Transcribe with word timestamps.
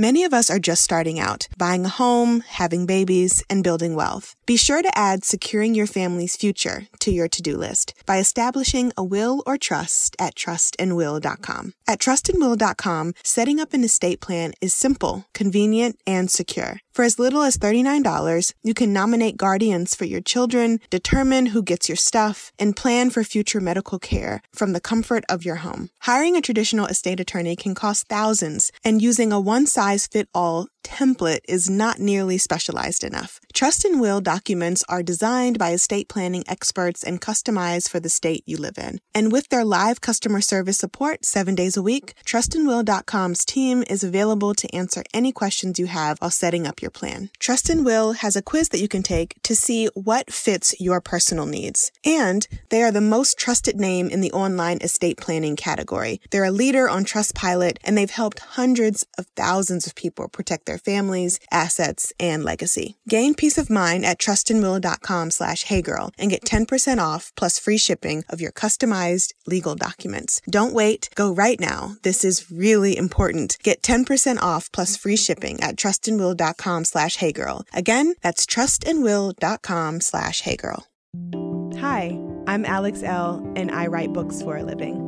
Many 0.00 0.22
of 0.22 0.32
us 0.32 0.48
are 0.48 0.60
just 0.60 0.84
starting 0.84 1.18
out, 1.18 1.48
buying 1.58 1.84
a 1.84 1.88
home, 1.88 2.44
having 2.46 2.86
babies, 2.86 3.42
and 3.50 3.64
building 3.64 3.96
wealth. 3.96 4.36
Be 4.46 4.56
sure 4.56 4.80
to 4.80 4.96
add 4.96 5.24
securing 5.24 5.74
your 5.74 5.88
family's 5.88 6.36
future 6.36 6.86
to 7.00 7.10
your 7.10 7.26
to-do 7.26 7.56
list 7.56 7.94
by 8.06 8.18
establishing 8.18 8.92
a 8.96 9.02
will 9.02 9.42
or 9.44 9.58
trust 9.58 10.14
at 10.20 10.36
trustandwill.com. 10.36 11.72
At 11.88 11.98
trustandwill.com, 11.98 13.14
setting 13.24 13.58
up 13.58 13.72
an 13.72 13.82
estate 13.82 14.20
plan 14.20 14.52
is 14.60 14.72
simple, 14.72 15.26
convenient, 15.34 15.96
and 16.06 16.30
secure. 16.30 16.78
For 16.98 17.04
as 17.04 17.16
little 17.16 17.42
as 17.42 17.56
$39, 17.56 18.54
you 18.64 18.74
can 18.74 18.92
nominate 18.92 19.36
guardians 19.36 19.94
for 19.94 20.04
your 20.04 20.20
children, 20.20 20.80
determine 20.90 21.46
who 21.46 21.62
gets 21.62 21.88
your 21.88 21.94
stuff, 21.94 22.50
and 22.58 22.74
plan 22.74 23.10
for 23.10 23.22
future 23.22 23.60
medical 23.60 24.00
care 24.00 24.42
from 24.52 24.72
the 24.72 24.80
comfort 24.80 25.22
of 25.28 25.44
your 25.44 25.62
home. 25.66 25.90
Hiring 26.00 26.34
a 26.34 26.40
traditional 26.40 26.86
estate 26.86 27.20
attorney 27.20 27.54
can 27.54 27.76
cost 27.76 28.08
thousands, 28.08 28.72
and 28.82 29.00
using 29.00 29.30
a 29.32 29.38
one 29.38 29.68
size 29.68 30.08
fit 30.08 30.28
all 30.34 30.66
template 30.82 31.40
is 31.48 31.68
not 31.70 31.98
nearly 31.98 32.38
specialized 32.38 33.04
enough. 33.04 33.40
Trust 33.52 33.84
and 33.84 34.00
Will 34.00 34.20
documents 34.20 34.84
are 34.88 35.02
designed 35.02 35.58
by 35.58 35.70
estate 35.70 36.08
planning 36.08 36.44
experts 36.46 37.02
and 37.02 37.20
customized 37.20 37.88
for 37.88 38.00
the 38.00 38.08
state 38.08 38.42
you 38.46 38.56
live 38.56 38.78
in. 38.78 39.00
And 39.14 39.32
with 39.32 39.48
their 39.48 39.64
live 39.64 40.00
customer 40.00 40.40
service 40.40 40.78
support 40.78 41.24
seven 41.24 41.54
days 41.54 41.76
a 41.76 41.82
week, 41.82 42.14
trustandwill.com's 42.24 43.44
team 43.44 43.84
is 43.88 44.04
available 44.04 44.54
to 44.54 44.74
answer 44.74 45.02
any 45.12 45.32
questions 45.32 45.78
you 45.78 45.86
have 45.86 46.18
while 46.18 46.30
setting 46.30 46.66
up 46.66 46.80
your 46.80 46.90
plan. 46.90 47.30
Trust 47.38 47.68
and 47.68 47.84
Will 47.84 48.12
has 48.12 48.36
a 48.36 48.42
quiz 48.42 48.68
that 48.70 48.80
you 48.80 48.88
can 48.88 49.02
take 49.02 49.34
to 49.42 49.56
see 49.56 49.86
what 49.94 50.32
fits 50.32 50.74
your 50.80 51.00
personal 51.00 51.46
needs. 51.46 51.90
And 52.04 52.46
they 52.68 52.82
are 52.82 52.92
the 52.92 53.00
most 53.00 53.38
trusted 53.38 53.76
name 53.76 54.08
in 54.08 54.20
the 54.20 54.32
online 54.32 54.78
estate 54.82 55.16
planning 55.16 55.56
category. 55.56 56.20
They're 56.30 56.44
a 56.44 56.50
leader 56.50 56.88
on 56.88 57.04
Trustpilot 57.04 57.78
and 57.84 57.96
they've 57.96 58.10
helped 58.10 58.40
hundreds 58.40 59.06
of 59.18 59.26
thousands 59.34 59.86
of 59.86 59.94
people 59.94 60.28
protect 60.28 60.67
their 60.68 60.78
families, 60.78 61.40
assets, 61.50 62.12
and 62.20 62.44
legacy. 62.44 62.96
Gain 63.08 63.34
peace 63.34 63.58
of 63.58 63.70
mind 63.70 64.04
at 64.04 64.18
trustandwill.com 64.18 65.32
slash 65.32 65.64
heygirl 65.64 66.12
and 66.18 66.30
get 66.30 66.44
10% 66.44 66.98
off 66.98 67.32
plus 67.36 67.58
free 67.58 67.78
shipping 67.78 68.22
of 68.28 68.40
your 68.40 68.52
customized 68.52 69.32
legal 69.46 69.74
documents. 69.74 70.40
Don't 70.48 70.74
wait. 70.74 71.08
Go 71.16 71.32
right 71.32 71.58
now. 71.58 71.96
This 72.02 72.24
is 72.24 72.50
really 72.52 72.96
important. 72.96 73.56
Get 73.64 73.82
10% 73.82 74.40
off 74.40 74.70
plus 74.70 74.96
free 74.96 75.16
shipping 75.16 75.58
at 75.60 75.76
trustandwill.com 75.76 76.84
slash 76.84 77.16
heygirl. 77.16 77.64
Again, 77.72 78.14
that's 78.22 78.46
trustandwill.com 78.46 80.00
slash 80.02 80.42
heygirl. 80.42 80.84
Hi, 81.80 82.18
I'm 82.46 82.64
Alex 82.64 83.02
Elle, 83.02 83.52
and 83.56 83.70
I 83.70 83.86
write 83.86 84.12
books 84.12 84.42
for 84.42 84.56
a 84.56 84.62
living. 84.62 85.07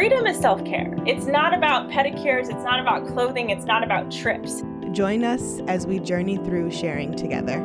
Freedom 0.00 0.26
is 0.26 0.38
self 0.38 0.64
care. 0.64 0.96
It's 1.04 1.26
not 1.26 1.52
about 1.52 1.90
pedicures, 1.90 2.44
it's 2.44 2.64
not 2.64 2.80
about 2.80 3.06
clothing, 3.06 3.50
it's 3.50 3.66
not 3.66 3.84
about 3.84 4.10
trips. 4.10 4.62
Join 4.92 5.24
us 5.24 5.60
as 5.68 5.86
we 5.86 5.98
journey 5.98 6.38
through 6.38 6.70
sharing 6.70 7.14
together. 7.14 7.58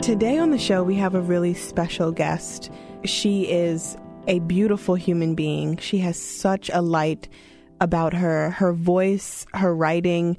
Today 0.00 0.38
on 0.38 0.52
the 0.52 0.56
show, 0.56 0.84
we 0.84 0.94
have 0.94 1.16
a 1.16 1.20
really 1.20 1.52
special 1.52 2.12
guest. 2.12 2.70
She 3.02 3.50
is 3.50 3.96
a 4.28 4.38
beautiful 4.38 4.94
human 4.94 5.34
being. 5.34 5.78
She 5.78 5.98
has 5.98 6.16
such 6.16 6.70
a 6.72 6.80
light 6.80 7.28
about 7.80 8.14
her. 8.14 8.50
Her 8.50 8.72
voice, 8.72 9.46
her 9.54 9.74
writing, 9.74 10.38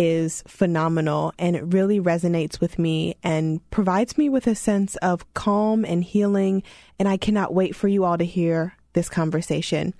is 0.00 0.42
phenomenal 0.46 1.34
and 1.38 1.54
it 1.54 1.62
really 1.62 2.00
resonates 2.00 2.58
with 2.58 2.78
me 2.78 3.14
and 3.22 3.60
provides 3.70 4.16
me 4.16 4.30
with 4.30 4.46
a 4.46 4.54
sense 4.54 4.96
of 4.96 5.30
calm 5.34 5.84
and 5.84 6.02
healing. 6.02 6.62
And 6.98 7.06
I 7.06 7.18
cannot 7.18 7.52
wait 7.52 7.76
for 7.76 7.86
you 7.86 8.04
all 8.04 8.16
to 8.16 8.24
hear 8.24 8.74
this 8.94 9.10
conversation. 9.10 9.92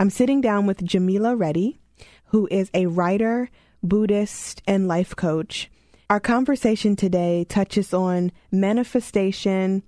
I'm 0.00 0.10
sitting 0.10 0.40
down 0.40 0.66
with 0.66 0.84
Jamila 0.84 1.36
Reddy, 1.36 1.78
who 2.26 2.48
is 2.50 2.72
a 2.74 2.86
writer, 2.86 3.48
Buddhist, 3.84 4.62
and 4.66 4.88
life 4.88 5.14
coach. 5.14 5.70
Our 6.10 6.18
conversation 6.18 6.96
today 6.96 7.44
touches 7.48 7.94
on 7.94 8.32
manifestation, 8.50 9.84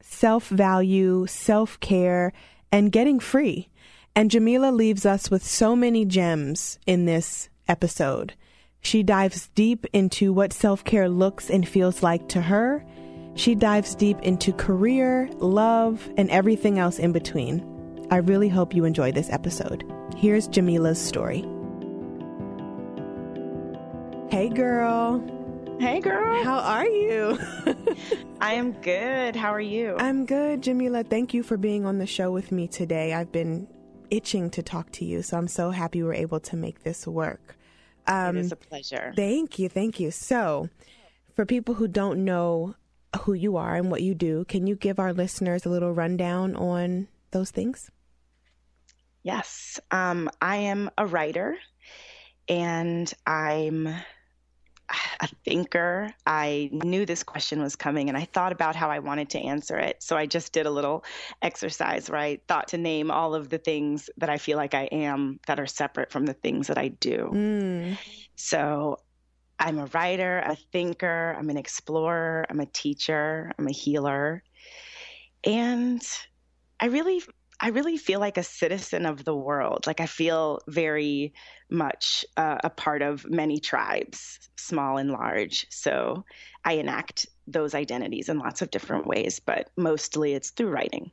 self 0.00 0.46
value, 0.46 1.26
self 1.26 1.80
care, 1.80 2.32
and 2.70 2.92
getting 2.92 3.18
free. 3.18 3.70
And 4.14 4.30
Jamila 4.30 4.70
leaves 4.70 5.04
us 5.04 5.32
with 5.32 5.44
so 5.44 5.74
many 5.74 6.04
gems 6.04 6.78
in 6.86 7.06
this 7.06 7.48
episode. 7.66 8.34
She 8.84 9.02
dives 9.02 9.48
deep 9.54 9.86
into 9.94 10.34
what 10.34 10.52
self 10.52 10.84
care 10.84 11.08
looks 11.08 11.48
and 11.48 11.66
feels 11.66 12.02
like 12.02 12.28
to 12.28 12.42
her. 12.42 12.84
She 13.34 13.54
dives 13.54 13.94
deep 13.94 14.20
into 14.20 14.52
career, 14.52 15.28
love, 15.38 16.06
and 16.18 16.30
everything 16.30 16.78
else 16.78 16.98
in 16.98 17.10
between. 17.10 18.06
I 18.10 18.18
really 18.18 18.50
hope 18.50 18.74
you 18.74 18.84
enjoy 18.84 19.10
this 19.10 19.30
episode. 19.30 19.90
Here's 20.18 20.48
Jamila's 20.48 21.00
story. 21.00 21.40
Hey, 24.30 24.50
girl. 24.50 25.18
Hey, 25.80 26.00
girl. 26.00 26.44
How 26.44 26.58
are 26.58 26.86
you? 26.86 27.38
I 28.42 28.52
am 28.52 28.72
good. 28.82 29.34
How 29.34 29.48
are 29.50 29.60
you? 29.60 29.96
I'm 29.98 30.26
good, 30.26 30.62
Jamila. 30.62 31.04
Thank 31.04 31.32
you 31.32 31.42
for 31.42 31.56
being 31.56 31.86
on 31.86 31.98
the 31.98 32.06
show 32.06 32.30
with 32.30 32.52
me 32.52 32.68
today. 32.68 33.14
I've 33.14 33.32
been 33.32 33.66
itching 34.10 34.50
to 34.50 34.62
talk 34.62 34.92
to 34.92 35.06
you, 35.06 35.22
so 35.22 35.38
I'm 35.38 35.48
so 35.48 35.70
happy 35.70 36.02
we're 36.02 36.12
able 36.12 36.40
to 36.40 36.56
make 36.56 36.82
this 36.82 37.06
work. 37.06 37.56
Um, 38.06 38.36
it 38.36 38.40
is 38.40 38.52
a 38.52 38.56
pleasure. 38.56 39.12
Thank 39.16 39.58
you. 39.58 39.68
Thank 39.68 40.00
you. 40.00 40.10
So, 40.10 40.68
for 41.34 41.46
people 41.46 41.74
who 41.74 41.88
don't 41.88 42.24
know 42.24 42.74
who 43.22 43.32
you 43.32 43.56
are 43.56 43.76
and 43.76 43.90
what 43.90 44.02
you 44.02 44.14
do, 44.14 44.44
can 44.44 44.66
you 44.66 44.76
give 44.76 44.98
our 44.98 45.12
listeners 45.12 45.64
a 45.64 45.68
little 45.68 45.92
rundown 45.92 46.56
on 46.56 47.08
those 47.30 47.50
things? 47.50 47.90
Yes. 49.22 49.80
Um, 49.90 50.30
I 50.40 50.56
am 50.56 50.90
a 50.98 51.06
writer 51.06 51.56
and 52.48 53.12
I'm 53.26 53.88
a 55.20 55.28
thinker. 55.44 56.12
I 56.26 56.70
knew 56.72 57.06
this 57.06 57.22
question 57.22 57.62
was 57.62 57.76
coming 57.76 58.08
and 58.08 58.18
I 58.18 58.24
thought 58.24 58.52
about 58.52 58.76
how 58.76 58.90
I 58.90 58.98
wanted 58.98 59.30
to 59.30 59.38
answer 59.38 59.78
it. 59.78 60.02
So 60.02 60.16
I 60.16 60.26
just 60.26 60.52
did 60.52 60.66
a 60.66 60.70
little 60.70 61.04
exercise 61.42 62.10
where 62.10 62.20
I 62.20 62.40
thought 62.48 62.68
to 62.68 62.78
name 62.78 63.10
all 63.10 63.34
of 63.34 63.48
the 63.48 63.58
things 63.58 64.10
that 64.18 64.30
I 64.30 64.38
feel 64.38 64.56
like 64.56 64.74
I 64.74 64.84
am 64.84 65.40
that 65.46 65.58
are 65.58 65.66
separate 65.66 66.10
from 66.10 66.26
the 66.26 66.34
things 66.34 66.66
that 66.66 66.78
I 66.78 66.88
do. 66.88 67.30
Mm. 67.32 67.98
So 68.36 68.98
I'm 69.58 69.78
a 69.78 69.86
writer, 69.86 70.38
a 70.38 70.56
thinker, 70.72 71.34
I'm 71.38 71.48
an 71.50 71.56
explorer, 71.56 72.44
I'm 72.50 72.60
a 72.60 72.66
teacher, 72.66 73.52
I'm 73.58 73.68
a 73.68 73.72
healer. 73.72 74.42
And 75.44 76.02
I 76.80 76.86
really 76.86 77.22
I 77.64 77.68
really 77.68 77.96
feel 77.96 78.20
like 78.20 78.36
a 78.36 78.42
citizen 78.42 79.06
of 79.06 79.24
the 79.24 79.34
world. 79.34 79.86
Like 79.86 79.98
I 79.98 80.04
feel 80.04 80.60
very 80.68 81.32
much 81.70 82.22
uh, 82.36 82.58
a 82.62 82.68
part 82.68 83.00
of 83.00 83.24
many 83.26 83.58
tribes, 83.58 84.38
small 84.56 84.98
and 84.98 85.10
large. 85.10 85.66
So 85.70 86.26
I 86.62 86.74
enact 86.74 87.24
those 87.46 87.74
identities 87.74 88.28
in 88.28 88.38
lots 88.38 88.60
of 88.60 88.70
different 88.70 89.06
ways, 89.06 89.40
but 89.40 89.70
mostly 89.78 90.34
it's 90.34 90.50
through 90.50 90.72
writing. 90.72 91.10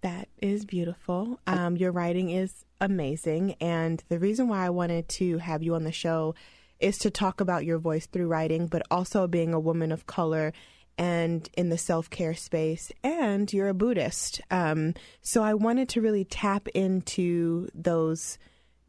That 0.00 0.30
is 0.40 0.64
beautiful. 0.64 1.38
Um, 1.46 1.76
your 1.76 1.92
writing 1.92 2.30
is 2.30 2.64
amazing. 2.80 3.56
And 3.60 4.02
the 4.08 4.18
reason 4.18 4.48
why 4.48 4.64
I 4.64 4.70
wanted 4.70 5.06
to 5.10 5.36
have 5.36 5.62
you 5.62 5.74
on 5.74 5.84
the 5.84 5.92
show 5.92 6.34
is 6.80 6.96
to 7.00 7.10
talk 7.10 7.42
about 7.42 7.66
your 7.66 7.78
voice 7.78 8.06
through 8.06 8.28
writing, 8.28 8.68
but 8.68 8.84
also 8.90 9.26
being 9.26 9.52
a 9.52 9.60
woman 9.60 9.92
of 9.92 10.06
color 10.06 10.54
and 10.98 11.48
in 11.56 11.68
the 11.68 11.78
self 11.78 12.10
care 12.10 12.34
space, 12.34 12.90
and 13.04 13.50
you're 13.52 13.68
a 13.68 13.74
Buddhist. 13.74 14.40
Um, 14.50 14.94
so 15.22 15.42
I 15.42 15.54
wanted 15.54 15.88
to 15.90 16.02
really 16.02 16.24
tap 16.24 16.66
into 16.68 17.68
those 17.72 18.38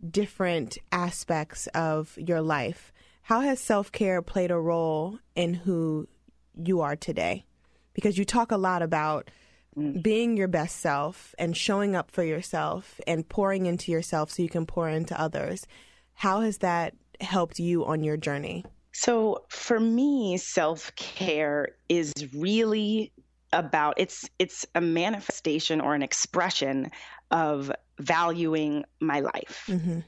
different 0.10 0.78
aspects 0.92 1.68
of 1.68 2.18
your 2.18 2.42
life. 2.42 2.92
How 3.22 3.42
has 3.42 3.60
self 3.60 3.92
care 3.92 4.22
played 4.24 4.50
a 4.50 4.58
role 4.58 5.20
in 5.36 5.54
who 5.54 6.08
you 6.56 6.82
are 6.82 6.96
today? 6.96 7.46
Because 7.94 8.18
you 8.18 8.26
talk 8.26 8.52
a 8.52 8.58
lot 8.58 8.82
about 8.82 9.30
mm. 9.78 10.02
being 10.02 10.36
your 10.36 10.48
best 10.48 10.78
self 10.78 11.36
and 11.38 11.56
showing 11.56 11.96
up 11.96 12.10
for 12.10 12.24
yourself 12.24 13.00
and 13.06 13.28
pouring 13.30 13.68
into 13.68 13.92
yourself 13.92 14.32
so 14.32 14.42
you 14.42 14.50
can 14.50 14.66
pour 14.66 14.90
into 14.90 15.20
others. 15.20 15.68
How 16.14 16.42
has 16.42 16.58
that 16.60 16.96
helped 17.22 17.60
you 17.60 17.86
on 17.86 18.04
your 18.04 18.18
journey? 18.18 18.66
So 19.02 19.46
for 19.48 19.80
me, 19.80 20.36
self 20.36 20.94
care 20.96 21.70
is 21.88 22.12
really 22.36 23.14
about 23.54 23.94
it's 23.96 24.30
it's 24.40 24.66
a 24.76 24.82
manifestation 24.82 25.80
or 25.80 25.96
an 25.96 26.04
expression 26.04 26.92
of 27.32 27.72
valuing 27.98 28.84
my 29.00 29.22
life. 29.22 29.64
Mm-hmm. 29.68 30.00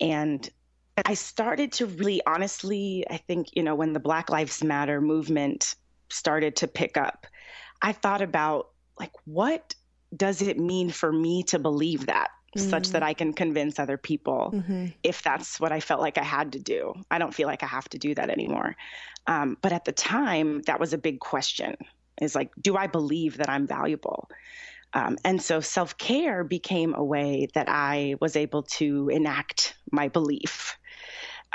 And 0.00 0.48
I 1.04 1.14
started 1.14 1.72
to 1.72 1.86
really 1.86 2.22
honestly, 2.24 3.04
I 3.10 3.16
think, 3.16 3.48
you 3.56 3.64
know, 3.64 3.74
when 3.74 3.92
the 3.92 3.98
Black 3.98 4.30
Lives 4.30 4.62
Matter 4.62 5.00
movement 5.00 5.74
started 6.08 6.54
to 6.56 6.68
pick 6.68 6.96
up, 6.96 7.26
I 7.82 7.90
thought 7.90 8.22
about 8.22 8.68
like, 8.96 9.12
what 9.24 9.74
does 10.16 10.40
it 10.40 10.56
mean 10.56 10.90
for 10.90 11.12
me 11.12 11.42
to 11.48 11.58
believe 11.58 12.06
that? 12.06 12.28
Mm-hmm. 12.56 12.70
Such 12.70 12.90
that 12.90 13.02
I 13.02 13.14
can 13.14 13.32
convince 13.32 13.78
other 13.78 13.96
people 13.96 14.52
mm-hmm. 14.54 14.86
if 15.02 15.22
that's 15.22 15.58
what 15.58 15.72
I 15.72 15.80
felt 15.80 16.00
like 16.00 16.18
I 16.18 16.22
had 16.22 16.52
to 16.52 16.60
do. 16.60 16.94
I 17.10 17.18
don't 17.18 17.34
feel 17.34 17.48
like 17.48 17.62
I 17.62 17.66
have 17.66 17.88
to 17.90 17.98
do 17.98 18.14
that 18.14 18.30
anymore. 18.30 18.76
Um, 19.26 19.56
but 19.60 19.72
at 19.72 19.84
the 19.84 19.92
time, 19.92 20.62
that 20.62 20.78
was 20.78 20.92
a 20.92 20.98
big 20.98 21.20
question 21.20 21.76
is 22.20 22.34
like, 22.34 22.52
do 22.60 22.76
I 22.76 22.86
believe 22.86 23.38
that 23.38 23.48
I'm 23.48 23.66
valuable? 23.66 24.28
Um, 24.92 25.18
and 25.24 25.42
so 25.42 25.60
self 25.60 25.98
care 25.98 26.44
became 26.44 26.94
a 26.94 27.04
way 27.04 27.48
that 27.54 27.68
I 27.68 28.14
was 28.20 28.36
able 28.36 28.62
to 28.78 29.08
enact 29.08 29.74
my 29.90 30.08
belief. 30.08 30.78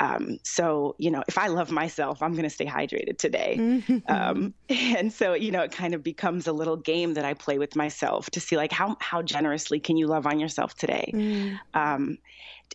Um, 0.00 0.38
so, 0.44 0.96
you 0.98 1.10
know, 1.10 1.22
if 1.28 1.36
I 1.36 1.48
love 1.48 1.70
myself, 1.70 2.22
I'm 2.22 2.32
going 2.32 2.44
to 2.44 2.50
stay 2.50 2.66
hydrated 2.66 3.18
today. 3.18 3.56
Mm-hmm. 3.58 3.98
Um, 4.10 4.54
and 4.68 5.12
so, 5.12 5.34
you 5.34 5.52
know, 5.52 5.62
it 5.62 5.72
kind 5.72 5.94
of 5.94 6.02
becomes 6.02 6.46
a 6.46 6.52
little 6.52 6.76
game 6.76 7.14
that 7.14 7.24
I 7.24 7.34
play 7.34 7.58
with 7.58 7.76
myself 7.76 8.28
to 8.30 8.40
see 8.40 8.56
like 8.56 8.72
how, 8.72 8.96
how 8.98 9.22
generously 9.22 9.78
can 9.78 9.96
you 9.96 10.06
love 10.06 10.26
on 10.26 10.40
yourself 10.40 10.74
today? 10.74 11.10
Mm. 11.14 11.58
Um, 11.74 12.18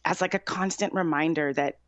as 0.06 0.22
like 0.22 0.33
a 0.33 0.39
constant 0.39 0.94
reminder 0.94 1.51
that 1.54 1.80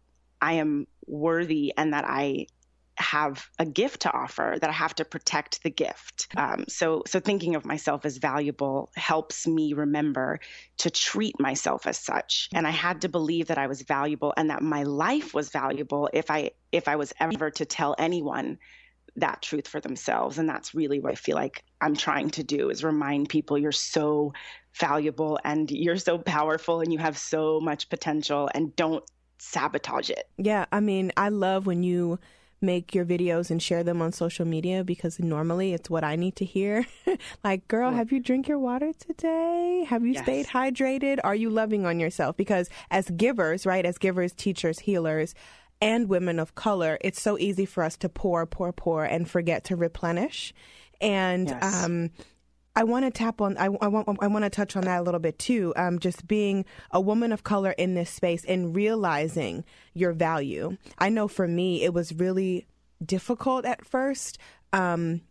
I 0.41 0.53
am 0.53 0.87
worthy 1.05 1.73
and 1.77 1.93
that 1.93 2.05
I 2.05 2.47
have 2.97 3.47
a 3.59 3.65
gift 3.65 4.01
to 4.01 4.11
offer 4.11 4.57
that 4.59 4.69
I 4.69 4.73
have 4.73 4.95
to 4.95 5.05
protect 5.05 5.63
the 5.63 5.69
gift. 5.69 6.27
Um, 6.35 6.65
so, 6.67 7.03
so 7.05 7.19
thinking 7.19 7.55
of 7.55 7.65
myself 7.65 8.05
as 8.05 8.17
valuable 8.17 8.91
helps 8.95 9.47
me 9.47 9.73
remember 9.73 10.39
to 10.79 10.89
treat 10.89 11.39
myself 11.39 11.85
as 11.85 11.99
such. 11.99 12.49
And 12.53 12.65
I 12.65 12.71
had 12.71 13.01
to 13.01 13.09
believe 13.09 13.47
that 13.47 13.57
I 13.57 13.67
was 13.67 13.81
valuable 13.83 14.33
and 14.35 14.49
that 14.49 14.61
my 14.61 14.83
life 14.83 15.33
was 15.33 15.49
valuable 15.49 16.09
if 16.13 16.31
I 16.31 16.51
if 16.71 16.87
I 16.87 16.95
was 16.95 17.13
ever 17.19 17.49
to 17.51 17.65
tell 17.65 17.95
anyone 17.97 18.57
that 19.15 19.41
truth 19.41 19.67
for 19.67 19.79
themselves. 19.79 20.37
And 20.37 20.47
that's 20.47 20.73
really 20.73 20.99
what 20.99 21.11
I 21.11 21.15
feel 21.15 21.35
like 21.35 21.63
I'm 21.81 21.95
trying 21.95 22.29
to 22.31 22.43
do 22.43 22.69
is 22.69 22.83
remind 22.83 23.29
people 23.29 23.57
you're 23.57 23.71
so 23.71 24.33
valuable 24.79 25.39
and 25.43 25.69
you're 25.71 25.97
so 25.97 26.17
powerful 26.17 26.81
and 26.81 26.93
you 26.93 26.99
have 26.99 27.17
so 27.17 27.59
much 27.59 27.89
potential 27.89 28.49
and 28.53 28.75
don't 28.75 29.03
sabotage 29.39 30.09
it. 30.09 30.29
Yeah, 30.37 30.65
I 30.71 30.79
mean, 30.79 31.11
I 31.17 31.29
love 31.29 31.65
when 31.65 31.83
you 31.83 32.19
make 32.61 32.95
your 32.95 33.05
videos 33.05 33.51
and 33.51 33.61
share 33.61 33.83
them 33.83 34.01
on 34.01 34.11
social 34.11 34.45
media 34.45 34.83
because 34.83 35.19
normally 35.19 35.73
it's 35.73 35.89
what 35.89 36.03
I 36.03 36.15
need 36.15 36.35
to 36.37 36.45
hear. 36.45 36.85
like, 37.43 37.67
girl, 37.67 37.91
have 37.91 38.11
you 38.11 38.19
drink 38.19 38.47
your 38.47 38.59
water 38.59 38.93
today? 38.93 39.85
Have 39.87 40.05
you 40.05 40.13
yes. 40.13 40.23
stayed 40.23 40.47
hydrated? 40.47 41.19
Are 41.23 41.35
you 41.35 41.49
loving 41.49 41.85
on 41.85 41.99
yourself? 41.99 42.35
Because 42.35 42.69
as 42.89 43.09
givers, 43.11 43.65
right, 43.65 43.85
as 43.85 43.97
givers, 43.97 44.33
teachers, 44.33 44.79
healers, 44.79 45.35
and 45.81 46.09
women 46.09 46.39
of 46.39 46.55
color, 46.55 46.97
it's 47.01 47.21
so 47.21 47.37
easy 47.37 47.65
for 47.65 47.83
us 47.83 47.95
to 47.97 48.09
pour, 48.09 48.45
pour, 48.45 48.71
pour 48.73 49.03
and 49.03 49.29
forget 49.29 49.63
to 49.65 49.75
replenish. 49.75 50.53
And 50.99 51.49
yes. 51.49 51.83
um, 51.85 52.09
I 52.77 52.83
want 52.83 53.05
to 53.05 53.11
tap 53.11 53.41
on. 53.41 53.57
I, 53.57 53.65
I 53.81 53.87
want. 53.87 54.07
I 54.21 54.27
want 54.27 54.43
to 54.43 54.51
touch 54.51 54.75
on 54.75 54.83
that 54.83 54.99
a 54.99 55.01
little 55.01 55.19
bit 55.19 55.39
too. 55.39 55.73
Um, 55.75 55.97
just 55.97 56.27
being 56.27 56.63
a 56.91 57.01
woman 57.01 57.31
of 57.31 57.43
color 57.43 57.71
in 57.71 57.95
this 57.95 58.11
space 58.11 58.45
and 58.45 58.75
realizing 58.75 59.65
your 59.95 60.13
value. 60.13 60.77
I 60.99 61.09
know 61.09 61.27
for 61.27 61.47
me, 61.47 61.83
it 61.83 61.91
was 61.91 62.13
really 62.13 62.67
difficult 63.03 63.65
at 63.65 63.83
first, 63.83 64.37
um, 64.73 65.21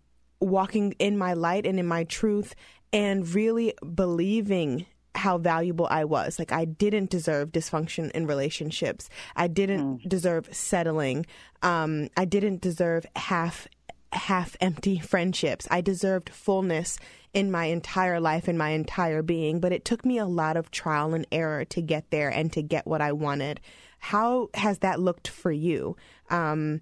walking 0.41 0.97
in 0.99 1.17
my 1.17 1.35
light 1.35 1.67
and 1.67 1.79
in 1.79 1.87
my 1.87 2.03
truth, 2.03 2.57
and 2.93 3.33
really 3.33 3.75
believing 3.95 4.85
how 5.15 5.39
valuable 5.39 5.87
I 5.89 6.05
was. 6.05 6.41
Like 6.41 6.51
I 6.51 6.65
didn't 6.65 7.11
deserve 7.11 7.53
dysfunction 7.53 8.11
in 8.11 8.27
relationships. 8.27 9.09
I 9.37 9.47
didn't 9.47 9.99
mm. 10.01 10.09
deserve 10.09 10.49
settling. 10.51 11.27
Um, 11.63 12.09
I 12.17 12.25
didn't 12.25 12.61
deserve 12.61 13.07
half 13.15 13.69
half 14.13 14.57
empty 14.61 14.99
friendships. 15.13 15.69
I 15.71 15.81
deserved 15.81 16.31
fullness 16.31 16.99
in 17.37 17.51
my 17.51 17.67
entire 17.67 18.19
life 18.19 18.49
and 18.49 18.57
my 18.57 18.71
entire 18.71 19.21
being, 19.21 19.61
but 19.61 19.71
it 19.71 19.85
took 19.85 20.07
me 20.07 20.17
a 20.17 20.25
lot 20.25 20.57
of 20.57 20.71
trial 20.71 21.13
and 21.13 21.27
error 21.31 21.67
to 21.67 21.83
get 21.83 22.11
there 22.11 22.31
and 22.31 22.51
to 22.55 22.63
get 22.63 22.87
what 22.87 23.03
I 23.03 23.13
wanted. 23.13 23.61
How 23.99 24.49
has 24.55 24.79
that 24.79 25.01
looked 25.01 25.29
for 25.29 25.53
you? 25.53 25.99
Um, 26.31 26.81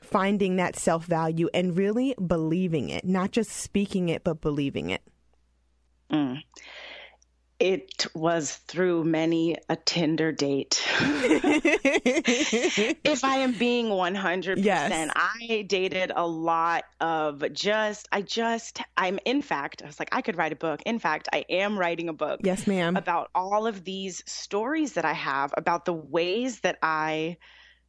finding 0.00 0.56
that 0.56 0.76
self 0.76 1.06
value 1.06 1.48
and 1.52 1.76
really 1.76 2.14
believing 2.24 2.88
it, 2.88 3.04
not 3.04 3.32
just 3.32 3.50
speaking 3.50 4.08
it, 4.08 4.22
but 4.22 4.40
believing 4.40 4.90
it. 4.90 5.02
Mm. 6.12 6.40
It 7.58 8.06
was 8.14 8.54
through 8.54 9.04
many 9.04 9.56
a 9.70 9.76
Tinder 9.76 10.30
date. 10.30 10.86
if 13.02 13.24
I 13.24 13.36
am 13.38 13.52
being 13.52 13.86
100%, 13.86 14.62
yes. 14.62 15.10
I 15.16 15.62
dated 15.62 16.12
a 16.14 16.26
lot 16.26 16.84
of 17.00 17.42
just, 17.54 18.08
I 18.12 18.20
just, 18.20 18.82
I'm 18.98 19.18
in 19.24 19.40
fact, 19.40 19.82
I 19.82 19.86
was 19.86 19.98
like, 19.98 20.10
I 20.12 20.20
could 20.20 20.36
write 20.36 20.52
a 20.52 20.56
book. 20.56 20.82
In 20.84 20.98
fact, 20.98 21.30
I 21.32 21.46
am 21.48 21.78
writing 21.78 22.10
a 22.10 22.12
book. 22.12 22.40
Yes, 22.44 22.66
ma'am. 22.66 22.94
About 22.94 23.30
all 23.34 23.66
of 23.66 23.84
these 23.84 24.22
stories 24.26 24.92
that 24.92 25.06
I 25.06 25.14
have, 25.14 25.54
about 25.56 25.86
the 25.86 25.94
ways 25.94 26.60
that 26.60 26.76
I 26.82 27.38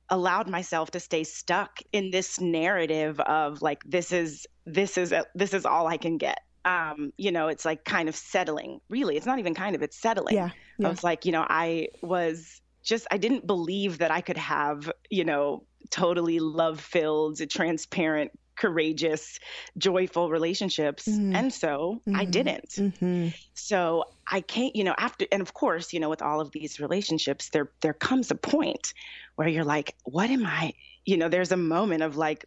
allowed 0.10 0.50
myself 0.50 0.92
to 0.92 1.02
stay 1.02 1.26
stuck 1.26 1.82
in 1.92 2.10
this 2.10 2.40
narrative 2.40 3.20
of 3.20 3.62
like, 3.62 3.84
this 3.84 4.14
is, 4.14 4.48
this 4.66 4.98
is, 4.98 5.14
this 5.36 5.54
is 5.54 5.66
all 5.66 5.88
I 5.88 5.98
can 5.98 6.18
get 6.18 6.40
um, 6.68 7.14
you 7.18 7.32
know, 7.32 7.48
it's 7.48 7.64
like 7.64 7.86
kind 7.86 8.10
of 8.10 8.16
settling. 8.16 8.82
Really, 8.90 9.16
it's 9.16 9.26
not 9.26 9.40
even 9.40 9.56
kind 9.56 9.76
of, 9.76 9.82
it's 9.82 9.98
settling. 9.98 10.36
Yeah, 10.36 10.50
yeah. 10.78 10.88
I 10.88 10.90
was 10.90 11.04
like, 11.04 11.26
you 11.26 11.32
know, 11.32 11.46
I 11.48 11.88
was 12.02 12.62
just, 12.84 13.08
I 13.10 13.18
didn't 13.18 13.48
believe 13.48 14.00
that 14.00 14.12
I 14.12 14.20
could 14.20 14.38
have, 14.38 14.92
you 15.10 15.24
know, 15.24 15.64
totally 15.90 16.40
love 16.40 16.82
filled, 16.82 17.40
transparent, 17.50 18.32
courageous, 18.58 19.40
joyful 19.78 20.30
relationships. 20.30 21.08
Mm-hmm. 21.08 21.36
And 21.36 21.54
so 21.54 22.02
mm-hmm. 22.06 22.20
I 22.20 22.26
didn't. 22.26 22.70
Mm-hmm. 22.70 23.30
So 23.54 24.06
I 24.30 24.42
can't, 24.42 24.76
you 24.76 24.84
know, 24.84 24.96
after, 24.98 25.26
and 25.32 25.42
of 25.42 25.54
course, 25.54 25.94
you 25.94 26.02
know, 26.02 26.10
with 26.10 26.22
all 26.22 26.42
of 26.42 26.52
these 26.52 26.80
relationships, 26.82 27.50
there, 27.50 27.70
there 27.80 27.94
comes 27.94 28.32
a 28.32 28.36
point 28.36 28.94
where 29.36 29.48
you're 29.48 29.64
like, 29.64 29.96
what 30.04 30.30
am 30.30 30.46
I, 30.46 30.74
you 31.06 31.16
know, 31.16 31.30
there's 31.30 31.52
a 31.54 31.58
moment 31.58 32.04
of 32.04 32.18
like, 32.18 32.46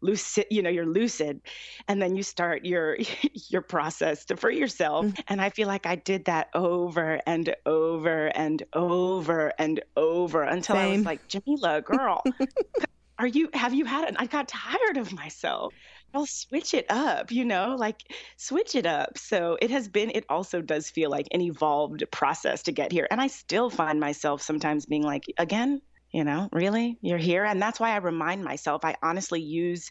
lucid 0.00 0.46
you 0.50 0.62
know 0.62 0.70
you're 0.70 0.86
lucid 0.86 1.40
and 1.88 2.00
then 2.00 2.16
you 2.16 2.22
start 2.22 2.64
your 2.64 2.96
your 3.48 3.62
process 3.62 4.24
to 4.24 4.36
free 4.36 4.58
yourself 4.58 5.06
mm-hmm. 5.06 5.20
and 5.28 5.40
i 5.40 5.50
feel 5.50 5.68
like 5.68 5.86
i 5.86 5.96
did 5.96 6.24
that 6.26 6.48
over 6.54 7.20
and 7.26 7.54
over 7.66 8.26
and 8.26 8.62
over 8.72 9.52
and 9.58 9.80
over 9.96 10.42
until 10.42 10.76
Same. 10.76 10.84
i 10.84 10.96
was 10.96 11.04
like 11.04 11.28
jamila 11.28 11.80
girl 11.82 12.22
are 13.18 13.26
you 13.26 13.50
have 13.54 13.74
you 13.74 13.84
had 13.84 14.08
it 14.08 14.16
i 14.18 14.26
got 14.26 14.48
tired 14.48 14.96
of 14.96 15.12
myself 15.12 15.74
I'll 16.14 16.26
switch 16.26 16.72
it 16.72 16.86
up, 16.88 17.30
you 17.30 17.44
know, 17.44 17.76
like 17.78 18.02
switch 18.36 18.74
it 18.74 18.86
up. 18.86 19.18
So 19.18 19.58
it 19.60 19.70
has 19.70 19.88
been, 19.88 20.10
it 20.14 20.24
also 20.28 20.62
does 20.62 20.88
feel 20.88 21.10
like 21.10 21.28
an 21.32 21.42
evolved 21.42 22.02
process 22.10 22.62
to 22.64 22.72
get 22.72 22.92
here. 22.92 23.06
And 23.10 23.20
I 23.20 23.26
still 23.26 23.68
find 23.68 24.00
myself 24.00 24.40
sometimes 24.40 24.86
being 24.86 25.02
like, 25.02 25.24
again, 25.36 25.82
you 26.10 26.24
know 26.24 26.48
really 26.52 26.98
you're 27.00 27.18
here 27.18 27.44
and 27.44 27.60
that's 27.60 27.78
why 27.78 27.90
i 27.90 27.96
remind 27.96 28.42
myself 28.42 28.84
i 28.84 28.96
honestly 29.02 29.40
use 29.40 29.90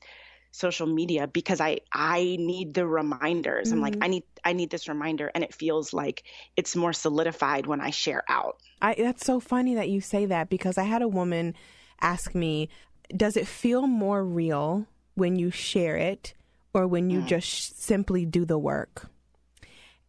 social 0.51 0.87
media 0.87 1.27
because 1.27 1.61
i 1.61 1.79
i 1.93 2.35
need 2.39 2.73
the 2.73 2.85
reminders 2.85 3.67
mm-hmm. 3.67 3.77
i'm 3.77 3.81
like 3.81 3.93
mm-hmm. 3.93 4.03
i 4.03 4.07
need 4.07 4.23
i 4.43 4.53
need 4.53 4.69
this 4.69 4.87
reminder 4.87 5.29
and 5.35 5.43
it 5.43 5.53
feels 5.53 5.93
like 5.93 6.23
it's 6.55 6.75
more 6.75 6.93
solidified 6.93 7.65
when 7.65 7.81
i 7.81 7.89
share 7.89 8.23
out 8.29 8.57
I, 8.81 8.95
that's 8.95 9.25
so 9.25 9.39
funny 9.39 9.75
that 9.75 9.89
you 9.89 10.01
say 10.01 10.25
that 10.25 10.49
because 10.49 10.77
i 10.77 10.83
had 10.83 11.01
a 11.01 11.07
woman 11.07 11.55
ask 12.01 12.33
me 12.33 12.69
does 13.15 13.37
it 13.37 13.47
feel 13.47 13.87
more 13.87 14.23
real 14.23 14.87
when 15.15 15.37
you 15.37 15.51
share 15.51 15.97
it 15.97 16.33
or 16.73 16.87
when 16.87 17.09
you 17.09 17.21
mm. 17.21 17.27
just 17.27 17.81
simply 17.81 18.25
do 18.25 18.45
the 18.45 18.57
work 18.57 19.09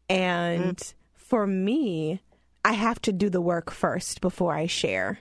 and 0.08 0.76
mm. 0.76 0.94
for 1.14 1.46
me 1.46 2.22
i 2.64 2.72
have 2.72 3.00
to 3.02 3.12
do 3.12 3.28
the 3.28 3.40
work 3.40 3.70
first 3.70 4.20
before 4.20 4.54
i 4.54 4.66
share 4.66 5.18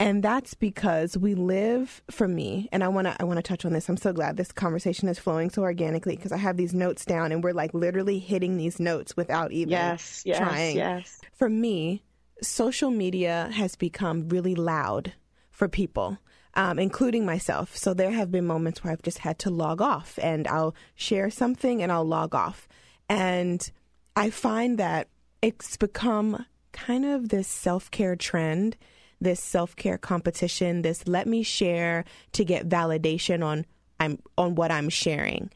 and 0.00 0.22
that's 0.22 0.54
because 0.54 1.16
we 1.18 1.34
live 1.34 2.02
for 2.10 2.28
me 2.28 2.68
and 2.72 2.84
i 2.84 2.88
want 2.88 3.06
to 3.06 3.16
i 3.20 3.24
want 3.24 3.36
to 3.36 3.42
touch 3.42 3.64
on 3.64 3.72
this 3.72 3.88
i'm 3.88 3.96
so 3.96 4.12
glad 4.12 4.36
this 4.36 4.52
conversation 4.52 5.08
is 5.08 5.18
flowing 5.18 5.50
so 5.50 5.62
organically 5.62 6.16
because 6.16 6.32
i 6.32 6.36
have 6.36 6.56
these 6.56 6.74
notes 6.74 7.04
down 7.04 7.32
and 7.32 7.42
we're 7.42 7.52
like 7.52 7.74
literally 7.74 8.18
hitting 8.18 8.56
these 8.56 8.78
notes 8.78 9.16
without 9.16 9.52
even 9.52 9.70
yes, 9.70 10.22
yes 10.24 10.38
trying. 10.38 10.76
yes. 10.76 11.20
For 11.32 11.48
me 11.48 12.02
social 12.42 12.90
media 12.90 13.50
has 13.52 13.76
become 13.76 14.28
really 14.28 14.54
loud 14.54 15.12
for 15.50 15.68
people 15.68 16.18
um, 16.54 16.78
including 16.80 17.24
myself. 17.24 17.76
So 17.76 17.94
there 17.94 18.10
have 18.10 18.32
been 18.32 18.46
moments 18.46 18.82
where 18.82 18.92
i've 18.92 19.02
just 19.02 19.18
had 19.18 19.38
to 19.40 19.50
log 19.50 19.80
off 19.80 20.18
and 20.20 20.46
i'll 20.48 20.74
share 20.96 21.30
something 21.30 21.82
and 21.82 21.92
i'll 21.92 22.04
log 22.04 22.34
off. 22.34 22.66
And 23.08 23.70
i 24.16 24.30
find 24.30 24.78
that 24.78 25.08
it's 25.40 25.76
become 25.76 26.46
kind 26.72 27.04
of 27.04 27.28
this 27.28 27.48
self-care 27.48 28.16
trend 28.16 28.76
this 29.20 29.40
self 29.40 29.76
care 29.76 29.98
competition, 29.98 30.82
this 30.82 31.06
let 31.06 31.26
me 31.26 31.42
share 31.42 32.04
to 32.32 32.44
get 32.44 32.68
validation 32.68 33.44
on 33.44 33.66
I'm 34.00 34.20
on 34.36 34.54
what 34.54 34.70
I'm 34.70 34.88
sharing. 34.88 35.50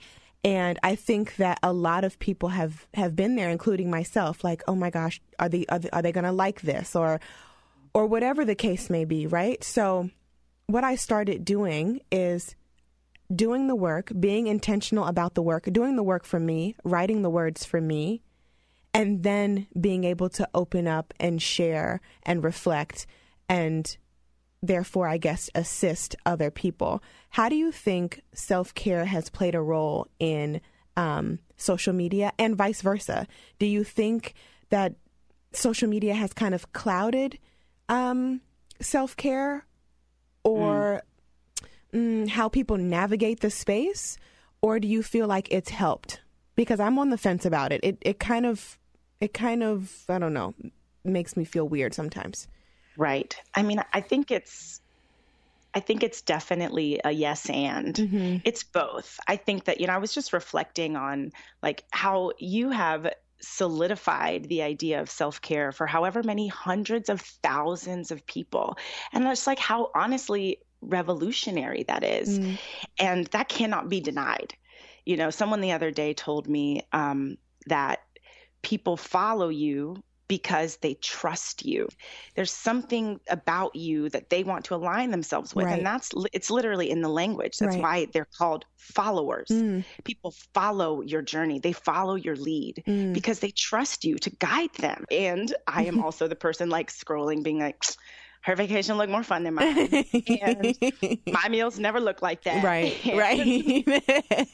And 0.44 0.78
I 0.82 0.96
think 0.96 1.36
that 1.36 1.60
a 1.62 1.72
lot 1.72 2.02
of 2.02 2.18
people 2.18 2.48
have, 2.48 2.88
have 2.94 3.14
been 3.14 3.36
there, 3.36 3.48
including 3.48 3.90
myself. 3.90 4.42
Like, 4.42 4.62
oh 4.66 4.74
my 4.74 4.90
gosh, 4.90 5.20
are 5.38 5.48
they 5.48 5.64
are 5.68 5.78
they, 5.78 5.90
are 5.90 6.02
they 6.02 6.12
going 6.12 6.24
to 6.24 6.32
like 6.32 6.62
this? 6.62 6.96
Or 6.96 7.20
or 7.94 8.06
whatever 8.06 8.44
the 8.44 8.54
case 8.54 8.90
may 8.90 9.04
be, 9.04 9.26
right? 9.26 9.62
So, 9.62 10.10
what 10.66 10.84
I 10.84 10.96
started 10.96 11.44
doing 11.44 12.00
is 12.10 12.56
doing 13.34 13.68
the 13.68 13.76
work, 13.76 14.12
being 14.18 14.46
intentional 14.46 15.06
about 15.06 15.34
the 15.34 15.42
work, 15.42 15.68
doing 15.70 15.96
the 15.96 16.02
work 16.02 16.24
for 16.24 16.40
me, 16.40 16.74
writing 16.84 17.22
the 17.22 17.30
words 17.30 17.64
for 17.64 17.80
me, 17.80 18.22
and 18.92 19.22
then 19.22 19.66
being 19.78 20.04
able 20.04 20.28
to 20.30 20.48
open 20.54 20.86
up 20.86 21.14
and 21.20 21.40
share 21.40 22.00
and 22.24 22.42
reflect 22.42 23.06
and 23.48 23.96
therefore, 24.62 25.08
I 25.08 25.18
guess, 25.18 25.50
assist 25.54 26.16
other 26.24 26.50
people. 26.50 27.02
How 27.30 27.48
do 27.48 27.56
you 27.56 27.72
think 27.72 28.22
self 28.34 28.74
care 28.74 29.04
has 29.04 29.30
played 29.30 29.54
a 29.54 29.60
role 29.60 30.06
in 30.18 30.60
um, 30.96 31.38
social 31.56 31.92
media 31.92 32.32
and 32.38 32.56
vice 32.56 32.82
versa? 32.82 33.26
Do 33.58 33.66
you 33.66 33.84
think 33.84 34.34
that 34.70 34.94
social 35.52 35.88
media 35.88 36.14
has 36.14 36.32
kind 36.32 36.54
of 36.54 36.72
clouded 36.72 37.38
um, 37.88 38.40
self 38.80 39.16
care 39.16 39.66
or 40.44 41.02
mm. 41.02 41.08
Mm, 41.92 42.28
how 42.28 42.48
people 42.48 42.78
navigate 42.78 43.40
the 43.40 43.50
space? 43.50 44.16
Or 44.62 44.78
do 44.80 44.88
you 44.88 45.02
feel 45.02 45.26
like 45.26 45.52
it's 45.52 45.70
helped? 45.70 46.20
Because 46.54 46.80
I'm 46.80 46.98
on 46.98 47.10
the 47.10 47.18
fence 47.18 47.44
about 47.44 47.72
it. 47.72 47.80
It 47.82 47.98
it 48.00 48.18
kind 48.18 48.46
of 48.46 48.78
it 49.20 49.34
kind 49.34 49.62
of 49.62 50.04
I 50.08 50.18
don't 50.18 50.32
know 50.32 50.54
makes 51.04 51.36
me 51.36 51.44
feel 51.44 51.68
weird 51.68 51.94
sometimes. 51.94 52.46
Right. 52.96 53.34
I 53.54 53.62
mean, 53.62 53.82
I 53.92 54.00
think 54.00 54.30
it's 54.30 54.80
I 55.74 55.80
think 55.80 56.02
it's 56.02 56.20
definitely 56.20 57.00
a 57.04 57.10
yes 57.10 57.48
and. 57.48 57.94
Mm-hmm. 57.94 58.36
It's 58.44 58.62
both. 58.62 59.18
I 59.26 59.36
think 59.36 59.64
that 59.64 59.80
you 59.80 59.86
know, 59.86 59.94
I 59.94 59.98
was 59.98 60.12
just 60.12 60.32
reflecting 60.32 60.96
on 60.96 61.32
like 61.62 61.84
how 61.90 62.32
you 62.38 62.70
have 62.70 63.10
solidified 63.40 64.48
the 64.48 64.62
idea 64.62 65.00
of 65.00 65.10
self-care 65.10 65.72
for 65.72 65.86
however 65.86 66.22
many 66.22 66.46
hundreds 66.46 67.08
of 67.08 67.20
thousands 67.20 68.10
of 68.10 68.24
people. 68.26 68.78
And 69.12 69.26
that's 69.26 69.46
like 69.46 69.58
how 69.58 69.90
honestly 69.94 70.58
revolutionary 70.80 71.84
that 71.84 72.04
is. 72.04 72.38
Mm. 72.38 72.58
And 72.98 73.26
that 73.28 73.48
cannot 73.48 73.88
be 73.88 74.00
denied. 74.00 74.54
You 75.06 75.16
know, 75.16 75.30
someone 75.30 75.60
the 75.60 75.72
other 75.72 75.90
day 75.90 76.14
told 76.14 76.48
me 76.48 76.82
um, 76.92 77.36
that 77.66 78.00
people 78.62 78.96
follow 78.96 79.48
you 79.48 79.96
because 80.28 80.76
they 80.78 80.94
trust 80.94 81.64
you. 81.64 81.88
There's 82.34 82.50
something 82.50 83.20
about 83.28 83.74
you 83.74 84.08
that 84.10 84.30
they 84.30 84.44
want 84.44 84.64
to 84.66 84.74
align 84.74 85.10
themselves 85.10 85.54
with. 85.54 85.66
Right. 85.66 85.76
And 85.76 85.86
that's, 85.86 86.10
it's 86.32 86.50
literally 86.50 86.90
in 86.90 87.02
the 87.02 87.08
language. 87.08 87.58
That's 87.58 87.74
right. 87.74 87.82
why 87.82 88.06
they're 88.12 88.28
called 88.38 88.64
followers. 88.76 89.48
Mm. 89.50 89.84
People 90.04 90.34
follow 90.54 91.02
your 91.02 91.22
journey, 91.22 91.58
they 91.58 91.72
follow 91.72 92.14
your 92.14 92.36
lead 92.36 92.82
mm. 92.86 93.12
because 93.12 93.40
they 93.40 93.50
trust 93.50 94.04
you 94.04 94.16
to 94.18 94.30
guide 94.30 94.72
them. 94.74 95.04
And 95.10 95.54
I 95.66 95.84
am 95.84 96.00
also 96.04 96.28
the 96.28 96.36
person 96.36 96.70
like 96.70 96.90
scrolling, 96.90 97.42
being 97.42 97.58
like, 97.58 97.84
her 98.42 98.56
vacation 98.56 98.96
looked 98.96 99.12
more 99.12 99.22
fun 99.22 99.44
than 99.44 99.54
mine. 99.54 100.04
and 100.42 100.76
my 101.26 101.48
meals 101.48 101.78
never 101.78 102.00
look 102.00 102.22
like 102.22 102.42
that. 102.42 102.64
Right, 102.64 102.98
and 103.06 103.18
right. 103.18 104.48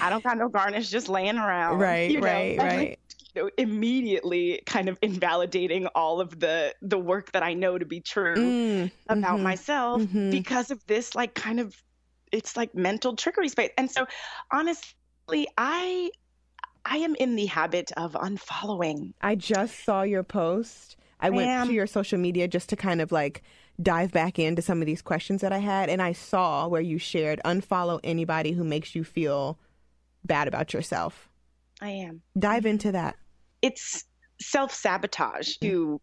I 0.00 0.10
don't 0.10 0.24
got 0.24 0.36
no 0.36 0.48
garnish 0.48 0.90
just 0.90 1.08
laying 1.08 1.38
around. 1.38 1.78
Right, 1.78 2.10
you 2.10 2.20
know? 2.20 2.26
right, 2.26 2.58
right 2.58 2.98
know, 3.34 3.50
immediately 3.58 4.62
kind 4.66 4.88
of 4.88 4.98
invalidating 5.02 5.86
all 5.88 6.20
of 6.20 6.38
the 6.40 6.74
the 6.82 6.98
work 6.98 7.32
that 7.32 7.42
I 7.42 7.54
know 7.54 7.78
to 7.78 7.84
be 7.84 8.00
true 8.00 8.36
mm, 8.36 8.90
about 9.08 9.36
mm-hmm, 9.36 9.44
myself 9.44 10.02
mm-hmm. 10.02 10.30
because 10.30 10.70
of 10.70 10.84
this 10.86 11.14
like 11.14 11.34
kind 11.34 11.60
of 11.60 11.74
it's 12.32 12.56
like 12.56 12.74
mental 12.74 13.14
trickery 13.16 13.48
space. 13.48 13.70
And 13.78 13.90
so 13.90 14.06
honestly, 14.52 15.46
I 15.56 16.10
I 16.84 16.98
am 16.98 17.14
in 17.14 17.36
the 17.36 17.46
habit 17.46 17.92
of 17.96 18.12
unfollowing. 18.12 19.14
I 19.20 19.36
just 19.36 19.84
saw 19.84 20.02
your 20.02 20.22
post. 20.22 20.96
I, 21.20 21.28
I 21.28 21.30
went 21.30 21.48
am. 21.48 21.68
to 21.68 21.72
your 21.72 21.86
social 21.86 22.18
media 22.18 22.48
just 22.48 22.68
to 22.70 22.76
kind 22.76 23.00
of 23.00 23.12
like 23.12 23.42
dive 23.80 24.12
back 24.12 24.38
into 24.38 24.62
some 24.62 24.80
of 24.80 24.86
these 24.86 25.02
questions 25.02 25.40
that 25.40 25.52
I 25.52 25.58
had 25.58 25.88
and 25.88 26.00
I 26.00 26.12
saw 26.12 26.68
where 26.68 26.80
you 26.80 26.98
shared 26.98 27.40
unfollow 27.44 27.98
anybody 28.04 28.52
who 28.52 28.62
makes 28.62 28.94
you 28.94 29.02
feel 29.02 29.58
bad 30.24 30.46
about 30.46 30.72
yourself. 30.72 31.28
I 31.80 31.90
am. 31.90 32.22
Dive 32.38 32.66
into 32.66 32.92
that 32.92 33.16
it's 33.64 34.04
self 34.40 34.74
sabotage 34.74 35.56
to 35.62 36.00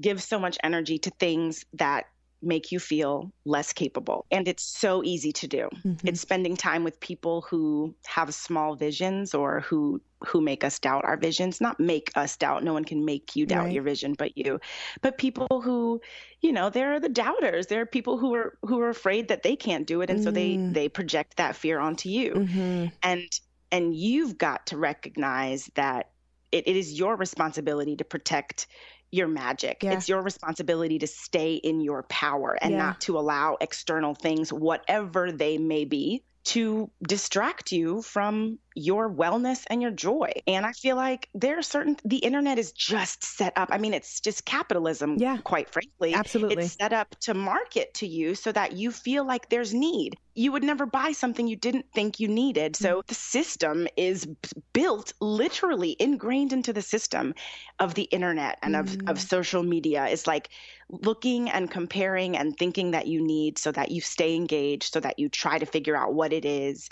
give 0.00 0.22
so 0.22 0.38
much 0.38 0.56
energy 0.62 0.98
to 0.98 1.10
things 1.10 1.64
that 1.72 2.06
make 2.40 2.70
you 2.70 2.78
feel 2.78 3.32
less 3.44 3.72
capable. 3.72 4.26
And 4.30 4.46
it's 4.46 4.62
so 4.62 5.02
easy 5.02 5.32
to 5.32 5.48
do. 5.48 5.68
Mm-hmm. 5.84 6.06
It's 6.06 6.20
spending 6.20 6.56
time 6.56 6.84
with 6.84 7.00
people 7.00 7.40
who 7.42 7.94
have 8.06 8.32
small 8.34 8.76
visions 8.76 9.34
or 9.34 9.60
who 9.60 10.00
who 10.26 10.40
make 10.40 10.64
us 10.64 10.78
doubt 10.78 11.04
our 11.04 11.16
visions, 11.16 11.60
not 11.60 11.78
make 11.80 12.10
us 12.14 12.36
doubt. 12.36 12.64
No 12.64 12.72
one 12.72 12.84
can 12.84 13.04
make 13.04 13.36
you 13.36 13.44
doubt 13.44 13.64
right. 13.64 13.72
your 13.72 13.82
vision 13.82 14.14
but 14.14 14.38
you. 14.38 14.60
But 15.02 15.18
people 15.18 15.60
who, 15.62 16.00
you 16.40 16.52
know, 16.52 16.70
there 16.70 16.94
are 16.94 17.00
the 17.00 17.10
doubters. 17.10 17.66
There 17.66 17.80
are 17.80 17.86
people 17.86 18.18
who 18.18 18.34
are 18.34 18.56
who 18.62 18.80
are 18.80 18.90
afraid 18.90 19.28
that 19.28 19.42
they 19.42 19.56
can't 19.56 19.86
do 19.86 20.00
it 20.00 20.10
and 20.10 20.20
mm. 20.20 20.24
so 20.24 20.30
they 20.30 20.54
mm. 20.54 20.72
they 20.72 20.88
project 20.88 21.38
that 21.38 21.56
fear 21.56 21.80
onto 21.80 22.08
you. 22.08 22.34
Mm-hmm. 22.34 22.86
And 23.02 23.28
and 23.72 23.94
you've 23.94 24.38
got 24.38 24.66
to 24.66 24.76
recognize 24.76 25.70
that 25.74 26.10
it, 26.54 26.68
it 26.68 26.76
is 26.76 26.96
your 26.96 27.16
responsibility 27.16 27.96
to 27.96 28.04
protect 28.04 28.68
your 29.10 29.26
magic. 29.26 29.82
Yeah. 29.82 29.94
It's 29.94 30.08
your 30.08 30.22
responsibility 30.22 31.00
to 31.00 31.06
stay 31.08 31.54
in 31.54 31.80
your 31.80 32.04
power 32.04 32.56
and 32.60 32.72
yeah. 32.72 32.78
not 32.78 33.00
to 33.02 33.18
allow 33.18 33.56
external 33.60 34.14
things, 34.14 34.52
whatever 34.52 35.32
they 35.32 35.58
may 35.58 35.84
be, 35.84 36.22
to 36.44 36.90
distract 37.06 37.72
you 37.72 38.02
from 38.02 38.58
your 38.74 39.08
wellness 39.08 39.64
and 39.70 39.80
your 39.80 39.90
joy. 39.90 40.32
And 40.46 40.66
I 40.66 40.72
feel 40.72 40.96
like 40.96 41.28
there 41.34 41.58
are 41.58 41.62
certain 41.62 41.96
the 42.04 42.18
internet 42.18 42.58
is 42.58 42.72
just 42.72 43.22
set 43.22 43.52
up. 43.56 43.68
I 43.70 43.78
mean, 43.78 43.94
it's 43.94 44.20
just 44.20 44.44
capitalism, 44.44 45.16
yeah. 45.18 45.38
quite 45.38 45.70
frankly. 45.70 46.14
Absolutely. 46.14 46.64
It's 46.64 46.74
set 46.74 46.92
up 46.92 47.14
to 47.20 47.34
market 47.34 47.94
to 47.94 48.06
you 48.06 48.34
so 48.34 48.50
that 48.52 48.72
you 48.72 48.90
feel 48.90 49.26
like 49.26 49.48
there's 49.48 49.72
need. 49.72 50.16
You 50.34 50.50
would 50.50 50.64
never 50.64 50.86
buy 50.86 51.12
something 51.12 51.46
you 51.46 51.54
didn't 51.54 51.86
think 51.94 52.18
you 52.18 52.26
needed. 52.26 52.74
So 52.74 52.98
mm-hmm. 52.98 53.06
the 53.06 53.14
system 53.14 53.86
is 53.96 54.26
built 54.72 55.12
literally 55.20 55.94
ingrained 56.00 56.52
into 56.52 56.72
the 56.72 56.82
system 56.82 57.34
of 57.78 57.94
the 57.94 58.02
internet 58.02 58.58
and 58.62 58.74
of, 58.74 58.86
mm-hmm. 58.86 59.08
of 59.08 59.20
social 59.20 59.62
media. 59.62 60.06
Is 60.06 60.26
like 60.26 60.48
looking 60.90 61.48
and 61.50 61.70
comparing 61.70 62.36
and 62.36 62.56
thinking 62.56 62.90
that 62.90 63.06
you 63.06 63.24
need 63.24 63.58
so 63.58 63.70
that 63.72 63.92
you 63.92 64.00
stay 64.00 64.34
engaged, 64.34 64.92
so 64.92 65.00
that 65.00 65.18
you 65.20 65.28
try 65.28 65.58
to 65.58 65.66
figure 65.66 65.96
out 65.96 66.14
what 66.14 66.32
it 66.32 66.44
is. 66.44 66.90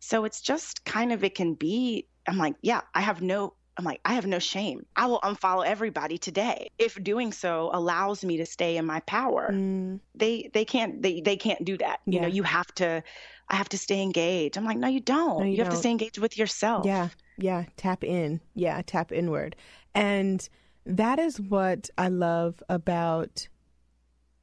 So 0.00 0.24
it's 0.24 0.40
just 0.40 0.84
kind 0.84 1.12
of, 1.12 1.22
it 1.22 1.34
can 1.34 1.54
be, 1.54 2.06
I'm 2.26 2.38
like, 2.38 2.56
yeah, 2.62 2.80
I 2.94 3.00
have 3.00 3.22
no, 3.22 3.54
I'm 3.76 3.84
like, 3.84 4.00
I 4.04 4.14
have 4.14 4.26
no 4.26 4.38
shame. 4.38 4.84
I 4.94 5.06
will 5.06 5.20
unfollow 5.20 5.64
everybody 5.64 6.18
today 6.18 6.70
if 6.78 7.02
doing 7.02 7.32
so 7.32 7.70
allows 7.72 8.24
me 8.24 8.36
to 8.38 8.46
stay 8.46 8.76
in 8.76 8.84
my 8.84 9.00
power. 9.00 9.50
Mm. 9.50 10.00
They 10.14 10.50
they 10.52 10.66
can't 10.66 11.00
they 11.00 11.22
they 11.22 11.36
can't 11.36 11.64
do 11.64 11.78
that. 11.78 12.00
Yeah. 12.04 12.14
You 12.14 12.20
know, 12.20 12.26
you 12.26 12.42
have 12.42 12.66
to 12.74 13.02
I 13.48 13.56
have 13.56 13.70
to 13.70 13.78
stay 13.78 14.02
engaged. 14.02 14.58
I'm 14.58 14.66
like, 14.66 14.76
no, 14.76 14.88
you 14.88 15.00
don't. 15.00 15.38
No, 15.38 15.44
you, 15.44 15.52
you 15.52 15.56
don't. 15.56 15.66
have 15.66 15.74
to 15.74 15.78
stay 15.78 15.92
engaged 15.92 16.18
with 16.18 16.36
yourself. 16.36 16.84
Yeah. 16.84 17.08
Yeah. 17.38 17.64
Tap 17.76 18.04
in. 18.04 18.40
Yeah. 18.54 18.82
Tap 18.84 19.12
inward. 19.12 19.56
And 19.94 20.46
that 20.84 21.18
is 21.18 21.40
what 21.40 21.88
I 21.96 22.08
love 22.08 22.62
about 22.68 23.48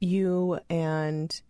you 0.00 0.58
and 0.68 1.40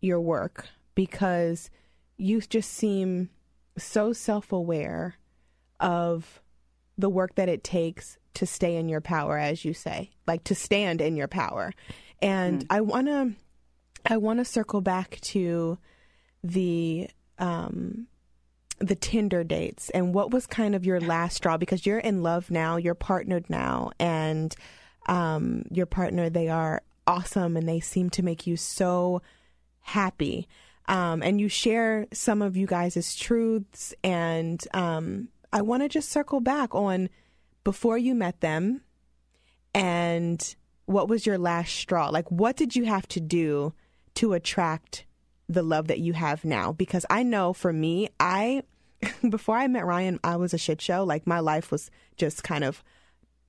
your 0.00 0.20
work 0.20 0.66
because 0.94 1.70
you 2.16 2.40
just 2.40 2.72
seem 2.72 3.30
so 3.78 4.12
self 4.12 4.52
aware 4.52 5.16
of 5.80 6.40
the 6.98 7.08
work 7.08 7.34
that 7.34 7.48
it 7.48 7.62
takes 7.62 8.18
to 8.34 8.46
stay 8.46 8.76
in 8.76 8.88
your 8.88 9.00
power, 9.00 9.38
as 9.38 9.64
you 9.64 9.74
say, 9.74 10.10
like 10.26 10.44
to 10.44 10.54
stand 10.54 11.00
in 11.00 11.16
your 11.16 11.28
power. 11.28 11.72
And 12.20 12.60
mm. 12.60 12.66
I 12.70 12.80
want 12.80 13.06
to, 13.06 13.32
I 14.04 14.16
want 14.16 14.38
to 14.38 14.44
circle 14.44 14.80
back 14.80 15.18
to 15.22 15.78
the, 16.42 17.08
um, 17.38 18.06
the 18.78 18.94
Tinder 18.94 19.42
dates 19.42 19.90
and 19.90 20.14
what 20.14 20.30
was 20.30 20.46
kind 20.46 20.74
of 20.74 20.84
your 20.84 21.00
last 21.00 21.36
straw 21.36 21.56
because 21.56 21.86
you're 21.86 21.98
in 21.98 22.22
love 22.22 22.50
now, 22.50 22.76
you're 22.76 22.94
partnered 22.94 23.48
now, 23.48 23.90
and 23.98 24.54
um, 25.06 25.64
your 25.70 25.86
partner, 25.86 26.28
they 26.28 26.48
are 26.48 26.82
awesome 27.06 27.56
and 27.56 27.68
they 27.68 27.80
seem 27.80 28.10
to 28.10 28.22
make 28.22 28.46
you 28.46 28.56
so 28.56 29.22
happy. 29.80 30.48
Um, 30.88 31.22
and 31.22 31.40
you 31.40 31.48
share 31.48 32.06
some 32.12 32.42
of 32.42 32.56
you 32.56 32.66
guys' 32.66 33.16
truths. 33.16 33.94
And 34.04 34.62
um, 34.72 35.28
I 35.52 35.62
want 35.62 35.82
to 35.82 35.88
just 35.88 36.10
circle 36.10 36.40
back 36.40 36.74
on 36.74 37.08
before 37.64 37.98
you 37.98 38.14
met 38.14 38.40
them 38.40 38.82
and 39.76 40.56
what 40.86 41.08
was 41.08 41.26
your 41.26 41.36
last 41.36 41.74
straw? 41.74 42.08
Like, 42.08 42.30
what 42.30 42.56
did 42.56 42.74
you 42.74 42.84
have 42.84 43.06
to 43.08 43.20
do 43.20 43.74
to 44.14 44.32
attract 44.32 45.04
the 45.48 45.62
love 45.62 45.88
that 45.88 45.98
you 45.98 46.14
have 46.14 46.44
now? 46.44 46.72
Because 46.72 47.04
I 47.10 47.22
know 47.22 47.52
for 47.52 47.72
me, 47.72 48.08
I, 48.18 48.62
before 49.28 49.56
I 49.56 49.68
met 49.68 49.84
Ryan, 49.84 50.18
I 50.24 50.36
was 50.36 50.54
a 50.54 50.58
shit 50.58 50.80
show. 50.80 51.04
Like, 51.04 51.26
my 51.26 51.40
life 51.40 51.70
was 51.70 51.90
just 52.16 52.42
kind 52.42 52.64
of 52.64 52.82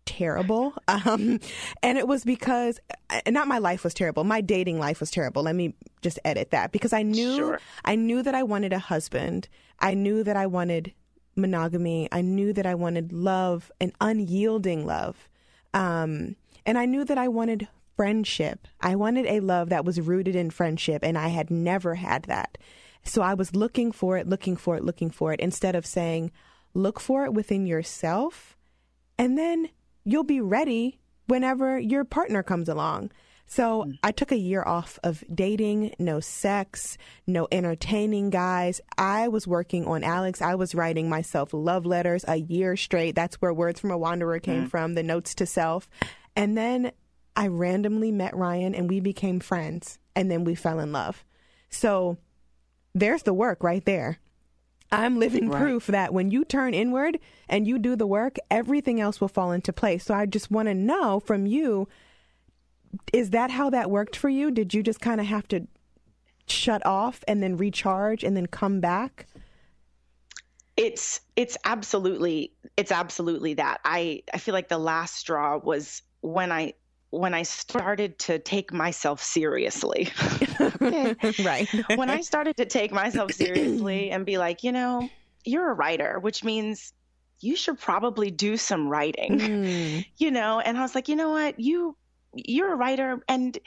terrible. 0.07 0.73
Um, 0.87 1.39
and 1.83 1.97
it 1.97 2.07
was 2.07 2.23
because, 2.23 2.79
not 3.27 3.47
my 3.47 3.59
life 3.59 3.83
was 3.83 3.93
terrible, 3.93 4.23
my 4.23 4.41
dating 4.41 4.79
life 4.79 4.99
was 4.99 5.11
terrible. 5.11 5.43
Let 5.43 5.55
me 5.55 5.75
just 6.01 6.17
edit 6.25 6.51
that 6.51 6.71
because 6.71 6.91
I 6.91 7.03
knew, 7.03 7.35
sure. 7.35 7.61
I 7.85 7.95
knew 7.95 8.23
that 8.23 8.33
I 8.33 8.43
wanted 8.43 8.73
a 8.73 8.79
husband. 8.79 9.47
I 9.79 9.93
knew 9.93 10.23
that 10.23 10.35
I 10.35 10.47
wanted 10.47 10.93
monogamy. 11.35 12.07
I 12.11 12.21
knew 12.21 12.51
that 12.53 12.65
I 12.65 12.73
wanted 12.73 13.13
love, 13.13 13.71
an 13.79 13.93
unyielding 14.01 14.85
love. 14.85 15.29
Um, 15.73 16.35
and 16.65 16.77
I 16.77 16.85
knew 16.85 17.05
that 17.05 17.17
I 17.17 17.27
wanted 17.27 17.67
friendship. 17.95 18.67
I 18.81 18.95
wanted 18.95 19.25
a 19.25 19.39
love 19.39 19.69
that 19.69 19.85
was 19.85 19.99
rooted 19.99 20.35
in 20.35 20.49
friendship, 20.49 21.03
and 21.03 21.17
I 21.17 21.29
had 21.29 21.51
never 21.51 21.95
had 21.95 22.23
that. 22.23 22.57
So 23.03 23.21
I 23.21 23.33
was 23.33 23.55
looking 23.55 23.91
for 23.91 24.17
it, 24.17 24.27
looking 24.27 24.55
for 24.55 24.75
it, 24.75 24.83
looking 24.83 25.09
for 25.09 25.33
it, 25.33 25.39
instead 25.39 25.75
of 25.75 25.85
saying, 25.85 26.31
look 26.73 26.99
for 26.99 27.25
it 27.25 27.33
within 27.33 27.65
yourself, 27.65 28.57
and 29.17 29.37
then 29.37 29.69
you'll 30.07 30.23
be 30.23 30.41
ready 30.41 30.99
whenever 31.27 31.77
your 31.77 32.05
partner 32.05 32.41
comes 32.41 32.69
along. 32.69 33.11
So 33.45 33.83
mm. 33.83 33.99
I 34.01 34.11
took 34.11 34.31
a 34.31 34.37
year 34.37 34.63
off 34.63 34.97
of 35.03 35.23
dating, 35.33 35.95
no 35.99 36.21
sex, 36.21 36.97
no 37.27 37.47
entertaining 37.51 38.29
guys. 38.29 38.79
I 38.97 39.27
was 39.27 39.45
working 39.45 39.85
on 39.85 40.03
Alex. 40.03 40.41
I 40.41 40.55
was 40.55 40.73
writing 40.73 41.09
myself 41.09 41.53
love 41.53 41.85
letters 41.85 42.23
a 42.27 42.37
year 42.37 42.77
straight. 42.77 43.15
That's 43.15 43.35
where 43.35 43.53
Words 43.53 43.81
from 43.81 43.91
a 43.91 43.97
Wanderer 43.97 44.39
came 44.39 44.65
mm. 44.65 44.69
from, 44.69 44.93
the 44.93 45.03
notes 45.03 45.35
to 45.35 45.45
self. 45.45 45.89
And 46.35 46.57
then 46.57 46.91
I 47.35 47.47
randomly 47.47 48.11
met 48.11 48.35
Ryan 48.35 48.73
and 48.73 48.89
we 48.89 49.01
became 49.01 49.41
friends. 49.41 49.99
And 50.15 50.31
then 50.31 50.45
we 50.45 50.55
fell 50.55 50.79
in 50.79 50.91
love. 50.93 51.23
So 51.69 52.17
there's 52.95 53.23
the 53.23 53.33
work 53.33 53.61
right 53.61 53.83
there. 53.83 54.19
I'm 54.91 55.19
living 55.19 55.49
right. 55.49 55.59
proof 55.59 55.87
that 55.87 56.13
when 56.13 56.31
you 56.31 56.45
turn 56.45 56.73
inward 56.73 57.19
and 57.49 57.67
you 57.67 57.77
do 57.77 57.95
the 57.95 58.07
work, 58.07 58.37
everything 58.49 59.01
else 59.01 59.19
will 59.19 59.27
fall 59.27 59.51
into 59.51 59.73
place. 59.73 60.05
So 60.05 60.13
I 60.13 60.25
just 60.25 60.49
want 60.49 60.67
to 60.67 60.73
know 60.73 61.19
from 61.19 61.45
you 61.45 61.87
is 63.13 63.31
that 63.31 63.51
how 63.51 63.69
that 63.69 63.91
worked 63.91 64.15
for 64.15 64.29
you? 64.29 64.49
Did 64.51 64.73
you 64.73 64.81
just 64.81 65.01
kind 65.01 65.19
of 65.19 65.27
have 65.27 65.47
to 65.49 65.67
shut 66.47 66.85
off 66.85 67.23
and 67.27 67.43
then 67.43 67.57
recharge 67.57 68.23
and 68.23 68.35
then 68.35 68.47
come 68.47 68.79
back? 68.79 69.27
It's 70.75 71.19
it's 71.35 71.57
absolutely 71.65 72.53
it's 72.75 72.91
absolutely 72.91 73.55
that. 73.55 73.81
I 73.83 74.23
I 74.33 74.37
feel 74.37 74.53
like 74.53 74.69
the 74.69 74.77
last 74.77 75.15
straw 75.15 75.57
was 75.57 76.01
when 76.21 76.51
I 76.51 76.73
when 77.09 77.33
I 77.33 77.43
started 77.43 78.19
to 78.19 78.39
take 78.39 78.73
myself 78.73 79.23
seriously. 79.23 80.11
right. 81.43 81.67
when 81.95 82.09
I 82.09 82.21
started 82.21 82.57
to 82.57 82.65
take 82.65 82.91
myself 82.91 83.31
seriously 83.31 84.11
and 84.11 84.25
be 84.25 84.37
like, 84.37 84.63
you 84.63 84.71
know, 84.71 85.09
you're 85.45 85.69
a 85.69 85.73
writer, 85.73 86.19
which 86.19 86.43
means 86.43 86.93
you 87.39 87.55
should 87.55 87.79
probably 87.79 88.31
do 88.31 88.57
some 88.57 88.87
writing. 88.89 89.39
Mm. 89.39 90.05
You 90.17 90.31
know, 90.31 90.59
and 90.59 90.77
I 90.77 90.81
was 90.81 90.95
like, 90.95 91.07
you 91.07 91.15
know 91.15 91.29
what? 91.29 91.59
You 91.59 91.95
you're 92.33 92.73
a 92.73 92.75
writer 92.75 93.23
and 93.27 93.57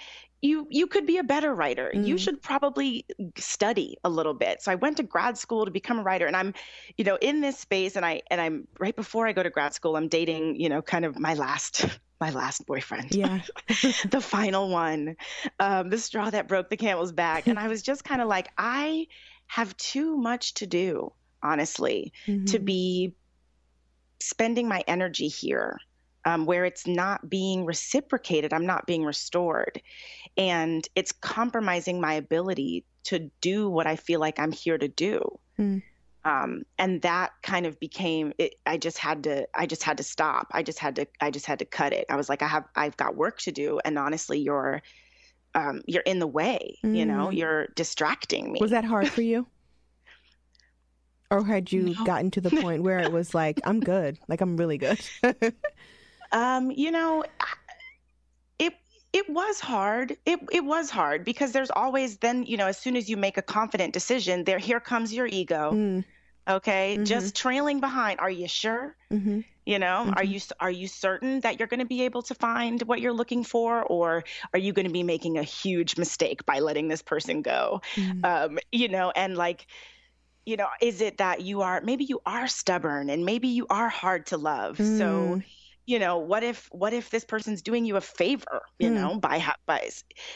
you 0.43 0.67
you 0.71 0.87
could 0.87 1.07
be 1.07 1.19
a 1.19 1.23
better 1.23 1.55
writer. 1.55 1.93
Mm. 1.95 2.07
You 2.07 2.19
should 2.19 2.43
probably 2.43 3.07
study 3.37 3.97
a 4.05 4.11
little 4.11 4.35
bit. 4.35 4.63
So 4.63 4.73
I 4.73 4.75
went 4.75 4.97
to 4.99 5.03
grad 5.03 5.39
school 5.39 5.65
to 5.65 5.71
become 5.71 6.01
a 6.01 6.03
writer 6.03 6.27
and 6.27 6.37
I'm 6.37 6.55
you 6.97 7.05
know 7.05 7.17
in 7.21 7.41
this 7.41 7.59
space 7.59 7.97
and 7.97 8.05
I 8.05 8.23
and 8.31 8.41
I'm 8.41 8.67
right 8.79 8.97
before 8.97 9.27
I 9.27 9.33
go 9.33 9.43
to 9.43 9.51
grad 9.51 9.75
school 9.75 9.97
I'm 9.97 10.09
dating, 10.09 10.61
you 10.61 10.69
know, 10.69 10.83
kind 10.83 11.05
of 11.05 11.19
my 11.19 11.35
last 11.35 11.87
my 12.21 12.31
last 12.31 12.67
boyfriend. 12.67 13.15
Yeah. 13.15 13.41
the 14.11 14.21
final 14.21 14.69
one. 14.69 15.17
Um, 15.59 15.91
the 15.91 15.99
straw 15.99 16.31
that 16.31 16.49
broke 16.49 16.69
the 16.69 16.77
camel's 16.77 17.13
back 17.13 17.47
and 17.47 17.59
I 17.59 17.69
was 17.69 17.83
just 17.83 18.05
kind 18.05 18.21
of 18.21 18.29
like 18.29 18.49
I 18.59 19.07
have 19.47 19.77
too 19.77 20.17
much 20.17 20.55
to 20.55 20.67
do, 20.67 21.13
honestly, 21.43 22.13
mm-hmm. 22.27 22.45
to 22.47 22.59
be 22.59 23.15
spending 24.21 24.69
my 24.69 24.85
energy 24.87 25.29
here 25.29 25.79
um, 26.25 26.45
where 26.45 26.65
it's 26.65 26.87
not 26.87 27.29
being 27.29 27.65
reciprocated, 27.65 28.53
I'm 28.53 28.67
not 28.67 28.87
being 28.87 29.05
restored. 29.05 29.81
And 30.37 30.87
it's 30.95 31.13
compromising 31.13 32.01
my 32.01 32.15
ability 32.15 32.85
to 33.05 33.31
do 33.41 33.69
what 33.69 33.87
I 33.87 33.97
feel 33.97 34.21
like 34.21 34.39
I'm 34.39 34.53
here 34.53 34.77
to 34.77 34.89
do. 34.89 35.39
Mm. 35.59 35.83
Um, 36.25 36.65
and 36.79 37.01
that 37.03 37.33
kind 37.43 37.65
of 37.65 37.81
became 37.81 38.35
it, 38.37 38.57
i 38.67 38.77
just 38.77 38.99
had 38.99 39.25
to 39.25 39.49
i 39.55 39.65
just 39.65 39.83
had 39.83 39.97
to 39.97 40.03
stop 40.03 40.49
i 40.53 40.63
just 40.63 40.79
had 40.79 40.97
to 40.97 41.07
i 41.21 41.31
just 41.31 41.47
had 41.47 41.59
to 41.61 41.65
cut 41.65 41.95
it 41.95 42.05
i 42.11 42.17
was 42.17 42.29
like 42.29 42.43
i 42.43 42.47
have 42.47 42.65
i've 42.77 42.97
got 42.99 43.17
work 43.17 43.39
to 43.39 43.53
do 43.53 43.81
and 43.85 43.99
honestly 43.99 44.39
you're 44.39 44.83
um, 45.55 45.83
you're 45.87 46.03
in 46.03 46.21
the 46.21 46.27
way 46.27 46.79
mm. 46.85 46.95
you 46.95 47.07
know 47.07 47.29
mm. 47.29 47.37
you're 47.37 47.69
distracting 47.75 48.53
me 48.53 48.59
was 48.61 48.71
that 48.71 48.85
hard 48.85 49.09
for 49.09 49.23
you 49.23 49.47
or 51.31 51.45
had 51.45 51.73
you 51.73 51.95
no. 51.95 52.05
gotten 52.05 52.31
to 52.31 52.41
the 52.41 52.51
point 52.51 52.83
where 52.83 52.99
it 52.99 53.11
was 53.11 53.35
like 53.35 53.59
i'm 53.65 53.81
good 53.81 54.19
like 54.29 54.43
i'm 54.43 54.57
really 54.57 54.79
good 54.79 55.01
Um, 56.33 56.71
you 56.71 56.91
know, 56.91 57.25
it 59.13 59.29
was 59.29 59.61
hard. 59.61 60.17
It 60.25 60.41
it 60.53 60.65
was 60.65 60.91
hard 60.91 61.25
because 61.25 61.53
there's 61.53 61.71
always 61.71 62.19
then, 62.19 62.45
you 62.45 62.57
know, 62.57 62.67
as 62.67 62.79
soon 62.79 62.97
as 62.97 63.09
you 63.09 63.17
make 63.17 63.37
a 63.37 63.43
confident 63.43 63.93
decision, 63.93 64.45
there 64.45 64.59
here 64.59 64.81
comes 64.81 65.13
your 65.13 65.27
ego. 65.27 65.73
Mm. 65.73 66.05
Okay, 66.49 66.95
mm-hmm. 66.95 67.05
just 67.05 67.37
trailing 67.37 67.81
behind. 67.81 68.21
Are 68.21 68.31
you 68.31 68.49
sure? 68.49 68.97
Mm-hmm. 69.13 69.41
You 69.67 69.79
know, 69.79 70.05
mm-hmm. 70.05 70.15
are 70.17 70.25
you 70.25 70.41
are 70.59 70.71
you 70.71 70.89
certain 70.89 71.41
that 71.41 71.59
you're 71.59 71.69
going 71.69 71.81
to 71.81 71.87
be 71.87 72.03
able 72.03 72.23
to 72.23 72.35
find 72.35 72.83
what 72.83 73.01
you're 73.01 73.13
looking 73.13 73.45
for, 73.45 73.83
or 73.83 74.25
are 74.53 74.59
you 74.59 74.73
going 74.73 74.87
to 74.87 74.93
be 74.93 75.03
making 75.03 75.39
a 75.39 75.43
huge 75.43 75.97
mistake 75.97 76.47
by 76.47 76.61
letting 76.61 76.89
this 76.89 77.03
person 77.03 77.43
go? 77.43 77.83
Mm. 77.95 78.25
Um, 78.25 78.59
you 78.73 78.89
know, 78.89 79.11
and 79.11 79.37
like 79.37 79.67
you 80.47 80.57
know, 80.57 80.69
is 80.81 81.01
it 81.01 81.19
that 81.19 81.43
you 81.43 81.63
are 81.63 81.81
maybe 81.83 82.05
you 82.05 82.21
are 82.25 82.49
stubborn 82.49 83.11
and 83.11 83.25
maybe 83.25 83.49
you 83.49 83.67
are 83.71 83.89
hard 83.89 84.27
to 84.27 84.37
love? 84.37 84.79
Mm. 84.79 84.99
So 84.99 85.43
you 85.91 85.99
know 85.99 86.19
what 86.19 86.45
if 86.45 86.69
what 86.71 86.93
if 86.93 87.11
this 87.11 87.25
person's 87.25 87.63
doing 87.63 87.85
you 87.85 87.97
a 87.97 88.01
favor 88.01 88.63
you 88.79 88.89
mm. 88.89 88.95
know 88.95 89.19
by 89.19 89.45
by 89.67 89.89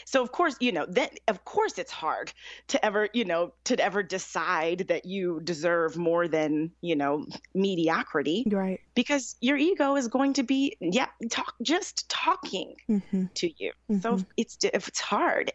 so 0.03 0.21
of 0.21 0.31
course 0.31 0.57
you 0.59 0.73
know 0.73 0.85
then 0.89 1.07
of 1.29 1.45
course 1.45 1.79
it's 1.79 1.91
hard 1.91 2.33
to 2.67 2.83
ever 2.85 3.07
you 3.13 3.23
know 3.23 3.53
to 3.63 3.79
ever 3.79 4.03
decide 4.03 4.79
that 4.89 5.05
you 5.05 5.39
deserve 5.43 5.95
more 5.95 6.27
than 6.27 6.71
you 6.81 6.95
know 6.95 7.25
mediocrity 7.53 8.43
right 8.51 8.81
because 8.95 9.37
your 9.39 9.55
ego 9.55 9.95
is 9.95 10.09
going 10.09 10.33
to 10.33 10.43
be 10.43 10.75
yeah 10.81 11.07
talk 11.31 11.53
just 11.61 12.09
talking 12.09 12.75
mm-hmm. 12.89 13.25
to 13.33 13.49
you 13.57 13.71
mm-hmm. 13.89 14.01
so 14.01 14.19
it's 14.35 14.57
if 14.61 14.89
it's 14.89 14.99
hard 14.99 15.53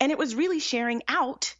and 0.00 0.10
it 0.10 0.16
was 0.16 0.34
really 0.34 0.60
sharing 0.60 1.02
out 1.08 1.54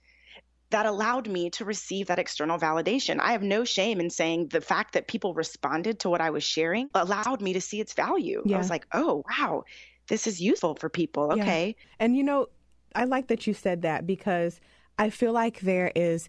that 0.72 0.86
allowed 0.86 1.28
me 1.28 1.50
to 1.50 1.64
receive 1.64 2.08
that 2.08 2.18
external 2.18 2.58
validation. 2.58 3.20
I 3.20 3.32
have 3.32 3.42
no 3.42 3.64
shame 3.64 4.00
in 4.00 4.10
saying 4.10 4.48
the 4.48 4.60
fact 4.60 4.94
that 4.94 5.06
people 5.06 5.34
responded 5.34 6.00
to 6.00 6.10
what 6.10 6.20
I 6.20 6.30
was 6.30 6.44
sharing 6.44 6.90
allowed 6.94 7.40
me 7.40 7.52
to 7.52 7.60
see 7.60 7.80
its 7.80 7.92
value. 7.92 8.42
Yeah. 8.44 8.56
I 8.56 8.58
was 8.58 8.70
like, 8.70 8.86
oh, 8.92 9.24
wow, 9.30 9.64
this 10.08 10.26
is 10.26 10.40
useful 10.40 10.74
for 10.74 10.88
people. 10.88 11.32
Okay. 11.32 11.76
Yeah. 11.78 11.84
And 12.00 12.16
you 12.16 12.22
know, 12.22 12.46
I 12.94 13.04
like 13.04 13.28
that 13.28 13.46
you 13.46 13.54
said 13.54 13.82
that 13.82 14.06
because 14.06 14.60
I 14.98 15.10
feel 15.10 15.32
like 15.32 15.60
there 15.60 15.92
is 15.94 16.28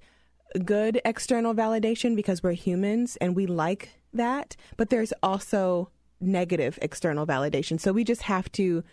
good 0.64 1.02
external 1.04 1.54
validation 1.54 2.16
because 2.16 2.44
we're 2.44 2.54
humans 2.54 3.18
and 3.18 3.36
we 3.36 3.48
like 3.48 3.90
that, 4.14 4.56
but 4.78 4.90
there's 4.90 5.14
also 5.24 5.90
negative 6.22 6.78
external 6.82 7.26
validation. 7.26 7.80
So 7.80 7.92
we 7.92 8.04
just 8.04 8.24
have 8.24 8.52
to 8.54 8.84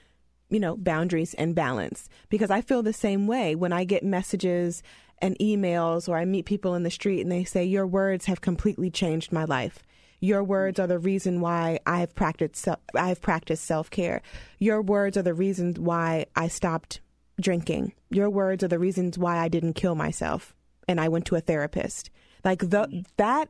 you 0.50 0.58
know, 0.58 0.76
boundaries 0.76 1.32
and 1.34 1.54
balance 1.54 2.08
because 2.28 2.50
I 2.50 2.60
feel 2.60 2.82
the 2.82 2.92
same 2.92 3.26
way 3.26 3.54
when 3.54 3.72
I 3.72 3.84
get 3.84 4.04
messages 4.04 4.82
and 5.20 5.38
emails 5.38 6.08
or 6.08 6.16
I 6.16 6.24
meet 6.24 6.46
people 6.46 6.74
in 6.74 6.82
the 6.82 6.90
street 6.90 7.20
and 7.20 7.30
they 7.30 7.44
say, 7.44 7.64
Your 7.64 7.86
words 7.86 8.26
have 8.26 8.40
completely 8.40 8.90
changed 8.90 9.32
my 9.32 9.44
life. 9.44 9.82
Your 10.20 10.44
words 10.44 10.78
are 10.78 10.86
the 10.86 10.98
reason 10.98 11.40
why 11.40 11.80
I 11.86 12.00
have 12.00 12.14
practiced 12.14 12.68
I 12.94 13.08
have 13.08 13.20
practiced 13.20 13.64
self-care. 13.64 14.22
Your 14.58 14.82
words 14.82 15.16
are 15.16 15.22
the 15.22 15.34
reasons 15.34 15.78
why 15.78 16.26
I 16.36 16.48
stopped 16.48 17.00
drinking. 17.40 17.94
Your 18.10 18.28
words 18.28 18.62
are 18.62 18.68
the 18.68 18.78
reasons 18.78 19.16
why 19.18 19.38
I 19.38 19.48
didn't 19.48 19.74
kill 19.74 19.94
myself 19.94 20.54
and 20.86 21.00
I 21.00 21.08
went 21.08 21.26
to 21.26 21.36
a 21.36 21.40
therapist. 21.40 22.10
Like 22.44 22.60
the, 22.60 22.82
mm-hmm. 22.82 23.00
that 23.16 23.48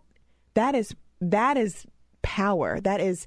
that 0.55 0.75
is 0.75 0.95
that 1.21 1.57
is 1.57 1.87
power. 2.23 2.81
That 2.81 3.01
is 3.01 3.27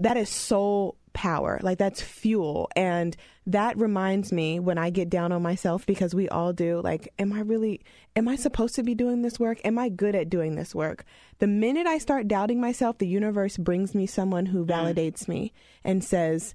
that 0.00 0.16
is 0.16 0.28
soul 0.28 0.96
power. 1.16 1.58
Like 1.62 1.78
that's 1.78 2.02
fuel. 2.02 2.68
And 2.76 3.16
that 3.46 3.78
reminds 3.78 4.32
me 4.32 4.60
when 4.60 4.76
I 4.76 4.90
get 4.90 5.08
down 5.08 5.32
on 5.32 5.42
myself 5.42 5.86
because 5.86 6.14
we 6.14 6.28
all 6.28 6.52
do, 6.52 6.82
like, 6.84 7.12
am 7.18 7.32
I 7.32 7.40
really, 7.40 7.80
am 8.14 8.28
I 8.28 8.36
supposed 8.36 8.74
to 8.74 8.82
be 8.82 8.94
doing 8.94 9.22
this 9.22 9.40
work? 9.40 9.58
Am 9.64 9.78
I 9.78 9.88
good 9.88 10.14
at 10.14 10.28
doing 10.28 10.56
this 10.56 10.74
work? 10.74 11.04
The 11.38 11.46
minute 11.46 11.86
I 11.86 11.96
start 11.96 12.28
doubting 12.28 12.60
myself, 12.60 12.98
the 12.98 13.08
universe 13.08 13.56
brings 13.56 13.94
me 13.94 14.06
someone 14.06 14.46
who 14.46 14.66
mm. 14.66 14.68
validates 14.68 15.26
me 15.26 15.54
and 15.82 16.04
says, 16.04 16.54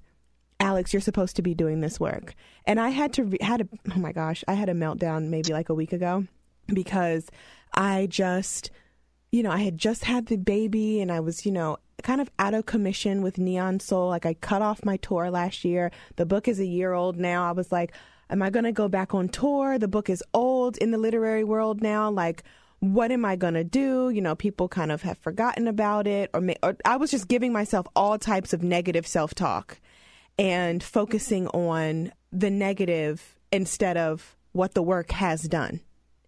Alex, 0.60 0.92
you're 0.92 1.00
supposed 1.02 1.34
to 1.36 1.42
be 1.42 1.54
doing 1.54 1.80
this 1.80 1.98
work. 1.98 2.34
And 2.64 2.78
I 2.78 2.90
had 2.90 3.12
to, 3.14 3.36
had 3.40 3.62
a, 3.62 3.68
oh 3.96 3.98
my 3.98 4.12
gosh, 4.12 4.44
I 4.46 4.54
had 4.54 4.68
a 4.68 4.74
meltdown 4.74 5.28
maybe 5.28 5.52
like 5.52 5.70
a 5.70 5.74
week 5.74 5.92
ago 5.92 6.24
because 6.68 7.28
I 7.74 8.06
just, 8.08 8.70
you 9.32 9.42
know, 9.42 9.50
I 9.50 9.58
had 9.58 9.76
just 9.76 10.04
had 10.04 10.26
the 10.26 10.36
baby 10.36 11.00
and 11.00 11.10
I 11.10 11.18
was, 11.18 11.44
you 11.44 11.50
know, 11.50 11.78
kind 12.02 12.20
of 12.20 12.30
out 12.38 12.54
of 12.54 12.66
commission 12.66 13.22
with 13.22 13.38
Neon 13.38 13.80
Soul. 13.80 14.08
Like 14.08 14.26
I 14.26 14.34
cut 14.34 14.62
off 14.62 14.84
my 14.84 14.96
tour 14.98 15.30
last 15.30 15.64
year. 15.64 15.90
The 16.16 16.26
book 16.26 16.48
is 16.48 16.60
a 16.60 16.66
year 16.66 16.92
old 16.92 17.16
now. 17.16 17.48
I 17.48 17.52
was 17.52 17.72
like, 17.72 17.92
am 18.30 18.42
I 18.42 18.50
going 18.50 18.64
to 18.64 18.72
go 18.72 18.88
back 18.88 19.14
on 19.14 19.28
tour? 19.28 19.78
The 19.78 19.88
book 19.88 20.10
is 20.10 20.22
old 20.34 20.76
in 20.78 20.90
the 20.90 20.98
literary 20.98 21.44
world 21.44 21.82
now. 21.82 22.10
Like, 22.10 22.42
what 22.80 23.12
am 23.12 23.24
I 23.24 23.36
going 23.36 23.54
to 23.54 23.64
do? 23.64 24.10
You 24.10 24.20
know, 24.20 24.34
people 24.34 24.68
kind 24.68 24.90
of 24.90 25.02
have 25.02 25.18
forgotten 25.18 25.68
about 25.68 26.06
it 26.06 26.30
or, 26.34 26.40
may, 26.40 26.56
or 26.62 26.76
I 26.84 26.96
was 26.96 27.10
just 27.10 27.28
giving 27.28 27.52
myself 27.52 27.86
all 27.94 28.18
types 28.18 28.52
of 28.52 28.62
negative 28.62 29.06
self-talk 29.06 29.78
and 30.38 30.82
focusing 30.82 31.46
on 31.48 32.12
the 32.32 32.50
negative 32.50 33.38
instead 33.52 33.96
of 33.96 34.36
what 34.52 34.74
the 34.74 34.82
work 34.82 35.12
has 35.12 35.42
done 35.42 35.80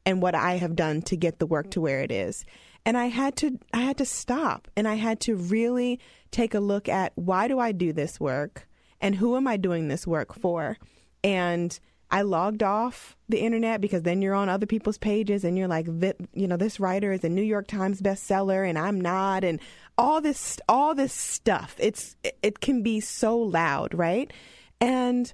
and 0.06 0.22
what 0.22 0.34
I 0.34 0.58
have 0.58 0.76
done 0.76 1.02
to 1.02 1.16
get 1.16 1.38
the 1.38 1.46
work 1.46 1.70
to 1.72 1.80
where 1.80 2.00
it 2.00 2.12
is 2.12 2.44
and 2.86 2.96
I 2.96 3.06
had 3.06 3.36
to 3.36 3.58
I 3.72 3.80
had 3.80 3.98
to 3.98 4.04
stop 4.04 4.68
and 4.76 4.86
I 4.86 4.94
had 4.94 5.20
to 5.20 5.36
really 5.36 6.00
take 6.30 6.54
a 6.54 6.60
look 6.60 6.88
at 6.88 7.12
why 7.14 7.48
do 7.48 7.58
I 7.58 7.72
do 7.72 7.92
this 7.92 8.20
work 8.20 8.68
and 9.00 9.16
who 9.16 9.36
am 9.36 9.46
I 9.46 9.56
doing 9.56 9.88
this 9.88 10.06
work 10.06 10.34
for? 10.34 10.78
And 11.22 11.78
I 12.10 12.22
logged 12.22 12.62
off 12.62 13.16
the 13.28 13.40
internet 13.40 13.80
because 13.80 14.02
then 14.02 14.22
you're 14.22 14.34
on 14.34 14.48
other 14.48 14.66
people's 14.66 14.98
pages 14.98 15.42
and 15.42 15.58
you're 15.58 15.68
like, 15.68 15.86
you 16.32 16.46
know, 16.46 16.56
this 16.56 16.78
writer 16.78 17.12
is 17.12 17.24
a 17.24 17.28
New 17.28 17.42
York 17.42 17.66
Times 17.66 18.00
bestseller 18.00 18.68
and 18.68 18.78
I'm 18.78 19.00
not, 19.00 19.42
and 19.42 19.58
all 19.98 20.20
this, 20.20 20.60
all 20.68 20.94
this 20.94 21.12
stuff. 21.12 21.74
It's 21.78 22.14
it 22.42 22.60
can 22.60 22.82
be 22.82 23.00
so 23.00 23.36
loud, 23.36 23.94
right? 23.94 24.32
And 24.80 25.32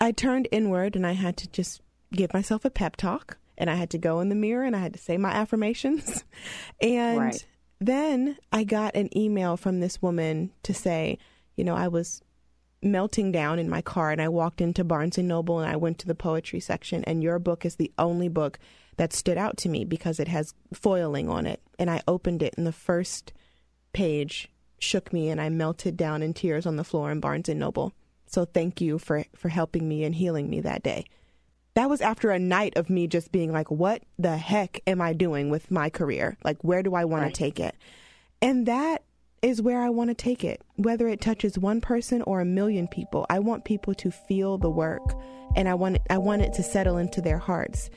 I 0.00 0.12
turned 0.12 0.48
inward 0.52 0.96
and 0.96 1.06
I 1.06 1.12
had 1.12 1.36
to 1.38 1.48
just 1.48 1.80
give 2.12 2.34
myself 2.34 2.64
a 2.64 2.70
pep 2.70 2.96
talk 2.96 3.38
and 3.58 3.68
I 3.68 3.74
had 3.74 3.90
to 3.90 3.98
go 3.98 4.20
in 4.20 4.30
the 4.30 4.34
mirror 4.34 4.64
and 4.64 4.74
I 4.74 4.78
had 4.78 4.94
to 4.94 4.98
say 4.98 5.18
my 5.18 5.30
affirmations. 5.30 6.24
and 6.80 7.20
right. 7.20 7.46
then 7.80 8.38
I 8.50 8.64
got 8.64 8.94
an 8.94 9.16
email 9.16 9.56
from 9.56 9.80
this 9.80 10.00
woman 10.00 10.52
to 10.62 10.72
say, 10.72 11.18
you 11.56 11.64
know, 11.64 11.74
I 11.74 11.88
was 11.88 12.22
melting 12.80 13.32
down 13.32 13.58
in 13.58 13.68
my 13.68 13.82
car 13.82 14.12
and 14.12 14.22
I 14.22 14.28
walked 14.28 14.60
into 14.60 14.84
Barnes 14.84 15.18
and 15.18 15.26
Noble 15.26 15.58
and 15.58 15.68
I 15.68 15.76
went 15.76 15.98
to 15.98 16.06
the 16.06 16.14
poetry 16.14 16.60
section 16.60 17.02
and 17.04 17.22
your 17.22 17.40
book 17.40 17.66
is 17.66 17.76
the 17.76 17.92
only 17.98 18.28
book 18.28 18.58
that 18.96 19.12
stood 19.12 19.36
out 19.36 19.56
to 19.58 19.68
me 19.68 19.84
because 19.84 20.20
it 20.20 20.28
has 20.28 20.54
foiling 20.72 21.28
on 21.28 21.44
it 21.46 21.60
and 21.78 21.90
I 21.90 22.02
opened 22.06 22.42
it 22.42 22.54
and 22.56 22.66
the 22.66 22.72
first 22.72 23.32
page 23.92 24.48
shook 24.78 25.12
me 25.12 25.28
and 25.28 25.40
I 25.40 25.48
melted 25.48 25.96
down 25.96 26.22
in 26.22 26.34
tears 26.34 26.66
on 26.66 26.76
the 26.76 26.84
floor 26.84 27.10
in 27.10 27.18
Barnes 27.18 27.48
and 27.48 27.58
Noble. 27.58 27.92
So 28.26 28.44
thank 28.44 28.80
you 28.80 28.98
for 28.98 29.24
for 29.34 29.48
helping 29.48 29.88
me 29.88 30.04
and 30.04 30.14
healing 30.14 30.48
me 30.48 30.60
that 30.60 30.84
day. 30.84 31.06
That 31.78 31.88
was 31.88 32.00
after 32.00 32.32
a 32.32 32.40
night 32.40 32.76
of 32.76 32.90
me 32.90 33.06
just 33.06 33.30
being 33.30 33.52
like, 33.52 33.70
what 33.70 34.02
the 34.18 34.36
heck 34.36 34.80
am 34.88 35.00
I 35.00 35.12
doing 35.12 35.48
with 35.48 35.70
my 35.70 35.90
career? 35.90 36.36
Like, 36.42 36.64
where 36.64 36.82
do 36.82 36.96
I 36.96 37.04
want 37.04 37.22
right. 37.22 37.32
to 37.32 37.38
take 37.38 37.60
it? 37.60 37.76
And 38.42 38.66
that 38.66 39.04
is 39.42 39.62
where 39.62 39.80
I 39.80 39.88
want 39.88 40.10
to 40.10 40.14
take 40.14 40.42
it. 40.42 40.60
Whether 40.74 41.06
it 41.06 41.20
touches 41.20 41.56
one 41.56 41.80
person 41.80 42.20
or 42.22 42.40
a 42.40 42.44
million 42.44 42.88
people, 42.88 43.26
I 43.30 43.38
want 43.38 43.64
people 43.64 43.94
to 43.94 44.10
feel 44.10 44.58
the 44.58 44.68
work 44.68 45.14
and 45.54 45.68
I 45.68 45.74
want 45.74 45.94
it, 45.94 46.02
I 46.10 46.18
want 46.18 46.42
it 46.42 46.52
to 46.54 46.64
settle 46.64 46.96
into 46.96 47.20
their 47.20 47.38
hearts. 47.38 47.90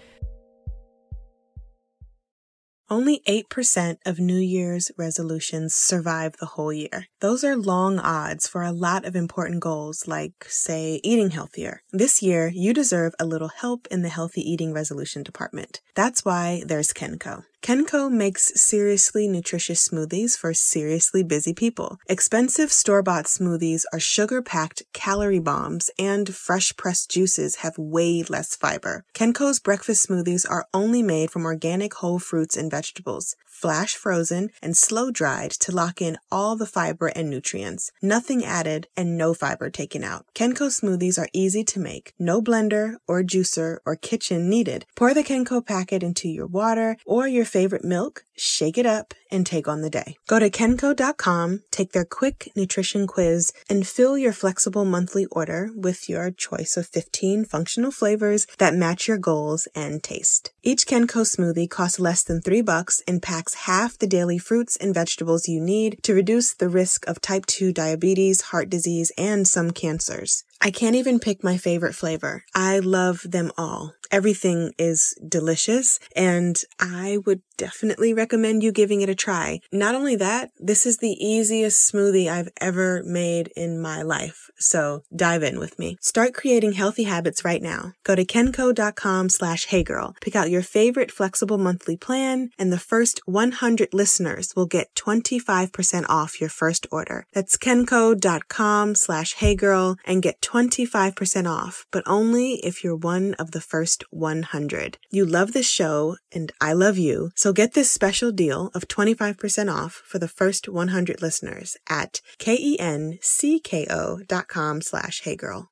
Only 2.91 3.21
8% 3.25 3.99
of 4.05 4.19
New 4.19 4.35
Year's 4.35 4.91
resolutions 4.97 5.73
survive 5.73 6.35
the 6.35 6.45
whole 6.45 6.73
year. 6.73 7.07
Those 7.21 7.41
are 7.41 7.55
long 7.55 7.99
odds 7.99 8.49
for 8.49 8.63
a 8.63 8.73
lot 8.73 9.05
of 9.05 9.15
important 9.15 9.61
goals, 9.61 10.09
like, 10.09 10.33
say, 10.49 10.99
eating 11.01 11.29
healthier. 11.29 11.83
This 11.93 12.21
year, 12.21 12.51
you 12.53 12.73
deserve 12.73 13.13
a 13.17 13.25
little 13.25 13.47
help 13.47 13.87
in 13.89 14.01
the 14.01 14.09
healthy 14.09 14.41
eating 14.41 14.73
resolution 14.73 15.23
department. 15.23 15.79
That's 15.95 16.25
why 16.25 16.63
there's 16.65 16.91
Kencko. 16.91 17.45
Kencko 17.61 18.11
makes 18.11 18.59
seriously 18.59 19.27
nutritious 19.27 19.87
smoothies 19.87 20.35
for 20.35 20.51
seriously 20.51 21.21
busy 21.21 21.53
people. 21.53 21.99
Expensive 22.07 22.71
store 22.71 23.03
bought 23.03 23.25
smoothies 23.25 23.83
are 23.93 23.99
sugar 23.99 24.41
packed 24.41 24.81
calorie 24.93 25.37
bombs, 25.37 25.91
and 25.99 26.33
fresh 26.33 26.75
pressed 26.75 27.11
juices 27.11 27.57
have 27.57 27.77
way 27.77 28.23
less 28.23 28.55
fiber. 28.55 29.03
Kencko's 29.13 29.59
breakfast 29.59 30.09
smoothies 30.09 30.43
are 30.49 30.65
only 30.73 31.03
made 31.03 31.29
from 31.29 31.45
organic 31.45 31.93
whole 31.93 32.17
fruits 32.17 32.57
and 32.57 32.71
vegetables 32.71 33.35
flash 33.61 33.95
frozen, 33.95 34.49
and 34.61 34.75
slow 34.75 35.11
dried 35.11 35.51
to 35.51 35.71
lock 35.71 36.01
in 36.01 36.17
all 36.31 36.55
the 36.55 36.65
fiber 36.65 37.07
and 37.07 37.29
nutrients. 37.29 37.91
Nothing 38.01 38.43
added 38.43 38.87
and 38.97 39.17
no 39.17 39.35
fiber 39.35 39.69
taken 39.69 40.03
out. 40.03 40.25
Kencko 40.33 40.69
smoothies 40.71 41.19
are 41.19 41.29
easy 41.31 41.63
to 41.65 41.79
make. 41.79 42.13
No 42.17 42.41
blender 42.41 42.95
or 43.07 43.21
juicer 43.21 43.77
or 43.85 43.95
kitchen 43.95 44.49
needed. 44.49 44.85
Pour 44.95 45.13
the 45.13 45.23
Kencko 45.23 45.63
packet 45.63 46.01
into 46.01 46.27
your 46.27 46.47
water 46.47 46.97
or 47.05 47.27
your 47.27 47.45
favorite 47.51 47.83
milk, 47.83 48.23
shake 48.37 48.77
it 48.77 48.85
up, 48.85 49.13
and 49.29 49.45
take 49.45 49.67
on 49.67 49.81
the 49.81 49.89
day. 49.89 50.17
Go 50.27 50.39
to 50.39 50.49
kencko.com, 50.49 51.63
take 51.69 51.91
their 51.91 52.05
quick 52.05 52.49
nutrition 52.55 53.07
quiz, 53.07 53.51
and 53.69 53.87
fill 53.87 54.17
your 54.17 54.33
flexible 54.33 54.85
monthly 54.85 55.25
order 55.25 55.69
with 55.75 56.09
your 56.09 56.31
choice 56.31 56.77
of 56.77 56.87
15 56.87 57.45
functional 57.45 57.91
flavors 57.91 58.47
that 58.57 58.73
match 58.73 59.07
your 59.07 59.17
goals 59.17 59.67
and 59.75 60.01
taste. 60.01 60.51
Each 60.63 60.85
Kencko 60.85 61.25
smoothie 61.25 61.69
costs 61.69 61.99
less 61.99 62.23
than 62.23 62.41
3 62.41 62.61
bucks 62.61 63.01
and 63.07 63.21
packs 63.21 63.65
half 63.65 63.97
the 63.97 64.07
daily 64.07 64.37
fruits 64.37 64.77
and 64.77 64.93
vegetables 64.93 65.47
you 65.47 65.59
need 65.59 66.01
to 66.03 66.13
reduce 66.13 66.53
the 66.53 66.69
risk 66.69 67.07
of 67.07 67.19
type 67.19 67.45
2 67.47 67.73
diabetes, 67.73 68.41
heart 68.51 68.69
disease, 68.69 69.11
and 69.17 69.47
some 69.47 69.71
cancers. 69.71 70.43
I 70.61 70.71
can't 70.71 70.95
even 70.95 71.19
pick 71.19 71.43
my 71.43 71.57
favorite 71.57 71.95
flavor. 71.95 72.43
I 72.53 72.79
love 72.79 73.25
them 73.25 73.51
all. 73.57 73.95
Everything 74.11 74.73
is 74.77 75.15
delicious 75.25 75.99
and 76.15 76.61
I 76.79 77.19
would 77.25 77.41
definitely 77.57 78.13
recommend 78.13 78.63
you 78.63 78.71
giving 78.71 79.01
it 79.01 79.09
a 79.09 79.15
try. 79.15 79.59
Not 79.71 79.95
only 79.95 80.15
that, 80.17 80.49
this 80.59 80.85
is 80.85 80.97
the 80.97 81.11
easiest 81.11 81.91
smoothie 81.91 82.27
I've 82.27 82.49
ever 82.59 83.03
made 83.05 83.51
in 83.55 83.79
my 83.79 84.01
life. 84.01 84.49
So 84.57 85.03
dive 85.15 85.43
in 85.43 85.59
with 85.59 85.77
me. 85.77 85.97
Start 86.01 86.33
creating 86.33 86.73
healthy 86.73 87.03
habits 87.03 87.45
right 87.45 87.61
now. 87.61 87.93
Go 88.03 88.15
to 88.15 88.25
kencko.com 88.25 89.29
slash 89.29 89.67
heygirl. 89.67 90.15
Pick 90.21 90.35
out 90.35 90.49
your 90.49 90.63
favorite 90.63 91.11
flexible 91.11 91.57
monthly 91.57 91.95
plan 91.95 92.49
and 92.57 92.73
the 92.73 92.79
first 92.79 93.21
100 93.25 93.93
listeners 93.93 94.53
will 94.55 94.65
get 94.65 94.93
25% 94.95 96.05
off 96.09 96.41
your 96.41 96.49
first 96.49 96.87
order. 96.91 97.25
That's 97.31 97.57
kencko.com 97.57 98.95
slash 98.95 99.35
heygirl 99.35 99.97
and 100.05 100.23
get 100.23 100.41
25% 100.41 101.47
off, 101.49 101.85
but 101.91 102.03
only 102.07 102.55
if 102.65 102.83
you're 102.83 102.95
one 102.95 103.35
of 103.35 103.51
the 103.51 103.61
first 103.61 104.00
100. 104.09 104.97
You 105.09 105.25
love 105.25 105.53
this 105.53 105.69
show 105.69 106.17
and 106.31 106.51
I 106.59 106.73
love 106.73 106.97
you, 106.97 107.31
so 107.35 107.53
get 107.53 107.73
this 107.73 107.91
special 107.91 108.31
deal 108.31 108.71
of 108.73 108.87
25% 108.87 109.73
off 109.73 110.01
for 110.05 110.19
the 110.19 110.27
first 110.27 110.67
100 110.67 111.21
listeners 111.21 111.77
at 111.89 112.21
kencko 112.39 114.27
dot 114.27 114.47
com 114.47 114.81
slash 114.81 115.21
heygirl. 115.23 115.67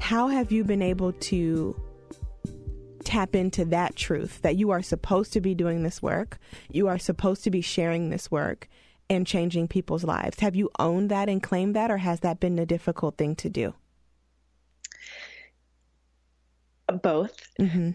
How 0.00 0.28
have 0.28 0.50
you 0.50 0.64
been 0.64 0.80
able 0.80 1.12
to 1.12 1.76
tap 3.08 3.34
into 3.34 3.64
that 3.64 3.96
truth 3.96 4.42
that 4.42 4.56
you 4.56 4.70
are 4.70 4.82
supposed 4.82 5.32
to 5.32 5.40
be 5.40 5.54
doing 5.54 5.82
this 5.82 6.02
work, 6.02 6.38
you 6.70 6.88
are 6.88 6.98
supposed 6.98 7.42
to 7.42 7.50
be 7.50 7.62
sharing 7.62 8.10
this 8.10 8.30
work 8.30 8.68
and 9.10 9.26
changing 9.26 9.68
people's 9.68 10.04
lives. 10.04 10.40
Have 10.40 10.56
you 10.56 10.70
owned 10.78 11.10
that 11.10 11.28
and 11.28 11.42
claimed 11.42 11.74
that, 11.76 11.90
or 11.90 11.98
has 11.98 12.20
that 12.20 12.40
been 12.40 12.58
a 12.58 12.66
difficult 12.66 13.16
thing 13.16 13.36
to 13.36 13.48
do? 13.48 13.74
Both. 17.02 17.36
Mm-hmm. 17.60 17.90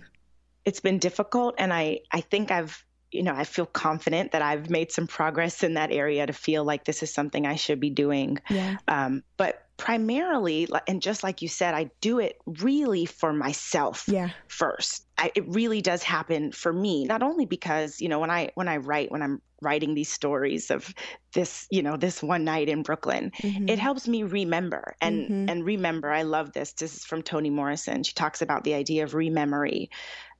It's 0.65 0.79
been 0.79 0.99
difficult, 0.99 1.55
and 1.57 1.73
I 1.73 1.99
I 2.11 2.21
think 2.21 2.51
I've 2.51 2.83
you 3.11 3.23
know 3.23 3.33
I 3.33 3.43
feel 3.43 3.65
confident 3.65 4.31
that 4.31 4.41
I've 4.41 4.69
made 4.69 4.91
some 4.91 5.07
progress 5.07 5.63
in 5.63 5.75
that 5.75 5.91
area 5.91 6.25
to 6.25 6.33
feel 6.33 6.63
like 6.63 6.85
this 6.85 7.03
is 7.03 7.13
something 7.13 7.45
I 7.45 7.55
should 7.55 7.79
be 7.79 7.89
doing. 7.89 8.39
Yeah. 8.49 8.77
Um, 8.87 9.23
but 9.37 9.63
primarily 9.77 10.67
and 10.87 11.01
just 11.01 11.23
like 11.23 11.41
you 11.41 11.47
said 11.47 11.73
i 11.73 11.89
do 11.99 12.19
it 12.19 12.37
really 12.45 13.05
for 13.05 13.33
myself 13.33 14.05
yeah. 14.07 14.29
first 14.47 15.05
I, 15.17 15.31
it 15.35 15.47
really 15.47 15.81
does 15.81 16.03
happen 16.03 16.51
for 16.51 16.71
me 16.71 17.05
not 17.05 17.23
only 17.23 17.45
because 17.45 17.99
you 17.99 18.07
know 18.07 18.19
when 18.19 18.29
i 18.29 18.51
when 18.53 18.67
i 18.67 18.77
write 18.77 19.11
when 19.11 19.23
i'm 19.23 19.41
writing 19.63 19.93
these 19.93 20.11
stories 20.11 20.69
of 20.71 20.93
this 21.33 21.67
you 21.71 21.81
know 21.81 21.97
this 21.97 22.21
one 22.21 22.43
night 22.43 22.69
in 22.69 22.83
brooklyn 22.83 23.31
mm-hmm. 23.41 23.67
it 23.69 23.79
helps 23.79 24.07
me 24.07 24.23
remember 24.23 24.95
and 25.01 25.23
mm-hmm. 25.23 25.49
and 25.49 25.65
remember 25.65 26.11
i 26.11 26.23
love 26.23 26.53
this 26.53 26.73
this 26.73 26.95
is 26.95 27.05
from 27.05 27.21
toni 27.21 27.49
morrison 27.49 28.03
she 28.03 28.13
talks 28.13 28.41
about 28.41 28.63
the 28.63 28.73
idea 28.73 29.03
of 29.03 29.13
rememory 29.13 29.89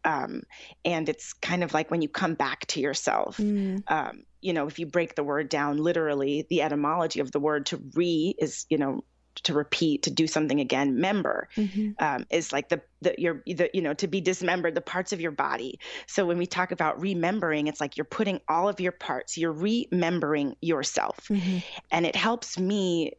um, 0.05 0.43
and 0.83 1.07
it's 1.07 1.31
kind 1.31 1.63
of 1.63 1.73
like 1.73 1.89
when 1.89 2.01
you 2.01 2.09
come 2.09 2.33
back 2.33 2.65
to 2.67 2.81
yourself 2.81 3.37
mm. 3.37 3.81
um, 3.87 4.23
you 4.41 4.53
know 4.53 4.67
if 4.67 4.77
you 4.77 4.85
break 4.85 5.15
the 5.15 5.23
word 5.23 5.49
down 5.49 5.77
literally 5.77 6.45
the 6.49 6.61
etymology 6.61 7.19
of 7.19 7.31
the 7.31 7.39
word 7.39 7.65
to 7.67 7.81
re 7.95 8.35
is 8.37 8.65
you 8.69 8.77
know 8.77 9.03
to 9.35 9.53
repeat 9.53 10.03
to 10.03 10.11
do 10.11 10.27
something 10.27 10.59
again 10.59 10.99
member 10.99 11.47
mm-hmm. 11.55 11.91
um, 12.03 12.25
is 12.29 12.51
like 12.51 12.69
the 12.69 12.81
the 13.01 13.15
your 13.17 13.41
the 13.45 13.69
you 13.73 13.81
know 13.81 13.93
to 13.93 14.07
be 14.07 14.21
dismembered 14.21 14.75
the 14.75 14.81
parts 14.81 15.11
of 15.11 15.19
your 15.19 15.31
body 15.31 15.79
so 16.07 16.25
when 16.25 16.37
we 16.37 16.45
talk 16.45 16.71
about 16.71 17.01
remembering 17.01 17.67
it's 17.67 17.81
like 17.81 17.97
you're 17.97 18.05
putting 18.05 18.39
all 18.47 18.69
of 18.69 18.79
your 18.79 18.91
parts 18.91 19.37
you're 19.37 19.51
remembering 19.51 20.55
yourself 20.61 21.27
mm-hmm. 21.29 21.57
and 21.91 22.05
it 22.05 22.15
helps 22.15 22.59
me 22.59 23.13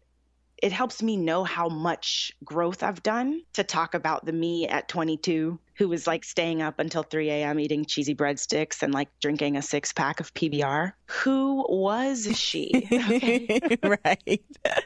it 0.62 0.72
helps 0.72 1.03
me 1.03 1.16
know 1.16 1.44
how 1.44 1.68
much 1.68 2.33
growth 2.42 2.83
I've 2.83 3.03
done 3.03 3.42
to 3.55 3.64
talk 3.64 3.92
about 3.92 4.24
the 4.24 4.33
me 4.33 4.66
at 4.66 4.88
22 4.88 5.59
who 5.77 5.89
was 5.89 6.07
like 6.07 6.25
staying 6.25 6.63
up 6.63 6.79
until 6.79 7.03
3 7.03 7.31
a.m. 7.31 7.59
eating 7.59 7.85
cheesy 7.85 8.15
breadsticks 8.15 8.83
and 8.83 8.95
like 8.95 9.09
drinking 9.21 9.57
a 9.57 9.63
six 9.63 9.93
pack 9.93 10.21
of 10.21 10.33
PBR. 10.33 10.93
Who 11.07 11.67
was 11.69 12.29
she? 12.39 12.89
Okay. 12.93 13.61
right. 13.83 14.43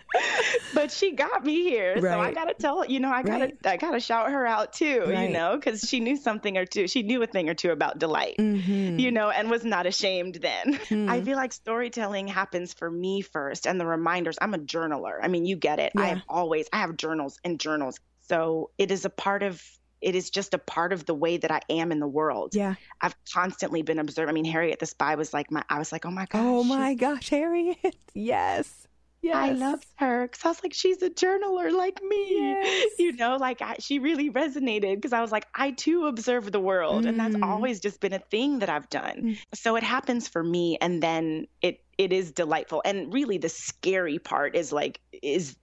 but 0.74 0.90
she 0.90 1.12
got 1.12 1.44
me 1.44 1.62
here. 1.62 1.94
Right. 1.94 2.12
So 2.12 2.20
I 2.20 2.32
gotta 2.32 2.54
tell 2.54 2.84
you 2.86 3.00
know, 3.00 3.10
I 3.10 3.22
gotta 3.22 3.44
right. 3.44 3.66
I 3.66 3.76
gotta 3.76 4.00
shout 4.00 4.30
her 4.30 4.46
out 4.46 4.72
too, 4.72 5.04
right. 5.06 5.28
you 5.28 5.32
know, 5.32 5.56
because 5.56 5.82
she 5.82 6.00
knew 6.00 6.16
something 6.16 6.56
or 6.56 6.64
two. 6.64 6.88
She 6.88 7.02
knew 7.02 7.22
a 7.22 7.26
thing 7.26 7.48
or 7.48 7.54
two 7.54 7.70
about 7.70 7.98
delight. 7.98 8.36
Mm-hmm. 8.38 8.98
You 8.98 9.12
know, 9.12 9.30
and 9.30 9.50
was 9.50 9.64
not 9.64 9.86
ashamed 9.86 10.36
then. 10.36 10.74
Mm. 10.88 11.08
I 11.08 11.20
feel 11.20 11.36
like 11.36 11.52
storytelling 11.52 12.28
happens 12.28 12.72
for 12.72 12.90
me 12.90 13.20
first 13.20 13.66
and 13.66 13.78
the 13.78 13.86
reminders. 13.86 14.38
I'm 14.40 14.54
a 14.54 14.58
journaler. 14.58 15.18
I 15.22 15.28
mean, 15.28 15.44
you 15.44 15.56
get 15.56 15.78
it. 15.78 15.92
Yeah. 15.94 16.00
I 16.00 16.06
have 16.06 16.22
always 16.28 16.66
I 16.72 16.78
have 16.78 16.96
journals 16.96 17.38
and 17.44 17.60
journals. 17.60 18.00
So 18.22 18.70
it 18.78 18.90
is 18.90 19.04
a 19.04 19.10
part 19.10 19.42
of 19.42 19.62
it 20.00 20.14
is 20.14 20.30
just 20.30 20.54
a 20.54 20.58
part 20.58 20.92
of 20.92 21.06
the 21.06 21.14
way 21.14 21.36
that 21.38 21.50
I 21.50 21.60
am 21.70 21.90
in 21.92 21.98
the 22.00 22.06
world. 22.08 22.54
Yeah. 22.54 22.74
I've 23.00 23.16
constantly 23.32 23.82
been 23.82 23.98
observed. 23.98 24.28
I 24.28 24.32
mean, 24.32 24.44
Harriet 24.44 24.78
the 24.78 24.86
Spy 24.86 25.14
was 25.16 25.32
like 25.34 25.50
my, 25.50 25.62
I 25.68 25.78
was 25.78 25.90
like, 25.92 26.06
oh 26.06 26.10
my 26.10 26.26
gosh. 26.26 26.40
Oh 26.42 26.62
my 26.64 26.94
gosh, 26.94 27.28
Harriet. 27.30 27.96
Yes. 28.14 28.86
Yes. 29.20 29.34
I 29.34 29.50
loved 29.50 29.84
her 29.96 30.28
because 30.28 30.44
I 30.44 30.48
was 30.48 30.62
like, 30.62 30.72
she's 30.72 31.02
a 31.02 31.10
journaler 31.10 31.72
like 31.76 32.00
me. 32.04 32.36
Yes. 32.38 32.92
You 33.00 33.10
know, 33.14 33.36
like 33.36 33.60
I, 33.60 33.74
she 33.80 33.98
really 33.98 34.30
resonated 34.30 34.94
because 34.94 35.12
I 35.12 35.20
was 35.20 35.32
like, 35.32 35.44
I 35.56 35.72
too 35.72 36.06
observe 36.06 36.52
the 36.52 36.60
world. 36.60 37.04
And 37.04 37.18
that's 37.18 37.34
Mm. 37.34 37.44
always 37.44 37.80
just 37.80 38.00
been 38.00 38.12
a 38.12 38.20
thing 38.20 38.60
that 38.60 38.68
I've 38.68 38.88
done. 38.90 39.16
Mm. 39.20 39.38
So 39.54 39.74
it 39.74 39.82
happens 39.82 40.28
for 40.28 40.40
me. 40.44 40.78
And 40.80 41.02
then 41.02 41.48
it, 41.62 41.80
it 41.98 42.12
is 42.12 42.30
delightful. 42.30 42.80
And 42.84 43.12
really 43.12 43.38
the 43.38 43.48
scary 43.48 44.20
part 44.20 44.54
is 44.54 44.72
like, 44.72 45.00
is, 45.20 45.56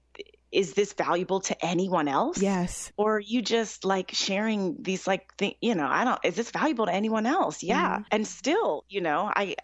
is 0.56 0.74
this 0.74 0.94
valuable 0.94 1.39
to 1.41 1.65
anyone 1.65 2.08
else? 2.08 2.38
Yes. 2.41 2.91
or 2.98 3.20
you 3.20 3.41
just 3.41 3.84
like 3.86 4.10
sharing 4.13 4.62
these 4.82 5.06
like 5.12 5.34
thing 5.38 5.54
you 5.62 5.76
know 5.76 5.88
i 5.88 6.04
don't 6.06 6.20
is 6.24 6.36
this 6.36 6.52
valuable 6.52 6.86
to 6.86 6.94
anyone 6.94 7.26
else 7.26 7.62
yeah 7.63 8.00
Mhm. 8.00 8.06
and 8.12 8.28
still 8.28 8.86
you 8.89 9.02
know 9.02 9.32
i 9.36 9.56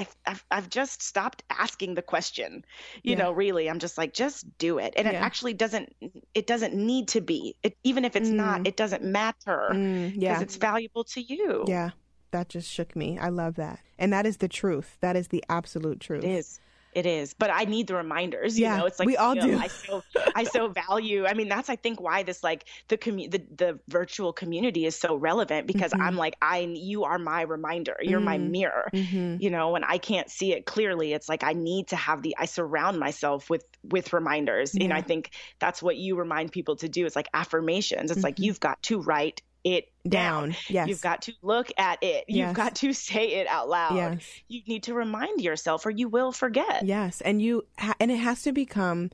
I, 0.00 0.06
I've, 0.24 0.44
I've 0.50 0.68
just 0.70 1.02
stopped 1.02 1.42
asking 1.50 1.94
the 1.94 2.02
question 2.02 2.64
you 3.02 3.12
Yeah. 3.12 3.18
know 3.22 3.32
really 3.32 3.68
i'm 3.70 3.78
just 3.80 3.96
like 3.98 4.12
just 4.14 4.46
do 4.58 4.78
it 4.78 4.94
and 4.96 5.06
it 5.08 5.14
actually 5.14 5.54
doesn't 5.54 5.94
it 6.34 6.46
doesn't 6.46 6.74
need 6.74 7.08
to 7.08 7.20
be 7.20 7.54
it, 7.62 7.76
even 7.84 8.04
if 8.04 8.14
it's 8.16 8.28
not 8.30 8.60
Mm. 8.60 8.68
it 8.68 8.76
doesn't 8.76 9.02
matter 9.04 9.60
because 9.70 9.76
Mm, 9.76 10.12
yeah. 10.16 10.40
it's 10.40 10.56
valuable 10.56 11.04
to 11.14 11.20
you 11.20 11.64
Yeah. 11.68 11.90
That 12.32 12.48
just 12.48 12.70
shook 12.70 12.94
me. 12.94 13.18
I 13.18 13.28
love 13.28 13.56
that. 13.56 13.80
And 13.98 14.12
that 14.12 14.24
is 14.24 14.36
the 14.36 14.46
truth. 14.46 14.98
That 15.00 15.16
is 15.16 15.26
the 15.34 15.42
absolute 15.48 15.98
truth. 15.98 16.22
It 16.22 16.30
is. 16.30 16.60
It 16.92 17.06
is. 17.06 17.34
But 17.34 17.50
I 17.50 17.64
need 17.64 17.86
the 17.86 17.94
reminders. 17.94 18.58
You 18.58 18.68
Yeah, 18.68 18.70
know, 18.70 18.84
it's 18.84 18.98
like 18.98 19.10
we 19.10 19.16
all 19.16 19.36
still, 19.36 19.48
do. 19.48 19.62
I 19.62 19.68
so 19.68 20.04
I 20.34 20.44
so 20.44 20.68
value. 20.72 21.24
I 21.26 21.34
mean, 21.34 21.48
that's 21.48 21.70
I 21.70 21.76
think 21.76 22.00
why 22.00 22.24
this 22.24 22.42
like 22.42 22.68
the 22.88 22.98
commu- 22.98 23.30
the 23.30 23.38
the 23.54 23.80
virtual 23.88 24.32
community 24.32 24.86
is 24.86 24.96
so 24.98 25.14
relevant 25.14 25.68
because 25.68 25.92
Mhm. 25.92 26.00
I'm 26.00 26.16
like 26.16 26.34
I 26.42 26.60
you 26.74 27.04
are 27.04 27.18
my 27.18 27.42
reminder. 27.42 27.96
You're 28.00 28.20
my 28.20 28.38
Mm. 28.38 28.50
mirror. 28.50 28.92
hmm 28.92 29.36
You 29.38 29.50
know, 29.50 29.70
when 29.70 29.84
I 29.84 29.98
can't 29.98 30.28
see 30.30 30.52
it 30.52 30.66
clearly, 30.66 31.12
it's 31.12 31.28
like 31.28 31.44
I 31.44 31.52
need 31.52 31.88
to 31.88 31.96
have 31.96 32.22
the 32.22 32.34
I 32.38 32.46
surround 32.46 32.98
myself 32.98 33.48
with 33.48 33.64
with 33.84 34.12
reminders. 34.12 34.76
You 34.80 34.88
know, 34.88 34.96
I 34.96 35.02
think 35.02 35.30
that's 35.60 35.82
what 35.82 35.96
you 35.96 36.16
remind 36.16 36.50
people 36.52 36.74
to 36.76 36.88
do. 36.88 37.06
It's 37.06 37.16
like 37.16 37.28
affirmations. 37.34 38.10
It's 38.10 38.24
like 38.24 38.34
Mhm. 38.34 38.40
you've 38.40 38.60
got 38.60 38.82
to 38.84 39.00
write 39.00 39.42
it 39.64 39.88
down. 40.08 40.50
Down. 40.50 40.56
Yes. 40.68 40.88
You've 40.88 41.02
got 41.02 41.22
to 41.22 41.32
look 41.42 41.68
at 41.76 42.02
it. 42.02 42.24
You've 42.28 42.36
Yes. 42.48 42.56
got 42.56 42.74
to 42.76 42.92
say 43.08 43.32
it 43.34 43.46
out 43.46 43.68
loud. 43.68 43.96
Yes. 43.96 44.22
You 44.48 44.62
need 44.66 44.84
to 44.84 44.94
remind 44.94 45.40
yourself 45.40 45.84
or 45.86 45.90
you 45.90 46.08
will 46.08 46.32
forget. 46.32 46.84
Yes, 46.84 47.20
and 47.20 47.40
you 47.42 47.66
ha- 47.78 47.94
and 48.00 48.10
it 48.10 48.16
has 48.18 48.42
to 48.42 48.52
become 48.52 49.10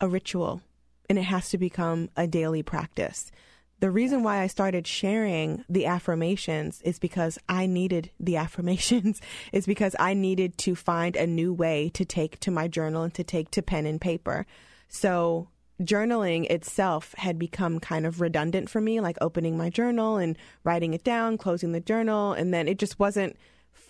a 0.00 0.08
ritual, 0.08 0.62
and 1.08 1.18
it 1.18 1.22
has 1.24 1.48
to 1.50 1.58
become 1.58 2.08
a 2.16 2.26
daily 2.26 2.62
practice. 2.62 3.30
The 3.80 3.90
reason 3.90 4.22
why 4.22 4.42
I 4.42 4.46
started 4.46 4.86
sharing 4.86 5.64
the 5.68 5.86
affirmations 5.86 6.82
is 6.82 6.98
because 6.98 7.38
I 7.48 7.64
needed 7.66 8.10
the 8.20 8.36
affirmations. 8.44 9.20
is 9.52 9.64
because 9.66 9.96
I 9.98 10.12
needed 10.14 10.58
to 10.58 10.74
find 10.76 11.16
a 11.16 11.26
new 11.26 11.52
way 11.52 11.90
to 11.94 12.04
take 12.04 12.38
to 12.40 12.50
my 12.50 12.68
journal 12.68 13.02
and 13.02 13.14
to 13.14 13.24
take 13.24 13.50
to 13.52 13.62
pen 13.62 13.86
and 13.86 14.00
paper. 14.00 14.46
So 14.88 15.48
journaling 15.80 16.50
itself 16.50 17.14
had 17.16 17.38
become 17.38 17.80
kind 17.80 18.06
of 18.06 18.20
redundant 18.20 18.68
for 18.68 18.80
me, 18.80 19.00
like 19.00 19.16
opening 19.20 19.56
my 19.56 19.70
journal 19.70 20.16
and 20.16 20.36
writing 20.64 20.94
it 20.94 21.04
down, 21.04 21.38
closing 21.38 21.72
the 21.72 21.80
journal, 21.80 22.32
and 22.32 22.52
then 22.52 22.68
it 22.68 22.78
just 22.78 22.98
wasn't 22.98 23.36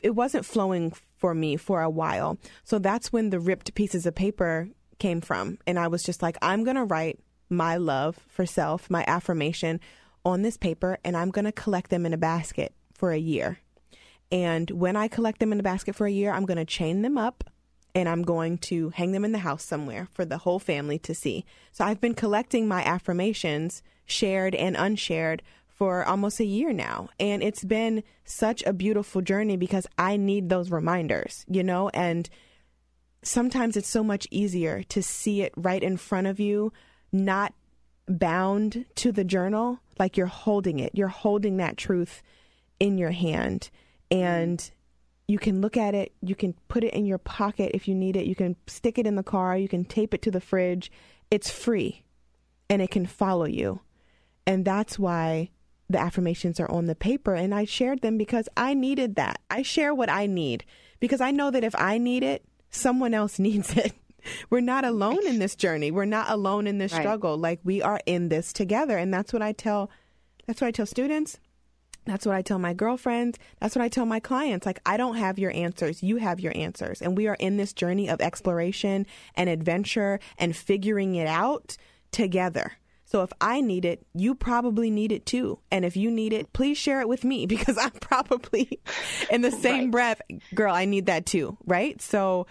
it 0.03 0.15
wasn't 0.15 0.47
flowing 0.47 0.93
for 1.19 1.35
me 1.35 1.57
for 1.57 1.83
a 1.83 1.91
while. 1.91 2.39
So 2.65 2.79
that's 2.79 3.13
when 3.13 3.31
the 3.31 3.41
ripped 3.41 3.75
pieces 3.75 4.07
of 4.07 4.15
paper 4.15 4.69
came 4.99 5.21
from. 5.21 5.59
And 5.67 5.79
I 5.79 5.89
was 5.89 6.03
just 6.03 6.23
like, 6.23 6.39
I'm 6.41 6.65
to 6.77 6.85
write 6.85 7.19
my 7.51 7.77
love 7.77 8.19
for 8.29 8.47
self, 8.47 8.89
my 8.89 9.05
affirmation 9.07 9.81
on 10.25 10.43
this 10.43 10.57
paper, 10.57 10.99
and 11.05 11.17
I'm 11.17 11.31
to 11.45 11.53
collect 11.53 11.91
them 11.91 12.07
in 12.07 12.15
a 12.15 12.19
basket 12.19 12.75
for 12.95 13.13
a 13.13 13.19
year. 13.19 13.59
And 14.33 14.71
when 14.71 14.97
I 14.97 15.09
collect 15.09 15.41
them 15.41 15.53
in 15.53 15.61
a 15.61 15.65
basket 15.65 15.95
for 15.95 16.07
a 16.07 16.13
year, 16.13 16.33
I'm 16.33 16.45
to 16.59 16.65
chain 16.65 17.03
them 17.03 17.19
up 17.19 17.45
and 17.95 18.09
I'm 18.09 18.23
going 18.23 18.59
to 18.59 18.91
hang 18.91 19.13
them 19.13 19.25
in 19.25 19.33
the 19.33 19.39
house 19.39 19.65
somewhere 19.65 20.09
for 20.13 20.25
the 20.25 20.39
whole 20.39 20.59
family 20.59 20.99
to 21.01 21.15
see. 21.15 21.45
So 21.73 21.85
I've 21.85 22.01
been 22.01 22.15
collecting 22.15 22.69
my 22.69 22.83
affirmations, 22.85 23.83
shared 24.07 24.55
and 24.55 24.77
unshared, 24.77 25.43
for 25.69 26.05
almost 26.05 26.41
a 26.41 26.45
year 26.45 26.75
now. 26.75 27.09
And 27.19 27.43
it's 27.43 27.65
been 27.65 28.03
such 28.25 28.63
a 28.65 28.73
beautiful 28.75 29.23
journey 29.23 29.57
because 29.57 29.87
I 29.97 30.19
need 30.19 30.51
those 30.51 30.71
reminders, 30.71 31.47
you 31.49 31.63
know? 31.63 31.89
And 31.95 32.29
sometimes 33.23 33.79
it's 33.79 33.89
so 33.89 34.05
much 34.05 34.27
easier 34.31 34.83
to 34.85 35.03
see 35.03 35.41
it 35.41 35.55
right 35.57 35.83
in 35.83 35.97
front 35.97 36.27
of 36.27 36.39
you, 36.39 36.73
not 37.13 37.55
bound 38.07 38.85
to 38.97 39.11
the 39.11 39.25
journal, 39.25 39.81
like 39.99 40.19
you're 40.19 40.27
holding 40.27 40.81
it. 40.81 40.93
You're 40.95 41.09
holding 41.09 41.57
that 41.57 41.79
truth 41.79 42.23
in 42.79 42.99
your 42.99 43.13
hand. 43.13 43.71
And 44.11 44.71
you 45.31 45.39
can 45.39 45.61
look 45.61 45.77
at 45.77 45.95
it, 45.95 46.13
you 46.21 46.35
can 46.35 46.55
put 46.67 46.83
it 46.83 46.93
in 46.93 47.07
your 47.07 47.19
pocket 47.19 47.71
if 47.73 47.87
you 47.87 47.95
need 47.95 48.17
it, 48.17 48.27
you 48.27 48.35
can 48.35 48.57
stick 48.67 48.99
it 48.99 49.07
in 49.07 49.15
the 49.15 49.23
car, 49.23 49.57
you 49.57 49.69
can 49.69 49.85
tape 49.85 50.13
it 50.13 50.23
to 50.23 50.31
the 50.31 50.41
fridge. 50.41 50.91
It's 51.31 51.49
free 51.51 52.03
and 52.69 52.83
it 52.83 52.91
can 52.91 53.07
follow 53.07 53.45
you. 53.47 53.81
And 54.47 54.65
that's 54.65 54.99
why 54.99 55.51
the 55.89 56.01
affirmations 56.01 56.59
are 56.59 56.71
on 56.71 56.87
the 56.87 56.97
paper. 56.97 57.35
And 57.35 57.55
I 57.55 57.65
shared 57.65 58.01
them 58.01 58.19
because 58.19 58.49
I 58.57 58.75
needed 58.75 59.15
that. 59.15 59.41
I 59.49 59.63
share 59.63 59.95
what 59.95 60.11
I 60.11 60.27
need 60.27 60.65
because 60.99 61.21
I 61.21 61.31
know 61.31 61.51
that 61.53 61.63
if 61.65 61.75
I 61.77 61.99
need 61.99 62.25
it, 62.25 62.45
someone 62.71 63.15
else 63.15 63.39
needs 63.49 63.77
it. 63.77 63.93
We're 64.51 64.61
not 64.61 64.85
alone 64.85 65.27
in 65.27 65.39
this 65.39 65.55
journey. 65.55 65.91
We're 65.93 66.05
not 66.05 66.29
alone 66.29 66.67
in 66.67 66.79
this 66.79 66.93
Right. 66.93 67.03
struggle. 67.03 67.39
Like 67.39 67.61
we 67.63 67.81
are 67.83 68.01
in 68.05 68.29
this 68.31 68.53
together. 68.53 68.99
And 68.99 69.15
that's 69.15 69.33
what 69.33 69.43
I 69.43 69.53
tell 69.53 69.91
that's 70.47 70.61
what 70.61 70.67
I 70.67 70.73
tell 70.73 70.87
students. 70.87 71.39
That's 72.11 72.27
what 72.27 72.35
I 72.35 72.43
tell 72.43 72.59
my 72.59 72.75
girlfriends. 72.75 73.39
That's 73.61 73.77
what 73.77 73.85
I 73.85 73.89
tell 73.89 74.05
my 74.05 74.19
clients. 74.19 74.67
Like, 74.67 74.81
I 74.85 74.97
don't 74.97 75.15
have 75.15 75.39
your 75.39 75.53
answers. 75.53 76.03
You 76.03 76.17
have 76.17 76.41
your 76.41 76.53
answers. 76.57 77.01
And 77.01 77.17
we 77.17 77.29
are 77.29 77.37
in 77.39 77.57
this 77.57 77.73
journey 77.73 78.09
of 78.09 78.21
exploration 78.21 79.07
and 79.37 79.49
adventure 79.49 80.19
and 80.37 80.57
figuring 80.57 81.15
it 81.15 81.29
out 81.29 81.77
together. 82.11 82.73
So 83.05 83.23
if 83.23 83.33
I 83.41 83.61
need 83.61 83.85
it, 83.85 84.05
you 84.13 84.35
probably 84.35 84.91
need 84.91 85.13
it 85.13 85.25
too. 85.25 85.61
And 85.71 85.85
if 85.85 85.97
you 85.97 86.11
need 86.11 86.33
it, 86.33 86.53
please 86.53 86.77
share 86.79 87.01
it 87.01 87.09
with 87.09 87.25
me 87.25 87.47
because 87.55 87.79
I'm 87.79 87.91
probably 87.93 88.81
in 89.31 89.43
the 89.43 89.51
same 89.53 89.85
Right. 89.85 89.91
breath, 89.91 90.23
girl, 90.55 90.75
I 90.75 90.85
need 90.85 91.07
that 91.07 91.27
too. 91.27 91.57
Right. 91.65 92.01
So 92.03 92.47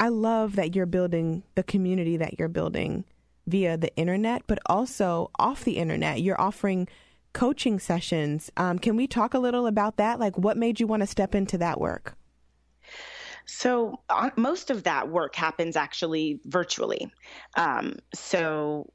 I 0.00 0.08
love 0.08 0.56
that 0.56 0.74
you're 0.74 0.86
building 0.86 1.42
the 1.54 1.62
community 1.62 2.16
that 2.16 2.38
you're 2.38 2.48
building 2.48 3.04
via 3.46 3.76
the 3.76 3.94
internet, 3.96 4.42
but 4.46 4.58
also 4.66 5.30
off 5.38 5.64
the 5.64 5.76
internet. 5.76 6.20
You're 6.22 6.40
offering 6.40 6.88
coaching 7.32 7.78
sessions. 7.78 8.50
Um, 8.56 8.78
can 8.78 8.96
we 8.96 9.06
talk 9.06 9.34
a 9.34 9.38
little 9.38 9.66
about 9.66 9.96
that? 9.96 10.20
Like, 10.20 10.36
what 10.38 10.56
made 10.56 10.80
you 10.80 10.86
want 10.86 11.00
to 11.02 11.06
step 11.06 11.34
into 11.34 11.58
that 11.58 11.80
work? 11.80 12.16
So 13.44 14.00
uh, 14.08 14.30
most 14.36 14.70
of 14.70 14.84
that 14.84 15.08
work 15.08 15.34
happens 15.34 15.76
actually 15.76 16.40
virtually. 16.44 17.10
Um, 17.56 17.96
so 18.14 18.92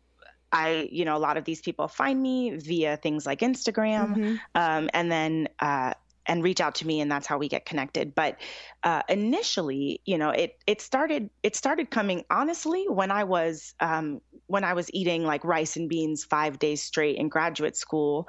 I, 0.52 0.88
you 0.92 1.04
know, 1.04 1.18
a 1.18 1.20
lot 1.20 1.36
of 1.38 1.44
these 1.44 1.62
people 1.62 1.88
find 1.90 2.22
me 2.22 2.52
via 2.56 2.96
things 2.98 3.26
like 3.26 3.40
Instagram, 3.40 4.16
Mhm. 4.16 4.40
um, 4.56 4.90
and 4.94 5.12
then 5.12 5.50
uh, 5.60 5.94
and 6.28 6.44
reach 6.44 6.62
out 6.62 6.76
to 6.76 6.88
me, 6.88 7.00
and 7.02 7.12
that's 7.12 7.28
how 7.28 7.38
we 7.38 7.48
get 7.48 7.66
connected. 7.66 8.14
But 8.14 8.38
uh, 8.84 9.04
initially, 9.10 10.02
you 10.06 10.18
know, 10.18 10.30
it 10.30 10.58
it 10.68 10.82
started 10.82 11.30
it 11.44 11.56
started 11.56 11.90
coming 11.90 12.24
honestly 12.30 12.86
when 12.88 13.12
I 13.12 13.24
was 13.24 13.74
um, 13.80 14.22
when 14.48 14.64
I 14.64 14.74
was 14.74 14.90
eating 14.94 15.24
like 15.24 15.44
rice 15.44 15.76
and 15.76 15.90
beans 15.90 16.24
five 16.24 16.60
days 16.60 16.84
straight 16.84 17.18
in 17.18 17.30
graduate 17.30 17.76
school, 17.76 18.28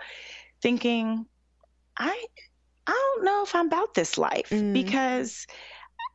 thinking, 0.63 1.27
I 1.99 2.25
I 2.87 2.93
don't 3.17 3.25
know 3.25 3.43
if 3.43 3.55
I'm 3.55 3.67
about 3.67 3.95
this 3.95 4.17
life 4.17 4.51
Mm. 4.51 4.73
because 4.73 5.47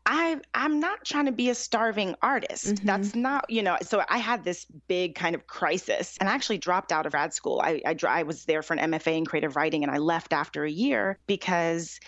I 0.06 0.40
I'm 0.54 0.80
not 0.80 1.06
trying 1.06 1.28
to 1.28 1.32
be 1.32 1.50
a 1.50 1.56
starving 1.56 2.16
artist. 2.22 2.76
Mhm. 2.76 2.84
That's 2.84 3.16
not, 3.16 3.50
you 3.50 3.64
know, 3.64 3.78
so 3.82 4.04
I 4.10 4.18
had 4.18 4.44
this 4.44 4.66
big 4.88 5.16
kind 5.16 5.34
of 5.36 5.48
crisis 5.48 6.18
and 6.20 6.28
I 6.30 6.34
actually 6.34 6.58
dropped 6.58 6.92
out 6.92 7.06
of 7.06 7.14
grad 7.14 7.34
school. 7.34 7.62
I 7.64 7.82
I, 7.86 7.96
I 8.08 8.24
was 8.24 8.46
there 8.46 8.62
for 8.62 8.74
an 8.74 8.92
MFA 8.92 9.18
in 9.18 9.26
creative 9.26 9.56
writing 9.56 9.84
and 9.84 9.92
I 9.92 9.98
left 9.98 10.34
after 10.34 10.66
a 10.66 10.72
year 10.72 11.20
because 11.28 12.00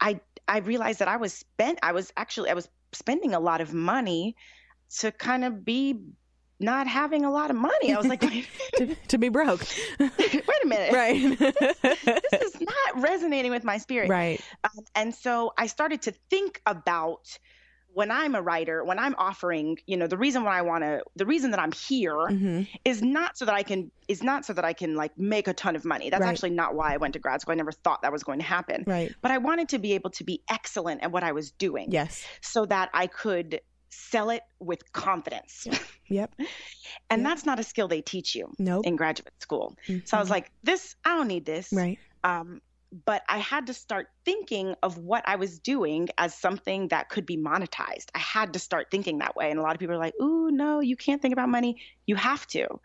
I 0.00 0.20
I 0.46 0.58
realized 0.58 1.00
that 1.00 1.08
I 1.08 1.16
was 1.16 1.32
spent 1.32 1.80
I 1.82 1.92
was 1.92 2.12
actually 2.16 2.50
I 2.50 2.54
was 2.54 2.68
spending 2.92 3.34
a 3.34 3.40
lot 3.40 3.60
of 3.60 3.72
money 3.74 4.36
to 4.98 5.10
kind 5.10 5.44
of 5.44 5.64
be 5.64 6.00
not 6.62 6.86
having 6.86 7.24
a 7.24 7.30
lot 7.30 7.50
of 7.50 7.56
money. 7.56 7.92
I 7.92 7.98
was 7.98 8.06
like, 8.08 8.20
to, 8.76 8.94
to 9.08 9.18
be 9.18 9.28
broke. 9.28 9.66
wait 9.98 10.44
a 10.64 10.66
minute. 10.66 10.92
right. 10.92 11.38
This 12.32 12.54
is 12.54 12.60
not 12.60 13.02
resonating 13.02 13.50
with 13.50 13.64
my 13.64 13.78
spirit. 13.78 14.08
right. 14.08 14.40
Um, 14.64 14.84
and 14.94 15.14
so 15.14 15.52
I 15.58 15.66
started 15.66 16.02
to 16.02 16.12
think 16.30 16.60
about 16.66 17.38
when 17.94 18.10
I'm 18.10 18.34
a 18.34 18.40
writer, 18.40 18.82
when 18.84 18.98
I'm 18.98 19.14
offering, 19.18 19.76
you 19.86 19.98
know, 19.98 20.06
the 20.06 20.16
reason 20.16 20.44
why 20.44 20.56
I 20.58 20.62
want 20.62 20.82
to, 20.82 21.02
the 21.16 21.26
reason 21.26 21.50
that 21.50 21.60
I'm 21.60 21.72
here 21.72 22.26
hmm 22.28 22.62
is 22.86 23.02
not 23.02 23.36
so 23.36 23.44
that 23.44 23.54
I 23.54 23.62
can, 23.62 23.90
is 24.08 24.22
not 24.22 24.46
so 24.46 24.54
that 24.54 24.64
I 24.64 24.72
can 24.72 24.94
like 24.96 25.18
make 25.18 25.46
a 25.46 25.52
ton 25.52 25.76
of 25.76 25.84
money. 25.84 26.08
That's 26.08 26.22
Right. 26.22 26.30
actually 26.30 26.50
not 26.50 26.74
why 26.74 26.94
I 26.94 26.96
went 26.96 27.12
to 27.14 27.18
grad 27.18 27.42
school. 27.42 27.52
I 27.52 27.56
never 27.56 27.72
thought 27.72 28.00
that 28.02 28.10
was 28.12 28.22
going 28.22 28.38
to 28.38 28.46
happen. 28.46 28.84
Right. 28.86 29.14
But 29.20 29.30
I 29.30 29.38
wanted 29.38 29.68
to 29.70 29.78
be 29.78 29.92
able 29.92 30.08
to 30.12 30.24
be 30.24 30.42
excellent 30.48 31.02
at 31.02 31.12
what 31.12 31.22
I 31.22 31.32
was 31.32 31.50
doing 31.52 31.92
Yes. 31.92 32.24
so 32.40 32.64
that 32.66 32.88
I 32.94 33.08
could 33.08 33.60
sell 33.92 34.30
it 34.30 34.42
with 34.58 34.92
confidence. 34.92 35.66
Yep. 36.08 36.34
and 37.10 37.22
yep. 37.22 37.30
that's 37.30 37.46
not 37.46 37.58
a 37.58 37.62
skill 37.62 37.88
they 37.88 38.00
teach 38.00 38.34
you 38.34 38.50
nope. 38.58 38.86
in 38.86 38.96
graduate 38.96 39.32
school. 39.40 39.76
Mm-hmm. 39.86 40.04
So 40.04 40.16
I 40.16 40.20
was 40.20 40.30
like, 40.30 40.50
this, 40.62 40.96
I 41.04 41.16
don't 41.16 41.28
need 41.28 41.44
this. 41.44 41.72
Right. 41.72 41.98
Um, 42.24 42.60
but 43.06 43.22
I 43.28 43.38
had 43.38 43.66
to 43.68 43.74
start 43.74 44.08
thinking 44.24 44.74
of 44.82 44.98
what 44.98 45.26
I 45.26 45.36
was 45.36 45.58
doing 45.58 46.08
as 46.18 46.34
something 46.34 46.88
that 46.88 47.08
could 47.08 47.24
be 47.24 47.36
monetized. 47.36 48.10
I 48.14 48.18
had 48.18 48.52
to 48.52 48.58
start 48.58 48.88
thinking 48.90 49.18
that 49.18 49.34
way. 49.34 49.50
And 49.50 49.58
a 49.58 49.62
lot 49.62 49.74
of 49.74 49.80
people 49.80 49.94
are 49.94 49.98
like, 49.98 50.14
ooh, 50.20 50.50
no, 50.50 50.80
you 50.80 50.96
can't 50.96 51.22
think 51.22 51.32
about 51.32 51.48
money. 51.48 51.80
You 52.06 52.16
have 52.16 52.46
to 52.48 52.80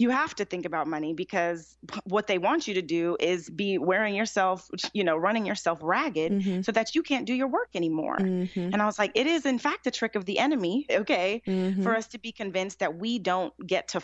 you 0.00 0.08
have 0.08 0.34
to 0.34 0.46
think 0.46 0.64
about 0.64 0.86
money 0.86 1.12
because 1.12 1.76
what 2.04 2.26
they 2.26 2.38
want 2.38 2.66
you 2.66 2.72
to 2.72 2.80
do 2.80 3.18
is 3.20 3.50
be 3.50 3.76
wearing 3.76 4.14
yourself, 4.14 4.66
you 4.94 5.04
know, 5.04 5.14
running 5.14 5.44
yourself 5.44 5.78
ragged 5.82 6.32
mm-hmm. 6.32 6.62
so 6.62 6.72
that 6.72 6.94
you 6.94 7.02
can't 7.02 7.26
do 7.26 7.34
your 7.34 7.48
work 7.48 7.68
anymore. 7.74 8.16
Mm-hmm. 8.16 8.70
And 8.72 8.80
I 8.80 8.86
was 8.86 8.98
like, 8.98 9.12
it 9.14 9.26
is 9.26 9.44
in 9.44 9.58
fact 9.58 9.86
a 9.86 9.90
trick 9.90 10.14
of 10.16 10.24
the 10.24 10.38
enemy, 10.38 10.86
okay, 10.90 11.42
mm-hmm. 11.46 11.82
for 11.82 11.94
us 11.94 12.06
to 12.08 12.18
be 12.18 12.32
convinced 12.32 12.78
that 12.78 12.96
we 12.96 13.18
don't 13.18 13.52
get 13.66 13.88
to 13.88 14.00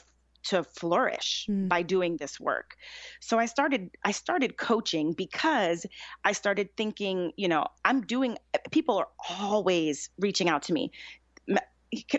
to 0.49 0.63
flourish 0.63 1.47
mm. 1.51 1.69
by 1.69 1.83
doing 1.83 2.19
this 2.19 2.39
work. 2.39 2.77
So 3.21 3.37
I 3.37 3.47
started 3.47 3.91
I 4.05 4.13
started 4.13 4.59
coaching 4.59 5.13
because 5.13 5.87
I 6.25 6.33
started 6.33 6.69
thinking, 6.77 7.33
you 7.37 7.49
know, 7.49 7.67
I'm 7.85 8.03
doing 8.03 8.37
people 8.71 8.97
are 8.99 9.09
always 9.29 10.11
reaching 10.21 10.49
out 10.49 10.63
to 10.65 10.73
me 10.73 10.93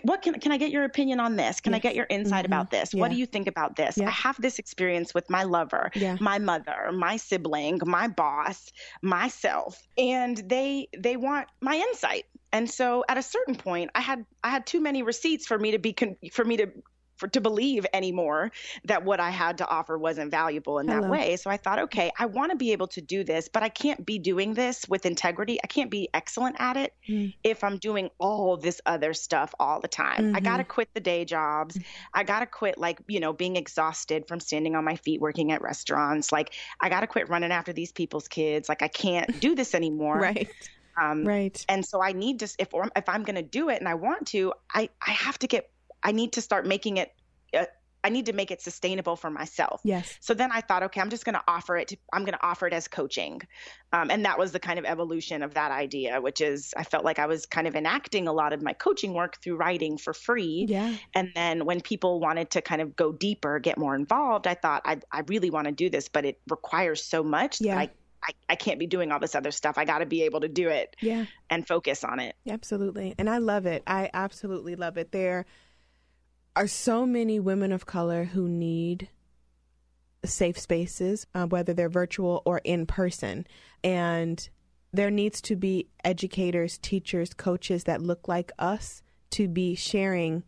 what 0.02 0.22
can 0.22 0.34
can 0.40 0.52
I 0.52 0.56
get 0.56 0.70
your 0.70 0.84
opinion 0.84 1.20
on 1.20 1.36
this? 1.36 1.60
Can 1.60 1.72
yes. 1.72 1.78
I 1.78 1.80
get 1.80 1.94
your 1.94 2.06
insight 2.08 2.44
mm-hmm. 2.44 2.52
about 2.52 2.70
this? 2.70 2.94
Yeah. 2.94 3.00
What 3.00 3.10
do 3.10 3.16
you 3.16 3.26
think 3.26 3.46
about 3.46 3.76
this? 3.76 3.96
Yeah. 3.96 4.08
I 4.08 4.10
have 4.10 4.40
this 4.40 4.58
experience 4.58 5.14
with 5.14 5.28
my 5.28 5.44
lover, 5.44 5.90
yeah. 5.94 6.16
my 6.20 6.38
mother, 6.38 6.90
my 6.92 7.16
sibling, 7.16 7.80
my 7.84 8.08
boss, 8.08 8.70
myself, 9.02 9.80
and 9.96 10.36
they 10.36 10.88
they 10.96 11.16
want 11.16 11.48
my 11.60 11.76
insight. 11.76 12.24
And 12.52 12.68
so 12.68 13.04
at 13.08 13.18
a 13.18 13.22
certain 13.22 13.56
point, 13.56 13.90
I 13.94 14.00
had 14.00 14.24
I 14.42 14.48
had 14.48 14.66
too 14.66 14.80
many 14.80 15.02
receipts 15.02 15.46
for 15.46 15.58
me 15.58 15.72
to 15.72 15.78
be 15.78 15.92
con- 15.92 16.16
for 16.32 16.44
me 16.44 16.56
to 16.56 16.70
for, 17.18 17.28
to 17.28 17.40
believe 17.40 17.86
anymore 17.92 18.50
that 18.84 19.04
what 19.04 19.20
I 19.20 19.30
had 19.30 19.58
to 19.58 19.68
offer 19.68 19.98
wasn't 19.98 20.30
valuable 20.30 20.78
in 20.78 20.88
Hello. 20.88 21.02
that 21.02 21.10
way. 21.10 21.36
So 21.36 21.50
I 21.50 21.56
thought, 21.56 21.78
okay, 21.80 22.10
I 22.18 22.26
want 22.26 22.52
to 22.52 22.56
be 22.56 22.72
able 22.72 22.86
to 22.88 23.00
do 23.00 23.24
this, 23.24 23.48
but 23.48 23.62
I 23.62 23.68
can't 23.68 24.04
be 24.06 24.18
doing 24.18 24.54
this 24.54 24.88
with 24.88 25.04
integrity. 25.04 25.58
I 25.62 25.66
can't 25.66 25.90
be 25.90 26.08
excellent 26.14 26.56
at 26.58 26.76
it 26.76 26.94
mm. 27.08 27.34
if 27.44 27.64
I'm 27.64 27.78
doing 27.78 28.10
all 28.18 28.56
this 28.56 28.80
other 28.86 29.12
stuff 29.12 29.54
all 29.58 29.80
the 29.80 29.88
time. 29.88 30.18
Mm-hmm. 30.18 30.36
I 30.36 30.40
got 30.40 30.58
to 30.58 30.64
quit 30.64 30.88
the 30.94 31.00
day 31.00 31.24
jobs. 31.24 31.78
I 32.14 32.24
got 32.24 32.40
to 32.40 32.46
quit, 32.46 32.78
like, 32.78 33.00
you 33.08 33.20
know, 33.20 33.32
being 33.32 33.56
exhausted 33.56 34.26
from 34.28 34.40
standing 34.40 34.76
on 34.76 34.84
my 34.84 34.96
feet 34.96 35.20
working 35.20 35.52
at 35.52 35.60
restaurants. 35.60 36.32
Like, 36.32 36.54
I 36.80 36.88
got 36.88 37.00
to 37.00 37.06
quit 37.06 37.28
running 37.28 37.52
after 37.52 37.72
these 37.72 37.92
people's 37.92 38.28
kids. 38.28 38.68
Like, 38.68 38.82
I 38.82 38.88
can't 38.88 39.40
do 39.40 39.54
this 39.54 39.74
anymore. 39.78 40.18
right. 40.18 40.48
Um, 41.00 41.24
right. 41.24 41.64
And 41.68 41.84
so 41.84 42.02
I 42.02 42.12
need 42.12 42.40
to, 42.40 42.46
if 42.58 42.68
if 42.74 43.08
I'm 43.08 43.22
going 43.22 43.36
to 43.36 43.42
do 43.42 43.68
it 43.68 43.78
and 43.78 43.88
I 43.88 43.94
want 43.94 44.26
to, 44.28 44.52
I 44.72 44.88
I 45.06 45.12
have 45.12 45.38
to 45.40 45.46
get 45.46 45.70
I 46.02 46.12
need 46.12 46.32
to 46.32 46.40
start 46.40 46.66
making 46.66 46.98
it 46.98 47.12
uh, 47.54 47.64
I 48.04 48.10
need 48.10 48.26
to 48.26 48.32
make 48.32 48.50
it 48.50 48.62
sustainable 48.62 49.16
for 49.16 49.28
myself. 49.28 49.80
Yes. 49.84 50.16
So 50.20 50.32
then 50.32 50.52
I 50.52 50.60
thought, 50.60 50.84
okay, 50.84 51.00
I'm 51.00 51.10
just 51.10 51.24
going 51.24 51.34
to 51.34 51.42
offer 51.48 51.76
it. 51.76 51.88
To, 51.88 51.96
I'm 52.12 52.22
going 52.22 52.34
to 52.34 52.46
offer 52.46 52.66
it 52.66 52.72
as 52.72 52.86
coaching, 52.86 53.40
um, 53.92 54.10
and 54.10 54.24
that 54.24 54.38
was 54.38 54.52
the 54.52 54.60
kind 54.60 54.78
of 54.78 54.84
evolution 54.84 55.42
of 55.42 55.54
that 55.54 55.72
idea, 55.72 56.20
which 56.20 56.40
is 56.40 56.72
I 56.76 56.84
felt 56.84 57.04
like 57.04 57.18
I 57.18 57.26
was 57.26 57.46
kind 57.46 57.66
of 57.66 57.74
enacting 57.74 58.28
a 58.28 58.32
lot 58.32 58.52
of 58.52 58.62
my 58.62 58.72
coaching 58.72 59.14
work 59.14 59.42
through 59.42 59.56
writing 59.56 59.98
for 59.98 60.14
free. 60.14 60.66
Yeah. 60.68 60.94
And 61.14 61.32
then 61.34 61.64
when 61.64 61.80
people 61.80 62.20
wanted 62.20 62.50
to 62.50 62.62
kind 62.62 62.80
of 62.80 62.94
go 62.94 63.12
deeper, 63.12 63.58
get 63.58 63.78
more 63.78 63.94
involved, 63.94 64.46
I 64.46 64.54
thought 64.54 64.82
I 64.84 65.00
I 65.10 65.22
really 65.26 65.50
want 65.50 65.66
to 65.66 65.72
do 65.72 65.90
this, 65.90 66.08
but 66.08 66.24
it 66.24 66.40
requires 66.48 67.02
so 67.02 67.24
much 67.24 67.60
yeah. 67.60 67.74
that 67.74 67.80
I 67.80 67.90
I, 68.20 68.32
I 68.50 68.54
can't 68.56 68.78
be 68.78 68.86
doing 68.86 69.12
all 69.12 69.20
this 69.20 69.34
other 69.34 69.52
stuff. 69.52 69.78
I 69.78 69.84
got 69.84 69.98
to 69.98 70.06
be 70.06 70.22
able 70.22 70.40
to 70.40 70.48
do 70.48 70.68
it 70.68 70.96
yeah. 71.00 71.26
and 71.50 71.66
focus 71.66 72.02
on 72.02 72.18
it. 72.18 72.34
Absolutely. 72.48 73.14
And 73.16 73.30
I 73.30 73.38
love 73.38 73.66
it. 73.66 73.82
I 73.86 74.10
absolutely 74.12 74.74
love 74.74 74.98
it. 74.98 75.12
There 75.12 75.46
are 76.58 76.66
so 76.66 77.06
many 77.06 77.38
women 77.38 77.70
of 77.70 77.86
color 77.86 78.24
who 78.24 78.48
need 78.48 79.08
safe 80.24 80.58
spaces, 80.58 81.24
uh, 81.32 81.46
whether 81.46 81.72
they're 81.72 81.88
virtual 81.88 82.42
or 82.44 82.60
in 82.64 82.84
person. 82.84 83.46
And 83.84 84.48
there 84.92 85.08
needs 85.08 85.40
to 85.42 85.54
be 85.54 85.86
educators, 86.02 86.76
teachers, 86.76 87.32
coaches 87.32 87.84
that 87.84 88.02
look 88.02 88.26
like 88.26 88.50
us 88.58 89.02
to 89.30 89.46
be 89.46 89.76
sharing 89.76 90.42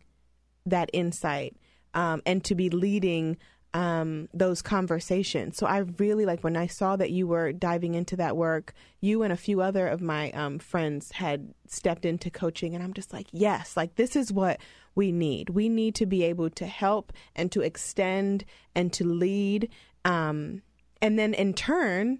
that 0.65 0.89
insight 0.91 1.55
um, 1.93 2.21
and 2.25 2.43
to 2.43 2.55
be 2.55 2.69
leading 2.69 3.37
um, 3.73 4.27
those 4.33 4.61
conversations. 4.61 5.55
So 5.55 5.65
I 5.65 5.77
really 5.97 6.25
like 6.25 6.43
when 6.43 6.57
I 6.57 6.67
saw 6.67 6.97
that 6.97 7.11
you 7.11 7.25
were 7.25 7.53
diving 7.53 7.95
into 7.95 8.17
that 8.17 8.35
work, 8.35 8.73
you 8.99 9.23
and 9.23 9.31
a 9.31 9.37
few 9.37 9.61
other 9.61 9.87
of 9.87 10.01
my 10.01 10.31
um, 10.31 10.59
friends 10.59 11.11
had 11.11 11.53
stepped 11.67 12.03
into 12.03 12.29
coaching, 12.29 12.75
and 12.75 12.83
I'm 12.83 12.93
just 12.93 13.13
like, 13.13 13.27
yes, 13.31 13.77
like 13.77 13.95
this 13.95 14.17
is 14.17 14.29
what 14.33 14.59
we 14.95 15.11
need. 15.11 15.49
We 15.49 15.69
need 15.69 15.95
to 15.95 16.05
be 16.05 16.23
able 16.23 16.49
to 16.51 16.65
help 16.65 17.13
and 17.35 17.51
to 17.51 17.61
extend 17.61 18.45
and 18.75 18.91
to 18.93 19.05
lead. 19.05 19.69
Um, 20.05 20.61
and 21.01 21.17
then 21.17 21.33
in 21.33 21.53
turn, 21.53 22.19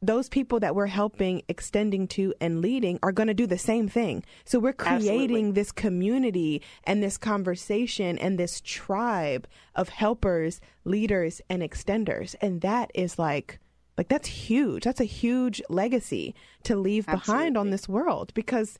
those 0.00 0.28
people 0.28 0.60
that 0.60 0.74
we're 0.74 0.86
helping, 0.86 1.42
extending 1.48 2.06
to, 2.08 2.32
and 2.40 2.60
leading 2.60 2.98
are 3.02 3.12
going 3.12 3.26
to 3.26 3.34
do 3.34 3.46
the 3.46 3.58
same 3.58 3.88
thing. 3.88 4.24
So 4.44 4.58
we're 4.58 4.72
creating 4.72 5.06
Absolutely. 5.06 5.50
this 5.52 5.72
community 5.72 6.62
and 6.84 7.02
this 7.02 7.18
conversation 7.18 8.18
and 8.18 8.38
this 8.38 8.60
tribe 8.60 9.48
of 9.74 9.88
helpers, 9.88 10.60
leaders, 10.84 11.40
and 11.50 11.62
extenders. 11.62 12.36
And 12.40 12.60
that 12.60 12.90
is 12.94 13.18
like, 13.18 13.58
like 13.96 14.08
that's 14.08 14.28
huge. 14.28 14.84
That's 14.84 15.00
a 15.00 15.04
huge 15.04 15.60
legacy 15.68 16.34
to 16.62 16.76
leave 16.76 17.08
Absolutely. 17.08 17.44
behind 17.44 17.56
on 17.58 17.70
this 17.70 17.88
world 17.88 18.32
because 18.34 18.78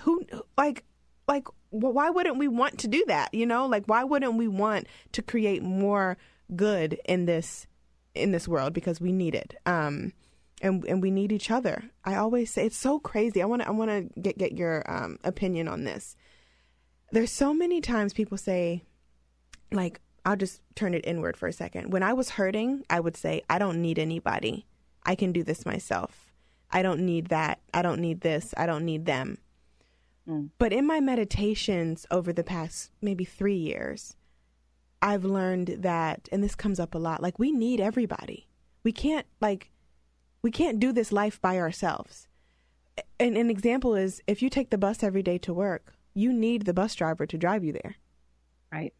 who, 0.00 0.24
like, 0.56 0.84
like 1.28 1.46
why 1.74 2.10
wouldn't 2.10 2.38
we 2.38 2.48
want 2.48 2.78
to 2.78 2.88
do 2.88 3.04
that? 3.08 3.34
You 3.34 3.46
know, 3.46 3.66
like 3.66 3.84
why 3.86 4.04
wouldn't 4.04 4.34
we 4.34 4.48
want 4.48 4.86
to 5.12 5.22
create 5.22 5.62
more 5.62 6.16
good 6.54 7.00
in 7.04 7.26
this 7.26 7.66
in 8.14 8.30
this 8.30 8.46
world 8.46 8.72
because 8.72 9.00
we 9.00 9.12
need 9.12 9.34
it. 9.34 9.54
Um, 9.66 10.12
and 10.62 10.84
and 10.84 11.02
we 11.02 11.10
need 11.10 11.32
each 11.32 11.50
other. 11.50 11.82
I 12.04 12.16
always 12.16 12.50
say 12.50 12.66
it's 12.66 12.76
so 12.76 12.98
crazy. 12.98 13.42
I 13.42 13.46
want 13.46 13.62
to 13.62 13.68
I 13.68 13.72
want 13.72 13.90
to 13.90 14.20
get 14.20 14.38
get 14.38 14.52
your 14.56 14.88
um, 14.90 15.18
opinion 15.24 15.68
on 15.68 15.84
this. 15.84 16.16
There's 17.10 17.32
so 17.32 17.52
many 17.52 17.80
times 17.80 18.12
people 18.12 18.38
say, 18.38 18.82
like, 19.70 20.00
I'll 20.24 20.36
just 20.36 20.62
turn 20.74 20.94
it 20.94 21.06
inward 21.06 21.36
for 21.36 21.46
a 21.46 21.52
second. 21.52 21.92
When 21.92 22.02
I 22.02 22.12
was 22.12 22.30
hurting, 22.30 22.84
I 22.88 22.98
would 22.98 23.16
say, 23.16 23.42
I 23.48 23.58
don't 23.58 23.82
need 23.82 23.98
anybody. 23.98 24.66
I 25.04 25.14
can 25.14 25.32
do 25.32 25.42
this 25.42 25.66
myself. 25.66 26.32
I 26.70 26.82
don't 26.82 27.00
need 27.00 27.28
that. 27.28 27.60
I 27.72 27.82
don't 27.82 28.00
need 28.00 28.22
this. 28.22 28.54
I 28.56 28.66
don't 28.66 28.84
need 28.84 29.06
them. 29.06 29.38
Mm. 30.28 30.50
But 30.58 30.72
in 30.72 30.86
my 30.86 31.00
meditations 31.00 32.06
over 32.10 32.32
the 32.32 32.44
past 32.44 32.90
maybe 33.00 33.24
three 33.24 33.56
years, 33.56 34.16
I've 35.02 35.24
learned 35.24 35.76
that, 35.80 36.28
and 36.32 36.42
this 36.42 36.54
comes 36.54 36.80
up 36.80 36.94
a 36.94 36.98
lot, 36.98 37.22
like 37.22 37.38
we 37.38 37.52
need 37.52 37.80
everybody. 37.80 38.48
We 38.82 38.92
can't, 38.92 39.26
like, 39.40 39.70
we 40.42 40.50
can't 40.50 40.80
do 40.80 40.92
this 40.92 41.12
life 41.12 41.40
by 41.40 41.58
ourselves. 41.58 42.28
And 43.18 43.36
an 43.36 43.50
example 43.50 43.94
is 43.94 44.22
if 44.26 44.42
you 44.42 44.48
take 44.48 44.70
the 44.70 44.78
bus 44.78 45.02
every 45.02 45.22
day 45.22 45.38
to 45.38 45.52
work, 45.52 45.94
you 46.14 46.32
need 46.32 46.64
the 46.64 46.74
bus 46.74 46.94
driver 46.94 47.26
to 47.26 47.38
drive 47.38 47.64
you 47.64 47.72
there. 47.72 47.96
Right. 48.72 48.94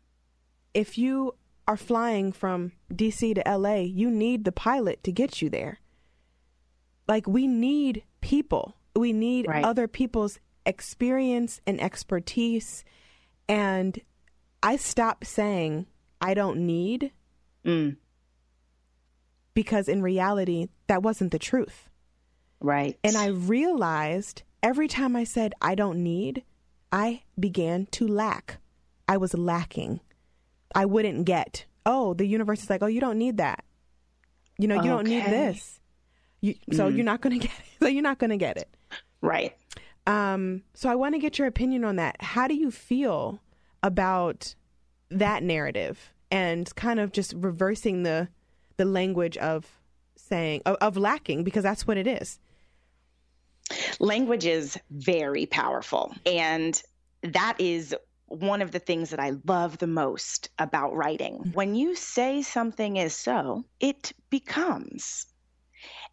If 0.72 0.98
you 0.98 1.34
are 1.66 1.76
flying 1.76 2.32
from 2.32 2.72
DC 2.92 3.34
to 3.34 3.58
LA, 3.58 3.76
you 3.76 4.10
need 4.10 4.44
the 4.44 4.52
pilot 4.52 5.02
to 5.04 5.12
get 5.12 5.40
you 5.40 5.48
there. 5.48 5.80
Like, 7.08 7.26
we 7.26 7.46
need 7.46 8.04
people. 8.20 8.76
We 8.96 9.12
need 9.12 9.46
right. 9.48 9.64
other 9.64 9.86
people's 9.86 10.38
experience 10.66 11.60
and 11.66 11.80
expertise. 11.80 12.84
And 13.48 14.00
I 14.62 14.76
stopped 14.76 15.26
saying, 15.26 15.86
I 16.20 16.34
don't 16.34 16.66
need, 16.66 17.12
mm. 17.64 17.96
because 19.52 19.88
in 19.88 20.02
reality, 20.02 20.68
that 20.86 21.02
wasn't 21.02 21.32
the 21.32 21.38
truth. 21.38 21.90
Right. 22.60 22.98
And 23.04 23.16
I 23.16 23.26
realized 23.26 24.42
every 24.62 24.88
time 24.88 25.16
I 25.16 25.24
said, 25.24 25.52
I 25.60 25.74
don't 25.74 26.02
need, 26.02 26.42
I 26.90 27.22
began 27.38 27.86
to 27.92 28.08
lack. 28.08 28.58
I 29.06 29.18
was 29.18 29.34
lacking. 29.34 30.00
I 30.74 30.86
wouldn't 30.86 31.26
get, 31.26 31.66
oh, 31.84 32.14
the 32.14 32.24
universe 32.24 32.62
is 32.62 32.70
like, 32.70 32.82
oh, 32.82 32.86
you 32.86 33.00
don't 33.00 33.18
need 33.18 33.36
that. 33.36 33.64
You 34.58 34.68
know, 34.68 34.76
you 34.76 34.80
okay. 34.80 34.88
don't 34.88 35.06
need 35.06 35.24
this. 35.26 35.80
You, 36.40 36.54
so 36.72 36.90
mm. 36.90 36.96
you're 36.96 37.04
not 37.04 37.20
going 37.20 37.38
to 37.40 37.46
get 37.46 37.56
it. 37.58 37.80
So 37.80 37.88
you're 37.88 38.02
not 38.02 38.18
going 38.18 38.30
to 38.30 38.36
get 38.36 38.56
it. 38.56 38.68
Right. 39.20 39.54
Um, 40.06 40.62
so 40.74 40.90
I 40.90 40.94
want 40.94 41.14
to 41.14 41.18
get 41.18 41.38
your 41.38 41.46
opinion 41.46 41.84
on 41.84 41.96
that. 41.96 42.20
How 42.20 42.46
do 42.46 42.54
you 42.54 42.70
feel 42.70 43.40
about 43.82 44.54
that 45.10 45.42
narrative 45.42 46.12
and 46.30 46.74
kind 46.74 46.98
of 46.98 47.12
just 47.12 47.34
reversing 47.34 48.02
the 48.02 48.28
the 48.76 48.84
language 48.84 49.36
of 49.36 49.80
saying 50.16 50.62
of, 50.66 50.76
of 50.80 50.96
lacking 50.96 51.44
because 51.44 51.62
that's 51.62 51.86
what 51.86 51.96
it 51.96 52.06
is. 52.06 52.38
Language 54.00 54.44
is 54.44 54.78
very 54.90 55.46
powerful 55.46 56.14
and 56.26 56.82
that 57.22 57.56
is 57.60 57.94
one 58.26 58.62
of 58.62 58.72
the 58.72 58.78
things 58.78 59.10
that 59.10 59.20
I 59.20 59.32
love 59.46 59.78
the 59.78 59.86
most 59.86 60.50
about 60.58 60.94
writing. 60.94 61.52
When 61.54 61.74
you 61.74 61.94
say 61.94 62.42
something 62.42 62.96
is 62.96 63.14
so, 63.14 63.64
it 63.80 64.12
becomes. 64.30 65.26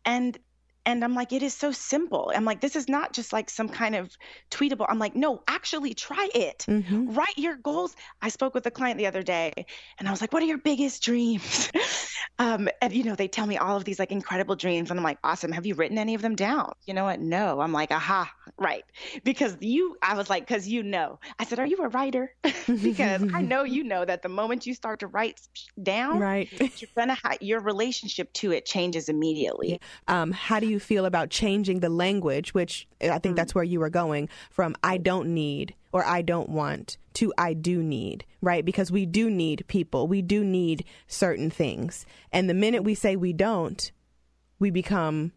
And 0.06 0.38
and 0.86 1.04
I'm 1.04 1.14
like, 1.14 1.32
it 1.32 1.44
is 1.44 1.54
so 1.54 1.72
simple. 1.72 2.32
I'm 2.36 2.46
like, 2.46 2.60
this 2.60 2.76
is 2.76 2.90
not 2.90 3.14
just 3.14 3.32
like 3.32 3.50
some 3.50 3.70
kind 3.70 3.96
of 3.96 4.16
tweetable. 4.50 4.86
I'm 4.90 4.98
like, 5.00 5.16
no, 5.16 5.44
actually 5.48 5.94
try 5.94 6.28
it. 6.34 6.66
Mm-hmm. 6.68 7.14
Write 7.14 7.38
your 7.38 7.56
goals. 7.58 7.96
I 8.22 8.30
spoke 8.30 8.56
with 8.56 8.66
a 8.66 8.72
client 8.72 8.98
the 8.98 9.06
other 9.06 9.22
day 9.22 9.54
and 10.00 10.08
I 10.08 10.12
was 10.12 10.22
like, 10.22 10.34
what 10.34 10.42
are 10.42 10.48
your 10.48 10.58
biggest 10.58 11.04
dreams? 11.04 11.72
um, 12.40 12.68
and, 12.82 12.94
you 12.94 13.04
know, 13.04 13.16
they 13.16 13.28
tell 13.28 13.46
me 13.46 13.58
all 13.58 13.78
of 13.78 13.86
these 13.86 14.00
like 14.00 14.12
incredible 14.12 14.56
dreams. 14.56 14.90
And 14.90 15.00
I'm 15.00 15.04
like, 15.04 15.20
awesome. 15.24 15.52
Have 15.52 15.66
you 15.66 15.76
written 15.76 16.00
any 16.00 16.16
of 16.16 16.22
them 16.22 16.36
down? 16.36 16.74
You 16.86 16.96
know 16.96 17.04
what? 17.04 17.20
No. 17.20 17.62
I'm 17.62 17.74
like, 17.74 17.92
aha, 17.92 18.32
right. 18.58 18.84
Because 19.24 19.56
you, 19.60 19.98
I 20.02 20.16
was 20.16 20.30
like, 20.30 20.48
because 20.48 20.68
you 20.68 20.82
know. 20.82 21.20
I 21.38 21.46
said, 21.46 21.60
are 21.60 21.68
you 21.68 21.78
a 21.78 21.90
writer? 21.90 22.34
because 22.66 23.24
I 23.34 23.42
know 23.42 23.64
you 23.64 23.84
know 23.84 24.04
that 24.04 24.24
the 24.24 24.30
moment 24.30 24.66
you 24.66 24.74
start 24.74 25.02
to 25.02 25.08
write 25.08 25.40
down, 25.82 26.20
right. 26.20 26.50
you're 26.60 26.90
gonna 26.96 27.16
ha- 27.16 27.38
your 27.40 27.60
relationship 27.60 28.32
to 28.34 28.52
it 28.52 28.66
changes 28.66 29.10
immediately. 29.10 29.80
Um, 30.08 30.32
how 30.32 30.60
do 30.60 30.68
you 30.68 30.71
feel 30.80 31.06
about 31.06 31.30
changing 31.30 31.80
the 31.80 31.90
language, 31.90 32.54
which 32.54 32.88
I 33.02 33.20
think 33.20 33.34
mm. 33.34 33.36
that's 33.36 33.56
where 33.56 33.64
you 33.64 33.80
were 33.80 33.90
going 33.90 34.30
from 34.50 34.76
I 34.84 34.98
don't 34.98 35.34
need 35.34 35.76
or 35.92 36.06
I 36.06 36.22
don't 36.22 36.50
want 36.50 36.98
to 37.16 37.34
I 37.38 37.54
do 37.54 37.84
need, 37.84 38.26
right? 38.42 38.64
Because 38.64 38.92
we 38.92 39.06
do 39.06 39.30
need 39.30 39.66
people. 39.68 40.08
We 40.08 40.22
do 40.22 40.44
need 40.44 40.86
certain 41.08 41.50
things. 41.50 42.06
And 42.32 42.50
the 42.50 42.54
minute 42.54 42.84
we 42.84 42.96
say 42.96 43.16
we 43.16 43.34
don't, 43.34 43.92
we 44.60 44.70
become 44.70 45.34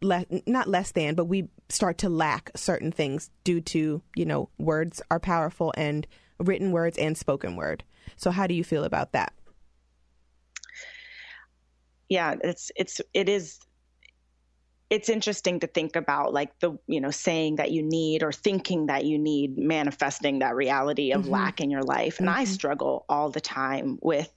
less 0.00 0.24
not 0.46 0.68
less 0.68 0.92
than, 0.92 1.14
but 1.14 1.26
we 1.26 1.48
start 1.68 1.98
to 1.98 2.08
lack 2.08 2.50
certain 2.56 2.92
things 2.92 3.30
due 3.44 3.60
to, 3.60 4.02
you 4.16 4.24
know, 4.24 4.48
words 4.58 5.00
are 5.10 5.20
powerful 5.20 5.72
and 5.76 6.06
written 6.38 6.72
words 6.72 6.98
and 6.98 7.16
spoken 7.16 7.56
word. 7.56 7.84
So 8.16 8.30
how 8.30 8.46
do 8.46 8.54
you 8.54 8.64
feel 8.64 8.84
about 8.84 9.12
that? 9.12 9.32
Yeah, 12.08 12.34
it's 12.42 12.70
it's 12.76 13.00
it 13.14 13.28
is 13.28 13.58
it's 14.92 15.08
interesting 15.08 15.58
to 15.58 15.66
think 15.66 15.96
about 15.96 16.34
like 16.34 16.58
the 16.58 16.78
you 16.86 17.00
know 17.00 17.10
saying 17.10 17.56
that 17.56 17.70
you 17.70 17.82
need 17.82 18.22
or 18.22 18.30
thinking 18.30 18.86
that 18.86 19.06
you 19.06 19.18
need 19.18 19.56
manifesting 19.56 20.40
that 20.40 20.54
reality 20.54 21.12
of 21.12 21.22
mm-hmm. 21.22 21.30
lack 21.30 21.62
in 21.62 21.70
your 21.70 21.82
life 21.82 22.18
and 22.18 22.28
mm-hmm. 22.28 22.40
i 22.40 22.44
struggle 22.44 23.06
all 23.08 23.30
the 23.30 23.40
time 23.40 23.98
with 24.02 24.30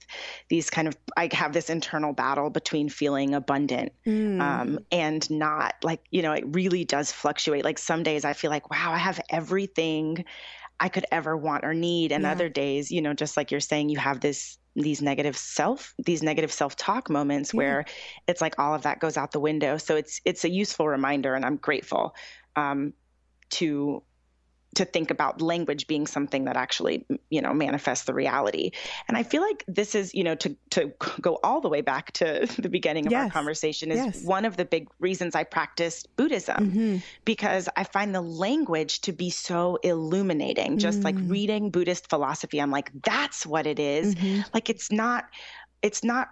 these 0.48 0.70
kind 0.70 0.88
of 0.88 0.96
i 1.18 1.28
have 1.34 1.52
this 1.52 1.70
internal 1.70 2.14
battle 2.14 2.50
between 2.50 2.88
feeling 2.88 3.36
abundant 3.36 3.92
mm. 4.08 4.40
um, 4.40 4.80
and 4.94 5.30
not 5.30 5.76
like 5.84 6.00
you 6.10 6.22
know 6.22 6.32
it 6.32 6.46
really 6.48 6.86
does 6.86 7.12
fluctuate 7.12 7.66
like 7.66 7.78
some 7.78 8.02
days 8.02 8.24
i 8.24 8.32
feel 8.32 8.50
like 8.50 8.72
wow 8.72 8.94
i 8.94 8.98
have 8.98 9.20
everything 9.30 10.24
I 10.78 10.90
could 10.90 11.06
ever 11.10 11.38
want 11.38 11.64
or 11.64 11.74
need. 11.74 12.12
And 12.12 12.24
yeah. 12.24 12.32
other 12.34 12.50
days, 12.50 12.92
you 12.92 13.02
know, 13.02 13.14
just 13.14 13.38
like 13.38 13.50
you're 13.50 13.62
saying, 13.62 13.88
you 13.88 13.98
have 13.98 14.20
this 14.20 14.58
these 14.76 15.02
negative 15.02 15.38
self 15.38 15.94
these 16.04 16.22
negative 16.22 16.52
self-talk 16.52 17.10
moments 17.10 17.54
yeah. 17.54 17.58
where 17.58 17.86
it's 18.28 18.42
like 18.42 18.60
all 18.60 18.74
of 18.74 18.82
that 18.82 19.00
goes 19.00 19.18
out 19.18 19.32
the 19.32 19.40
window 19.40 19.78
so 19.78 19.96
it's 19.96 20.22
it's 20.26 20.44
a 20.44 20.50
useful 20.50 20.88
reminder 20.88 21.36
and 21.36 21.46
i'm 21.46 21.58
grateful 21.58 22.14
um, 22.56 22.94
to 23.50 24.02
to 24.76 24.86
think 24.86 25.12
about 25.12 25.42
language 25.42 25.88
being 25.88 26.06
something 26.08 26.46
that 26.46 26.56
actually 26.56 27.06
you 27.30 27.42
know 27.42 27.54
manifests 27.54 28.06
the 28.06 28.14
reality 28.14 28.72
and 29.08 29.18
i 29.18 29.24
feel 29.24 29.42
like 29.42 29.64
this 29.68 29.96
is 29.96 30.14
you 30.14 30.24
know 30.24 30.36
to 30.36 30.56
to 30.70 30.94
go 31.22 31.40
all 31.44 31.62
the 31.62 31.70
way 31.70 31.82
back 31.82 32.12
to 32.12 32.48
the 32.60 32.70
beginning 32.70 33.06
of 33.06 33.12
yes. 33.12 33.26
our 33.26 33.32
conversation 33.32 33.92
is 33.92 33.98
yes. 33.98 34.24
one 34.24 34.46
of 34.46 34.58
the 34.58 34.66
big 34.66 34.88
reasons 35.00 35.36
i 35.36 35.44
practiced 35.44 36.14
buddhism 36.16 36.72
mm-hmm. 36.72 36.98
because 37.24 37.68
i 37.76 37.84
find 37.84 38.14
the 38.14 38.22
language 38.22 39.02
to 39.02 39.12
be 39.12 39.30
so 39.30 39.78
illuminating 39.84 40.78
just 40.78 41.00
mm-hmm. 41.00 41.06
like 41.06 41.16
mm. 41.16 41.32
reading 41.32 41.70
buddhist 41.70 42.10
philosophy 42.10 42.62
i'm 42.62 42.72
like 42.72 42.92
that's 43.04 43.46
what 43.46 43.66
it 43.68 43.80
is. 43.80 44.16
Mm-hmm. 44.16 44.42
like 44.54 44.70
it's 44.70 44.92
not 44.92 45.26
it's 45.82 46.04
not 46.04 46.30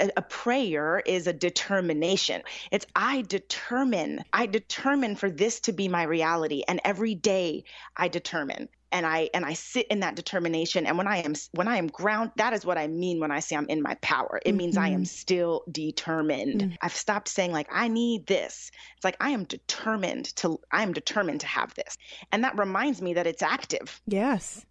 a 0.00 0.22
prayer 0.22 1.02
is 1.06 1.26
a 1.26 1.32
determination. 1.32 2.42
It's 2.70 2.86
I 2.96 3.22
determine, 3.22 4.24
I 4.32 4.46
determine 4.46 5.16
for 5.16 5.30
this 5.30 5.60
to 5.60 5.72
be 5.72 5.88
my 5.88 6.02
reality. 6.02 6.64
And 6.66 6.80
every 6.84 7.14
day 7.14 7.64
I 7.96 8.08
determine 8.08 8.68
and 8.94 9.04
I 9.04 9.28
and 9.34 9.44
I 9.44 9.54
sit 9.54 9.88
in 9.88 10.00
that 10.00 10.14
determination. 10.14 10.86
And 10.86 10.96
when 10.96 11.08
I 11.08 11.18
am 11.18 11.34
when 11.52 11.66
I 11.66 11.76
am 11.78 11.88
ground, 11.88 12.30
that 12.36 12.52
is 12.52 12.64
what 12.64 12.78
I 12.78 12.86
mean 12.86 13.18
when 13.18 13.32
I 13.32 13.40
say 13.40 13.56
I'm 13.56 13.66
in 13.68 13.82
my 13.82 13.94
power. 13.96 14.40
It 14.44 14.50
mm-hmm. 14.50 14.56
means 14.56 14.76
I 14.76 14.88
am 14.88 14.94
mm-hmm. 14.94 15.04
still 15.04 15.64
determined. 15.70 16.60
Mm-hmm. 16.60 16.74
I've 16.80 16.94
stopped 16.94 17.28
saying 17.28 17.50
like 17.52 17.68
I 17.72 17.88
need 17.88 18.26
this. 18.26 18.70
It's 18.96 19.04
like 19.04 19.16
I 19.20 19.30
am 19.30 19.44
determined 19.44 20.26
to 20.36 20.60
I 20.70 20.82
am 20.84 20.92
determined 20.92 21.40
to 21.40 21.48
have 21.48 21.74
this. 21.74 21.98
And 22.30 22.44
that 22.44 22.56
reminds 22.56 23.02
me 23.02 23.14
that 23.14 23.26
it's 23.26 23.42
active. 23.42 24.00
Yes 24.06 24.64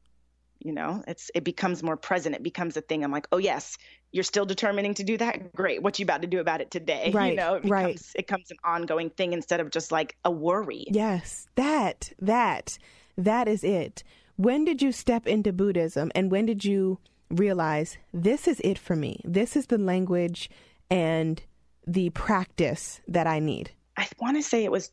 you 0.63 0.71
know 0.71 1.03
it's 1.07 1.29
it 1.35 1.43
becomes 1.43 1.83
more 1.83 1.97
present 1.97 2.35
it 2.35 2.41
becomes 2.41 2.77
a 2.77 2.81
thing 2.81 3.03
i'm 3.03 3.11
like 3.11 3.27
oh 3.31 3.37
yes 3.37 3.77
you're 4.13 4.23
still 4.23 4.45
determining 4.45 4.93
to 4.93 5.03
do 5.03 5.17
that? 5.17 5.53
Great. 5.53 5.81
What 5.81 5.99
you 5.99 6.03
about 6.03 6.21
to 6.21 6.27
do 6.27 6.39
about 6.39 6.61
it 6.61 6.71
today? 6.71 7.11
Right 7.13 7.31
you 7.31 7.35
know 7.35 7.55
it 7.55 7.63
becomes, 7.63 7.71
right 7.71 8.01
it 8.15 8.27
becomes 8.27 8.51
an 8.51 8.57
ongoing 8.63 9.09
thing 9.09 9.33
instead 9.33 9.59
of 9.59 9.71
just 9.71 9.91
like 9.91 10.15
a 10.23 10.31
worry. 10.31 10.85
Yes. 10.89 11.47
That 11.55 12.13
that 12.19 12.77
that 13.17 13.47
is 13.47 13.63
it. 13.63 14.03
When 14.35 14.63
did 14.65 14.81
you 14.81 14.91
step 14.91 15.27
into 15.27 15.51
buddhism 15.51 16.11
and 16.15 16.31
when 16.31 16.45
did 16.45 16.63
you 16.63 16.99
realize 17.29 17.97
this 18.13 18.47
is 18.47 18.61
it 18.63 18.77
for 18.77 18.95
me? 18.95 19.19
This 19.25 19.55
is 19.55 19.67
the 19.67 19.79
language 19.79 20.49
and 20.89 21.41
the 21.85 22.11
practice 22.11 23.01
that 23.07 23.27
i 23.27 23.39
need? 23.39 23.71
I 23.97 24.07
want 24.19 24.37
to 24.37 24.43
say 24.43 24.63
it 24.63 24.71
was 24.71 24.91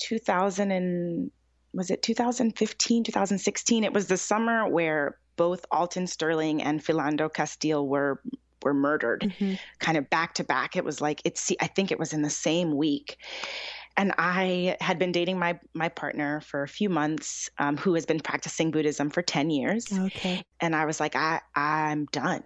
2000 0.00 0.70
and 0.70 1.30
was 1.72 1.90
it 1.90 2.02
2015 2.02 3.04
2016 3.04 3.84
it 3.84 3.92
was 3.92 4.08
the 4.08 4.16
summer 4.16 4.68
where 4.68 5.18
both 5.36 5.64
alton 5.70 6.06
sterling 6.06 6.62
and 6.62 6.84
philando 6.84 7.32
castile 7.32 7.86
were 7.86 8.20
were 8.66 8.74
murdered 8.74 9.22
mm-hmm. 9.22 9.54
kind 9.78 9.96
of 9.96 10.10
back 10.10 10.34
to 10.34 10.44
back. 10.44 10.74
It 10.74 10.84
was 10.84 11.00
like 11.00 11.22
it's 11.24 11.52
I 11.60 11.68
think 11.68 11.92
it 11.92 11.98
was 12.00 12.12
in 12.12 12.22
the 12.22 12.30
same 12.30 12.76
week. 12.76 13.18
And 13.96 14.12
I 14.18 14.76
had 14.80 14.98
been 14.98 15.12
dating 15.12 15.38
my 15.38 15.58
my 15.72 15.88
partner 15.88 16.40
for 16.40 16.64
a 16.64 16.68
few 16.68 16.90
months, 16.90 17.48
um, 17.58 17.76
who 17.76 17.94
has 17.94 18.04
been 18.04 18.20
practicing 18.20 18.72
Buddhism 18.72 19.08
for 19.08 19.22
ten 19.22 19.50
years. 19.50 19.86
Okay. 19.90 20.42
And 20.60 20.74
I 20.74 20.84
was 20.84 20.98
like, 20.98 21.14
I 21.14 21.40
I'm 21.54 22.06
done. 22.06 22.42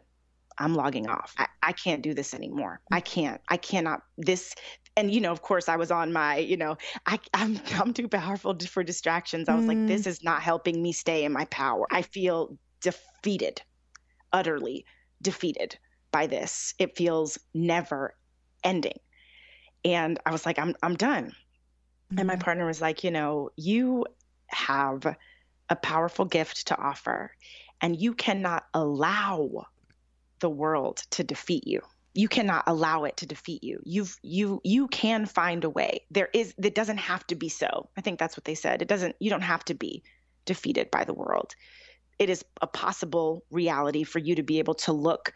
I'm 0.59 0.75
logging 0.75 1.09
off. 1.09 1.35
I, 1.39 1.47
I 1.63 1.73
can't 1.73 2.03
do 2.03 2.13
this 2.13 2.35
anymore. 2.35 2.83
I 2.93 3.01
can't. 3.01 3.41
I 3.49 3.57
cannot. 3.57 4.03
This 4.19 4.55
and 4.95 5.11
you 5.11 5.21
know, 5.23 5.33
of 5.33 5.41
course, 5.41 5.71
I 5.71 5.77
was 5.77 5.91
on 5.91 6.13
my, 6.13 6.37
you 6.37 6.59
know, 6.59 6.77
I, 7.07 7.19
I'm 7.33 7.59
I'm 7.81 7.95
too 7.95 8.09
powerful 8.09 8.55
for 8.69 8.85
distractions. 8.85 9.49
I 9.49 9.55
was 9.55 9.65
mm. 9.65 9.69
like, 9.69 9.87
this 9.87 10.07
is 10.07 10.23
not 10.23 10.43
helping 10.43 10.83
me 10.83 10.93
stay 10.93 11.25
in 11.25 11.33
my 11.33 11.47
power. 11.47 11.87
I 11.91 12.03
feel 12.03 12.59
defeated, 12.81 13.63
utterly 14.33 14.85
defeated 15.23 15.79
by 16.13 16.27
this. 16.27 16.75
It 16.79 16.97
feels 16.97 17.39
never 17.55 18.15
ending. 18.65 18.99
And 19.85 20.19
I 20.27 20.33
was 20.33 20.45
like, 20.45 20.59
I'm 20.59 20.75
I'm 20.83 20.95
done. 20.95 21.27
Mm-hmm. 21.27 22.19
And 22.19 22.27
my 22.27 22.35
mm-hmm. 22.35 22.43
partner 22.43 22.67
was 22.67 22.81
like, 22.81 23.05
you 23.05 23.11
know, 23.11 23.51
you 23.57 24.07
have 24.49 25.17
a 25.69 25.77
powerful 25.77 26.25
gift 26.25 26.69
to 26.69 26.77
offer, 26.77 27.33
and 27.81 28.01
you 28.01 28.15
cannot 28.15 28.65
allow 28.75 29.67
the 30.41 30.51
world 30.51 31.03
to 31.11 31.25
defeat 31.25 31.67
you. 31.67 31.81
You 32.13 32.27
cannot 32.27 32.65
allow 32.67 33.05
it 33.05 33.17
to 33.19 33.27
defeat 33.27 33.63
you. 33.63 33.81
You've 33.85 34.17
you 34.23 34.61
you 34.65 34.89
can 34.89 35.27
find 35.27 35.63
a 35.65 35.71
way. 35.71 36.05
There 36.11 36.29
is 36.35 36.55
it 36.63 36.75
doesn't 36.75 36.99
have 36.99 37.27
to 37.29 37.37
be 37.37 37.49
so. 37.49 37.89
I 37.97 38.01
think 38.01 38.19
that's 38.19 38.37
what 38.37 38.45
they 38.45 38.57
said. 38.57 38.83
It 38.83 38.89
doesn't 38.89 39.15
you 39.21 39.31
don't 39.31 39.43
have 39.43 39.65
to 39.67 39.75
be 39.75 40.03
defeated 40.45 40.91
by 40.91 41.05
the 41.05 41.15
world. 41.15 41.55
It 42.19 42.29
is 42.29 42.45
a 42.61 42.67
possible 42.67 43.45
reality 43.51 44.03
for 44.03 44.19
you 44.19 44.35
to 44.35 44.43
be 44.43 44.59
able 44.59 44.75
to 44.75 44.93
look 44.93 45.33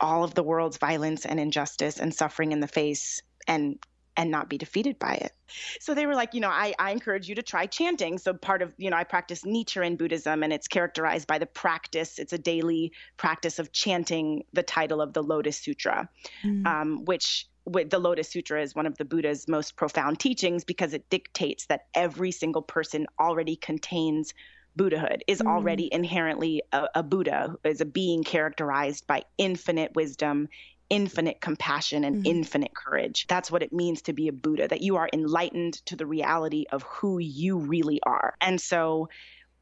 all 0.00 0.24
of 0.24 0.34
the 0.34 0.42
world's 0.42 0.78
violence 0.78 1.24
and 1.24 1.40
injustice 1.40 1.98
and 1.98 2.14
suffering 2.14 2.52
in 2.52 2.60
the 2.60 2.68
face 2.68 3.22
and 3.46 3.78
and 4.18 4.32
not 4.32 4.48
be 4.48 4.58
defeated 4.58 4.98
by 4.98 5.14
it. 5.14 5.32
So 5.78 5.94
they 5.94 6.04
were 6.04 6.16
like, 6.16 6.34
you 6.34 6.40
know, 6.40 6.48
I, 6.48 6.74
I 6.76 6.90
encourage 6.90 7.28
you 7.28 7.36
to 7.36 7.42
try 7.42 7.66
chanting. 7.66 8.18
So 8.18 8.34
part 8.34 8.62
of, 8.62 8.74
you 8.76 8.90
know, 8.90 8.96
I 8.96 9.04
practice 9.04 9.42
Nichiren 9.42 9.96
Buddhism 9.96 10.42
and 10.42 10.52
it's 10.52 10.66
characterized 10.66 11.28
by 11.28 11.38
the 11.38 11.46
practice. 11.46 12.18
It's 12.18 12.32
a 12.32 12.38
daily 12.38 12.92
practice 13.16 13.60
of 13.60 13.70
chanting 13.70 14.42
the 14.52 14.64
title 14.64 15.00
of 15.00 15.12
the 15.12 15.22
Lotus 15.22 15.56
Sutra, 15.56 16.08
mm. 16.44 16.66
um, 16.66 17.04
which 17.04 17.46
with 17.64 17.90
the 17.90 18.00
Lotus 18.00 18.28
Sutra 18.28 18.60
is 18.60 18.74
one 18.74 18.86
of 18.86 18.98
the 18.98 19.04
Buddha's 19.04 19.46
most 19.46 19.76
profound 19.76 20.18
teachings 20.18 20.64
because 20.64 20.94
it 20.94 21.08
dictates 21.10 21.66
that 21.66 21.86
every 21.94 22.32
single 22.32 22.62
person 22.62 23.06
already 23.20 23.54
contains 23.54 24.34
Buddhahood 24.78 25.24
is 25.26 25.40
mm. 25.42 25.46
already 25.46 25.92
inherently 25.92 26.62
a, 26.72 26.88
a 26.94 27.02
Buddha, 27.02 27.56
is 27.64 27.82
a 27.82 27.84
being 27.84 28.24
characterized 28.24 29.06
by 29.06 29.24
infinite 29.36 29.94
wisdom, 29.94 30.48
infinite 30.88 31.40
compassion 31.42 32.04
and 32.04 32.24
mm 32.24 32.26
infinite 32.26 32.74
courage. 32.74 33.26
That's 33.28 33.50
what 33.50 33.62
it 33.62 33.72
means 33.72 34.02
to 34.02 34.12
be 34.14 34.28
a 34.28 34.32
Buddha, 34.32 34.68
that 34.68 34.80
you 34.80 34.96
are 34.96 35.08
enlightened 35.12 35.74
to 35.86 35.96
the 35.96 36.06
reality 36.06 36.64
of 36.70 36.82
who 36.84 37.18
you 37.18 37.58
really 37.58 38.00
are. 38.02 38.34
And 38.40 38.58
so 38.58 39.08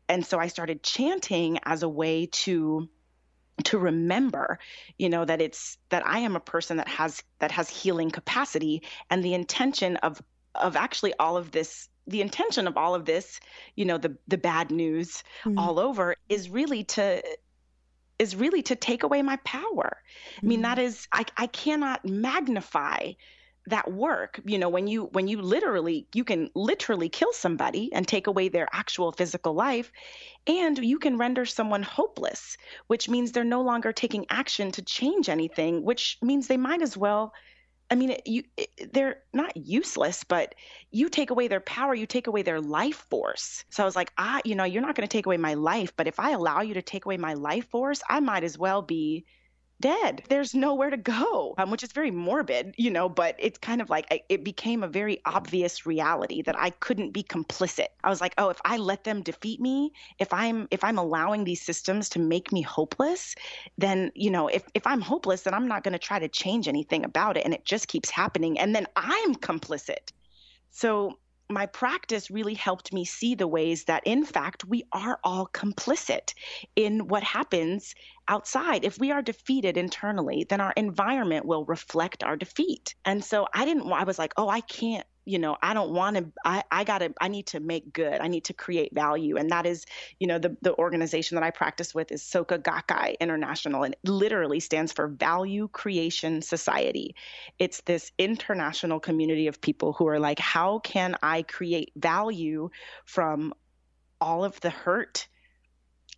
and 0.09 0.25
so 0.25 0.39
I 0.39 0.47
started 0.47 0.85
chanting 0.85 1.59
as 1.65 1.83
a 1.83 1.89
way 1.89 2.27
to 2.45 2.89
to 3.65 3.79
remember 3.79 4.59
you 4.99 5.09
know 5.09 5.25
that 5.25 5.41
it's 5.41 5.79
that 5.89 6.07
i 6.07 6.19
am 6.19 6.37
a 6.37 6.41
person 6.41 6.77
that 6.77 6.89
has 6.89 7.23
that 7.39 7.51
has 7.51 7.71
healing 7.71 8.11
capacity 8.11 8.83
and 9.09 9.25
the 9.25 9.33
intention 9.33 9.97
of 9.97 10.21
of 10.55 10.77
actually 10.77 11.15
all 11.19 11.39
of 11.39 11.51
this 11.53 11.89
the 12.07 12.21
intention 12.21 12.67
of 12.67 12.77
all 12.77 12.95
of 12.95 13.05
this, 13.05 13.41
you 13.75 13.85
know, 13.85 13.99
the 13.99 14.17
the 14.29 14.39
bad 14.39 14.71
news 14.71 15.23
mm-hmm. 15.45 15.59
all 15.59 15.79
over 15.79 16.17
is 16.29 16.49
really 16.51 16.85
to 16.85 17.23
is 18.19 18.35
really 18.35 18.63
to 18.63 18.77
take 18.77 19.03
away 19.03 19.23
my 19.23 19.37
power. 19.45 19.99
Mm-hmm. 20.37 20.47
I 20.47 20.49
mean, 20.49 20.63
that 20.63 20.79
mm-hmm. 20.79 21.21
I 21.21 21.25
I 21.37 21.47
cannot 21.47 22.05
magnify 22.05 23.13
that 23.69 23.91
work 23.93 24.41
you 24.45 24.59
know 24.59 24.69
when 24.69 24.87
you 24.87 25.07
when 25.07 25.27
you 25.27 25.43
literally 25.43 26.07
you 26.15 26.25
can 26.25 26.49
literally 26.55 27.09
kill 27.09 27.33
somebody 27.33 27.93
and 27.93 28.07
take 28.07 28.27
away 28.29 28.49
their 28.49 28.69
actual 28.73 29.13
physical 29.13 29.55
life 29.55 29.91
and 30.47 30.79
you 30.79 30.99
can 30.99 31.19
render 31.19 31.45
someone 31.45 31.83
hopeless 31.83 32.57
which 32.87 33.09
means 33.09 33.33
they're 33.33 33.45
no 33.45 33.63
longer 33.63 33.93
taking 33.93 34.25
action 34.31 34.71
to 34.71 34.83
change 34.83 35.29
anything 35.29 35.85
which 35.85 36.17
means 36.23 36.47
they 36.47 36.57
might 36.57 36.81
as 36.81 36.97
well 36.97 37.33
I 37.91 37.95
mean, 37.95 38.17
you 38.25 38.43
they're 38.93 39.23
not 39.33 39.57
useless, 39.57 40.25
but 40.25 40.55
you 40.91 41.09
take 41.09 41.31
away 41.31 41.49
their 41.49 41.61
power, 41.61 41.95
you 41.95 42.07
take 42.07 42.27
away 42.27 42.43
their 42.43 42.61
life 42.61 43.07
force. 43.11 43.65
So 43.71 43.83
I 43.83 43.87
was 43.87 43.97
like, 43.97 44.13
ah, 44.19 44.41
you 44.45 44.55
know, 44.57 44.65
you're 44.65 44.83
not 44.83 44.97
going 44.97 45.07
to 45.09 45.13
take 45.13 45.27
away 45.27 45.37
my 45.37 45.55
life, 45.55 45.95
but 45.97 46.09
if 46.09 46.19
I 46.19 46.31
allow 46.31 46.61
you 46.63 46.75
to 46.75 46.83
take 46.83 47.05
away 47.05 47.17
my 47.17 47.35
life 47.35 47.69
force, 47.69 48.03
I 48.09 48.21
might 48.21 48.43
as 48.45 48.59
well 48.59 48.83
be 48.83 49.27
dead. 49.81 50.23
There's 50.29 50.55
nowhere 50.55 50.91
to 50.91 50.97
go, 50.97 51.55
um, 51.59 51.71
which 51.71 51.83
is 51.83 51.93
very 51.93 52.11
morbid, 52.11 52.75
you 52.79 52.91
know, 52.91 53.09
but 53.09 53.37
it's 53.39 53.59
kind 53.59 53.81
of 53.81 53.91
like 53.91 54.25
it 54.29 54.45
became 54.45 54.83
a 54.83 54.89
very 54.89 55.21
obvious 55.25 55.87
reality 55.87 56.43
that 56.43 56.59
I 56.59 56.71
couldn't 56.71 57.11
be 57.11 57.23
complicit. 57.23 57.89
I 58.03 58.09
was 58.09 58.21
like, 58.21 58.35
oh, 58.39 58.49
if 58.49 58.61
I 58.65 58.77
let 58.79 59.05
them 59.05 59.23
defeat 59.23 59.61
me, 59.61 59.93
if 60.19 60.33
I'm 60.33 60.69
if 60.71 60.83
I'm 60.83 60.99
allowing 60.99 61.45
these 61.45 61.63
systems 61.63 62.09
to 62.11 62.19
make 62.19 62.53
me 62.53 62.63
hopeless, 62.63 63.35
then, 63.77 64.11
you 64.15 64.31
know, 64.31 64.49
if 64.49 64.65
if 64.75 64.87
I'm 64.87 65.01
hopeless, 65.01 65.43
then 65.43 65.55
I'm 65.55 65.69
not 65.69 65.85
going 65.85 65.93
to 65.93 65.99
try 65.99 66.19
to 66.19 66.29
change 66.29 66.69
anything 66.69 67.05
about 67.05 67.37
it 67.37 67.45
and 67.45 67.53
it 67.55 67.65
just 67.65 67.89
keeps 67.89 68.11
happening 68.11 68.59
and 68.59 68.75
then 68.75 68.87
I'm 68.97 69.35
complicit. 69.35 70.13
So 70.71 71.19
my 71.49 71.67
practice 71.67 72.31
really 72.31 72.55
helped 72.55 72.93
me 72.93 73.05
see 73.05 73.35
the 73.35 73.47
ways 73.47 73.85
that, 73.85 74.03
in 74.05 74.25
fact, 74.25 74.65
we 74.65 74.85
are 74.93 75.21
all 75.23 75.49
complicit 75.53 76.35
in 76.75 77.07
what 77.07 77.23
happens 77.23 77.95
outside. 78.29 78.85
If 78.85 78.99
we 78.99 79.11
are 79.13 79.23
defeated 79.23 79.77
internally, 79.77 80.47
then 80.49 80.61
our 80.61 80.73
environment 80.77 81.47
will 81.47 81.65
reflect 81.65 82.25
our 82.25 82.37
defeat. 82.37 82.95
And 83.05 83.25
so 83.25 83.47
I 83.53 83.65
didn't, 83.65 83.91
I 83.91 84.05
was 84.05 84.19
like, 84.19 84.35
oh, 84.37 84.49
I 84.49 84.61
can't 84.61 85.07
you 85.29 85.41
know 85.41 85.57
i 85.61 85.75
don't 85.75 85.91
want 85.91 86.17
to 86.17 86.33
i, 86.45 86.63
I 86.71 86.85
gotta 86.85 87.13
i 87.21 87.29
need 87.29 87.49
to 87.49 87.61
make 87.61 87.93
good 87.93 88.21
i 88.21 88.29
need 88.29 88.45
to 88.45 88.53
create 88.55 88.95
value 88.95 89.37
and 89.37 89.51
that 89.51 89.67
is 89.67 89.85
you 90.21 90.27
know 90.29 90.39
the, 90.39 90.57
the 90.63 90.75
organization 90.79 91.35
that 91.35 91.43
i 91.43 91.51
practice 91.51 91.95
with 91.95 92.13
is 92.13 92.23
soka 92.23 92.59
gakkai 92.59 93.19
international 93.19 93.83
and 93.83 93.95
it 93.95 94.09
literally 94.09 94.61
stands 94.61 94.93
for 94.93 95.09
value 95.09 95.69
creation 95.69 96.41
society 96.41 97.17
it's 97.59 97.81
this 97.83 98.13
international 98.19 99.01
community 99.01 99.49
of 99.49 99.61
people 99.61 99.93
who 99.93 100.07
are 100.07 100.21
like 100.21 100.39
how 100.39 100.79
can 100.79 101.17
i 101.23 101.43
create 101.43 101.91
value 101.97 102.71
from 103.05 103.53
all 104.21 104.45
of 104.45 104.59
the 104.61 104.71
hurt 104.71 105.27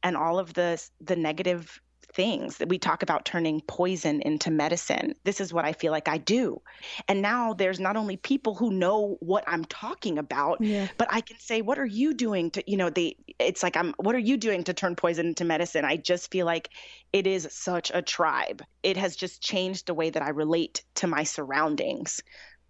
and 0.02 0.16
all 0.16 0.38
of 0.38 0.52
the 0.54 0.80
the 1.00 1.16
negative 1.16 1.80
things 2.12 2.58
that 2.58 2.68
we 2.68 2.78
talk 2.78 3.02
about 3.02 3.24
turning 3.24 3.60
poison 3.62 4.20
into 4.22 4.50
medicine. 4.50 5.14
This 5.24 5.40
is 5.40 5.52
what 5.52 5.64
I 5.64 5.72
feel 5.72 5.92
like 5.92 6.08
I 6.08 6.18
do. 6.18 6.60
And 7.06 7.22
now 7.22 7.52
there's 7.52 7.80
not 7.80 7.96
only 7.96 8.16
people 8.16 8.54
who 8.54 8.70
know 8.72 9.16
what 9.20 9.44
I'm 9.46 9.64
talking 9.66 10.18
about, 10.18 10.60
yeah. 10.60 10.88
but 10.96 11.08
I 11.10 11.20
can 11.20 11.38
say, 11.38 11.60
what 11.62 11.78
are 11.78 11.86
you 11.86 12.14
doing 12.14 12.50
to, 12.52 12.70
you 12.70 12.76
know, 12.76 12.90
they, 12.90 13.16
it's 13.38 13.62
like, 13.62 13.76
I'm, 13.76 13.94
what 13.98 14.14
are 14.14 14.20
you 14.20 14.36
doing 14.36 14.64
to 14.64 14.74
turn 14.74 14.96
poison 14.96 15.26
into 15.26 15.44
medicine? 15.44 15.84
I 15.84 15.96
just 15.96 16.30
feel 16.30 16.46
like 16.46 16.70
it 17.12 17.26
is 17.26 17.48
such 17.50 17.90
a 17.92 18.02
tribe. 18.02 18.62
It 18.82 18.96
has 18.96 19.14
just 19.14 19.42
changed 19.42 19.86
the 19.86 19.94
way 19.94 20.10
that 20.10 20.22
I 20.22 20.30
relate 20.30 20.82
to 20.96 21.06
my 21.06 21.24
surroundings 21.24 22.22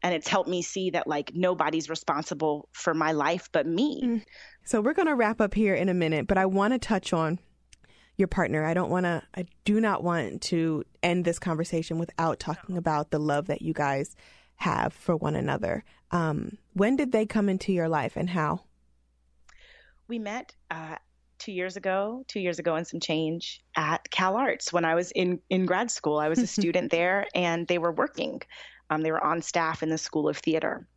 and 0.02 0.14
it's 0.14 0.28
helped 0.28 0.48
me 0.48 0.62
see 0.62 0.90
that 0.90 1.08
like 1.08 1.32
nobody's 1.34 1.90
responsible 1.90 2.68
for 2.72 2.94
my 2.94 3.12
life 3.12 3.48
but 3.52 3.66
me. 3.66 4.00
Mm. 4.04 4.24
So 4.64 4.80
we're 4.80 4.94
going 4.94 5.08
to 5.08 5.16
wrap 5.16 5.40
up 5.40 5.54
here 5.54 5.74
in 5.74 5.88
a 5.88 5.94
minute, 5.94 6.26
but 6.26 6.38
I 6.38 6.46
want 6.46 6.72
to 6.72 6.78
touch 6.78 7.12
on 7.12 7.40
your 8.18 8.28
partner. 8.28 8.64
I 8.64 8.74
don't 8.74 8.90
want 8.90 9.04
to, 9.04 9.22
I 9.34 9.46
do 9.64 9.80
not 9.80 10.02
want 10.02 10.42
to 10.42 10.84
end 11.02 11.24
this 11.24 11.38
conversation 11.38 11.98
without 11.98 12.38
talking 12.40 12.76
about 12.76 13.10
the 13.10 13.18
love 13.18 13.46
that 13.46 13.62
you 13.62 13.72
guys 13.72 14.16
have 14.56 14.92
for 14.92 15.16
one 15.16 15.36
another. 15.36 15.84
Um, 16.10 16.58
when 16.74 16.96
did 16.96 17.12
they 17.12 17.24
come 17.24 17.48
into 17.48 17.72
your 17.72 17.88
life 17.88 18.16
and 18.16 18.28
how? 18.28 18.64
We 20.08 20.18
met 20.18 20.54
uh, 20.70 20.96
two 21.38 21.52
years 21.52 21.76
ago, 21.76 22.24
two 22.26 22.40
years 22.40 22.58
ago 22.58 22.74
and 22.74 22.86
some 22.86 22.98
change 22.98 23.62
at 23.76 24.10
Cal 24.10 24.36
Arts 24.36 24.72
when 24.72 24.84
I 24.84 24.96
was 24.96 25.12
in, 25.12 25.40
in 25.48 25.64
grad 25.64 25.90
school. 25.90 26.18
I 26.18 26.28
was 26.28 26.40
a 26.40 26.46
student 26.58 26.90
there 26.90 27.26
and 27.34 27.68
they 27.68 27.78
were 27.78 27.92
working. 27.92 28.42
Um, 28.90 29.02
they 29.02 29.12
were 29.12 29.22
on 29.22 29.42
staff 29.42 29.82
in 29.82 29.90
the 29.90 29.98
School 29.98 30.28
of 30.28 30.38
Theater 30.38 30.88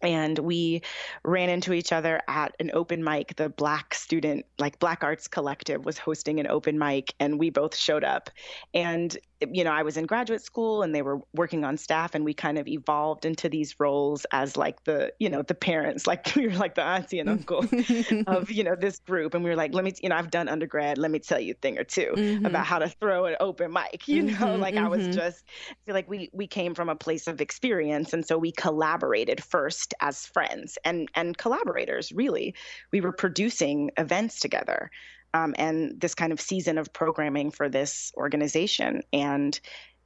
and 0.00 0.38
we 0.38 0.82
ran 1.24 1.48
into 1.48 1.72
each 1.72 1.92
other 1.92 2.20
at 2.28 2.54
an 2.60 2.70
open 2.74 3.02
mic. 3.02 3.36
The 3.36 3.48
black 3.48 3.94
student 3.94 4.46
like 4.58 4.78
black 4.78 5.02
arts 5.02 5.28
collective 5.28 5.84
was 5.84 5.98
hosting 5.98 6.40
an 6.40 6.46
open 6.46 6.78
mic 6.78 7.14
and 7.18 7.38
we 7.38 7.50
both 7.50 7.76
showed 7.76 8.04
up. 8.04 8.30
And 8.74 9.16
you 9.52 9.64
know 9.64 9.72
i 9.72 9.82
was 9.82 9.96
in 9.96 10.06
graduate 10.06 10.42
school 10.42 10.82
and 10.82 10.94
they 10.94 11.02
were 11.02 11.20
working 11.34 11.64
on 11.64 11.76
staff 11.76 12.14
and 12.14 12.24
we 12.24 12.34
kind 12.34 12.58
of 12.58 12.66
evolved 12.66 13.24
into 13.24 13.48
these 13.48 13.78
roles 13.78 14.26
as 14.32 14.56
like 14.56 14.82
the 14.84 15.12
you 15.18 15.28
know 15.28 15.42
the 15.42 15.54
parents 15.54 16.06
like 16.06 16.32
we 16.36 16.46
were 16.46 16.54
like 16.54 16.74
the 16.74 16.82
auntie 16.82 17.18
and 17.18 17.28
uncle 17.28 17.64
of 18.26 18.50
you 18.50 18.64
know 18.64 18.74
this 18.74 18.98
group 19.00 19.34
and 19.34 19.44
we 19.44 19.50
were 19.50 19.56
like 19.56 19.74
let 19.74 19.84
me 19.84 19.92
you 20.02 20.08
know 20.08 20.16
i've 20.16 20.30
done 20.30 20.48
undergrad 20.48 20.98
let 20.98 21.10
me 21.10 21.18
tell 21.18 21.40
you 21.40 21.52
a 21.52 21.54
thing 21.54 21.78
or 21.78 21.84
2 21.84 22.12
mm-hmm. 22.16 22.46
about 22.46 22.66
how 22.66 22.78
to 22.78 22.88
throw 22.88 23.26
an 23.26 23.36
open 23.40 23.72
mic 23.72 24.06
you 24.08 24.22
know 24.22 24.32
mm-hmm, 24.32 24.60
like 24.60 24.74
mm-hmm. 24.74 24.84
i 24.84 24.88
was 24.88 25.02
mm-hmm. 25.02 25.12
just 25.12 25.44
I 25.70 25.74
feel 25.86 25.94
like 25.94 26.08
we 26.08 26.30
we 26.32 26.46
came 26.46 26.74
from 26.74 26.88
a 26.88 26.96
place 26.96 27.26
of 27.26 27.40
experience 27.40 28.12
and 28.12 28.26
so 28.26 28.38
we 28.38 28.52
collaborated 28.52 29.42
first 29.42 29.94
as 30.00 30.26
friends 30.26 30.78
and 30.84 31.08
and 31.14 31.36
collaborators. 31.36 32.12
Really, 32.12 32.54
we 32.92 33.00
were 33.00 33.12
producing 33.12 33.90
events 33.96 34.40
together, 34.40 34.90
um, 35.34 35.54
and 35.58 36.00
this 36.00 36.14
kind 36.14 36.32
of 36.32 36.40
season 36.40 36.78
of 36.78 36.92
programming 36.92 37.50
for 37.50 37.68
this 37.68 38.12
organization, 38.16 39.02
and 39.12 39.58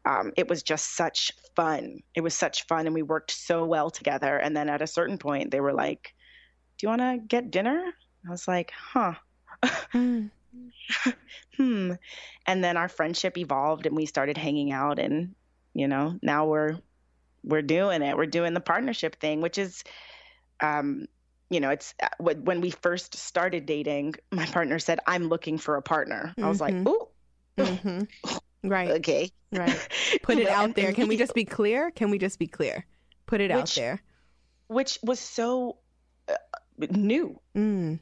um, 0.04 0.32
it 0.36 0.48
was 0.48 0.62
just 0.62 0.96
such 0.96 1.32
fun. 1.54 2.00
It 2.14 2.22
was 2.22 2.34
such 2.34 2.66
fun, 2.66 2.86
and 2.86 2.94
we 2.94 3.02
worked 3.02 3.30
so 3.30 3.64
well 3.64 3.90
together. 3.90 4.36
And 4.36 4.56
then 4.56 4.68
at 4.68 4.82
a 4.82 4.86
certain 4.86 5.18
point, 5.18 5.50
they 5.50 5.60
were 5.60 5.72
like, 5.72 6.14
"Do 6.78 6.86
you 6.86 6.88
want 6.88 7.00
to 7.02 7.26
get 7.26 7.50
dinner?" 7.50 7.92
I 8.26 8.30
was 8.30 8.48
like, 8.48 8.72
"Huh." 8.76 9.14
mm. 9.62 10.30
hmm. 11.56 11.92
And 12.46 12.64
then 12.64 12.76
our 12.76 12.88
friendship 12.88 13.38
evolved, 13.38 13.86
and 13.86 13.96
we 13.96 14.06
started 14.06 14.36
hanging 14.36 14.72
out, 14.72 14.98
and 14.98 15.34
you 15.74 15.88
know, 15.88 16.18
now 16.22 16.46
we're 16.46 16.78
we're 17.44 17.62
doing 17.62 18.02
it. 18.02 18.16
We're 18.16 18.26
doing 18.26 18.54
the 18.54 18.60
partnership 18.60 19.16
thing, 19.20 19.40
which 19.40 19.58
is, 19.58 19.82
um, 20.60 21.06
you 21.52 21.60
know, 21.60 21.70
it's 21.70 21.94
uh, 22.02 22.08
when 22.18 22.60
we 22.60 22.70
first 22.70 23.14
started 23.14 23.66
dating, 23.66 24.14
my 24.30 24.46
partner 24.46 24.78
said, 24.78 25.00
I'm 25.06 25.28
looking 25.28 25.58
for 25.58 25.76
a 25.76 25.82
partner. 25.82 26.32
Mm-hmm. 26.32 26.44
I 26.44 26.48
was 26.48 26.60
like, 26.60 26.74
mm-hmm. 26.74 26.88
ooh. 26.88 27.08
Mm-hmm. 27.58 28.02
Right. 28.64 28.90
okay. 28.90 29.28
Right. 29.50 29.88
Put 30.22 30.38
it 30.38 30.48
out 30.48 30.76
there. 30.76 30.92
Can 30.92 31.08
we 31.08 31.16
just 31.24 31.34
be 31.34 31.44
clear? 31.44 31.90
Can 31.90 32.10
we 32.10 32.18
just 32.18 32.38
be 32.38 32.46
clear? 32.46 32.86
Put 33.26 33.40
it 33.40 33.50
which, 33.50 33.60
out 33.60 33.74
there. 33.74 34.02
Which 34.68 35.00
was 35.02 35.18
so 35.18 35.78
uh, 36.28 36.36
new. 36.78 37.40
Mm. 37.56 37.98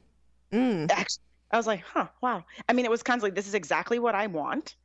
Mm. 0.53 0.91
Actually, 0.91 1.23
I 1.49 1.57
was 1.57 1.65
like, 1.65 1.81
huh, 1.81 2.09
wow. 2.21 2.45
I 2.69 2.73
mean, 2.73 2.85
it 2.85 2.91
was 2.91 3.01
kind 3.01 3.17
of 3.17 3.23
like, 3.23 3.33
this 3.33 3.47
is 3.47 3.55
exactly 3.55 3.97
what 3.97 4.13
I 4.13 4.27
want 4.27 4.75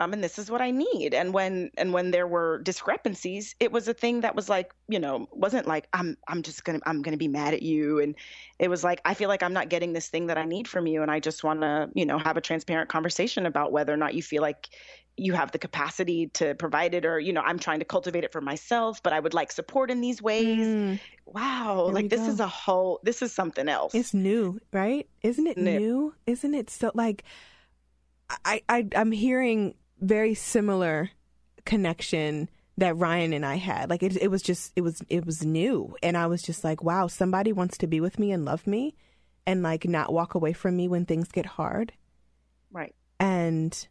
um, 0.00 0.14
and 0.14 0.24
this 0.24 0.38
is 0.38 0.50
what 0.50 0.62
I 0.62 0.70
need. 0.70 1.12
And 1.12 1.34
when 1.34 1.70
and 1.76 1.92
when 1.92 2.10
there 2.10 2.26
were 2.26 2.60
discrepancies, 2.62 3.54
it 3.60 3.70
was 3.70 3.86
a 3.86 3.92
thing 3.92 4.22
that 4.22 4.34
was 4.34 4.48
like, 4.48 4.72
you 4.88 4.98
know, 4.98 5.28
wasn't 5.30 5.66
like 5.66 5.88
I'm 5.92 6.16
I'm 6.26 6.42
just 6.42 6.64
gonna 6.64 6.80
I'm 6.86 7.02
gonna 7.02 7.18
be 7.18 7.28
mad 7.28 7.52
at 7.52 7.62
you. 7.62 8.00
And 8.00 8.14
it 8.58 8.68
was 8.68 8.82
like 8.82 9.02
I 9.04 9.12
feel 9.12 9.28
like 9.28 9.42
I'm 9.42 9.52
not 9.52 9.68
getting 9.68 9.92
this 9.92 10.08
thing 10.08 10.28
that 10.28 10.38
I 10.38 10.46
need 10.46 10.66
from 10.66 10.86
you, 10.86 11.02
and 11.02 11.10
I 11.10 11.20
just 11.20 11.44
want 11.44 11.60
to, 11.60 11.90
you 11.94 12.06
know, 12.06 12.18
have 12.18 12.38
a 12.38 12.40
transparent 12.40 12.88
conversation 12.88 13.44
about 13.44 13.72
whether 13.72 13.92
or 13.92 13.98
not 13.98 14.14
you 14.14 14.22
feel 14.22 14.40
like 14.40 14.70
you 15.18 15.34
have 15.34 15.52
the 15.52 15.58
capacity 15.58 16.28
to 16.28 16.54
provide 16.54 16.94
it, 16.94 17.04
or 17.04 17.20
you 17.20 17.34
know, 17.34 17.42
I'm 17.42 17.58
trying 17.58 17.80
to 17.80 17.84
cultivate 17.84 18.24
it 18.24 18.32
for 18.32 18.40
myself, 18.40 19.02
but 19.02 19.12
I 19.12 19.20
would 19.20 19.34
like 19.34 19.52
support 19.52 19.90
in 19.90 20.00
these 20.00 20.22
ways. 20.22 20.66
Mm. 20.66 20.98
Wow, 21.26 21.84
there 21.86 21.94
like 21.94 22.08
this 22.08 22.22
go. 22.22 22.28
is 22.28 22.40
a 22.40 22.48
whole 22.48 23.00
this 23.02 23.20
is 23.20 23.32
something 23.32 23.68
else. 23.68 23.94
It's 23.94 24.14
new, 24.14 24.60
right? 24.72 25.06
Isn't 25.22 25.46
it 25.46 25.58
new? 25.58 25.78
new? 25.78 26.14
Isn't 26.26 26.54
it 26.54 26.70
so 26.70 26.90
like? 26.94 27.22
I, 28.44 28.62
I 28.68 28.86
I'm 28.94 29.10
hearing 29.10 29.74
very 30.00 30.34
similar 30.34 31.10
connection 31.64 32.48
that 32.78 32.96
Ryan 32.96 33.32
and 33.32 33.44
I 33.44 33.56
had. 33.56 33.90
Like 33.90 34.02
it, 34.02 34.16
it 34.16 34.30
was 34.30 34.42
just, 34.42 34.72
it 34.74 34.80
was, 34.80 35.02
it 35.08 35.26
was 35.26 35.44
new. 35.44 35.94
And 36.02 36.16
I 36.16 36.26
was 36.26 36.42
just 36.42 36.64
like, 36.64 36.82
wow, 36.82 37.06
somebody 37.06 37.52
wants 37.52 37.76
to 37.78 37.86
be 37.86 38.00
with 38.00 38.18
me 38.18 38.32
and 38.32 38.44
love 38.44 38.66
me 38.66 38.96
and 39.46 39.62
like 39.62 39.86
not 39.86 40.12
walk 40.12 40.34
away 40.34 40.52
from 40.52 40.76
me 40.76 40.88
when 40.88 41.04
things 41.04 41.28
get 41.28 41.46
hard. 41.46 41.92
Right. 42.72 42.94
And 43.18 43.86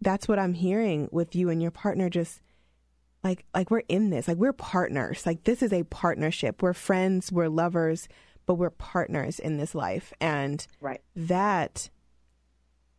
that's 0.00 0.28
what 0.28 0.38
I'm 0.38 0.54
hearing 0.54 1.08
with 1.10 1.34
you 1.34 1.50
and 1.50 1.60
your 1.60 1.72
partner. 1.72 2.08
Just 2.08 2.40
like, 3.24 3.44
like 3.52 3.70
we're 3.70 3.82
in 3.88 4.10
this, 4.10 4.28
like 4.28 4.36
we're 4.36 4.52
partners. 4.52 5.26
Like 5.26 5.44
this 5.44 5.62
is 5.62 5.72
a 5.72 5.82
partnership. 5.84 6.62
We're 6.62 6.74
friends, 6.74 7.32
we're 7.32 7.48
lovers, 7.48 8.08
but 8.46 8.54
we're 8.54 8.70
partners 8.70 9.40
in 9.40 9.56
this 9.56 9.74
life. 9.74 10.12
And 10.20 10.64
right. 10.80 11.00
that 11.16 11.90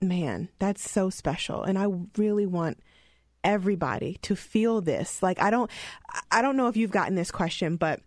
man, 0.02 0.50
that's 0.60 0.90
so 0.90 1.10
special. 1.10 1.64
And 1.64 1.78
I 1.78 1.88
really 2.18 2.46
want 2.46 2.80
everybody 3.44 4.18
to 4.22 4.36
feel 4.36 4.82
this. 4.82 5.24
Like 5.24 5.42
I 5.42 5.50
don't 5.50 5.70
I 6.32 6.42
don't 6.42 6.58
know 6.58 6.68
if 6.68 6.78
you've 6.78 6.92
gotten 6.92 7.16
this 7.16 7.32
question, 7.32 7.76
but 7.76 8.02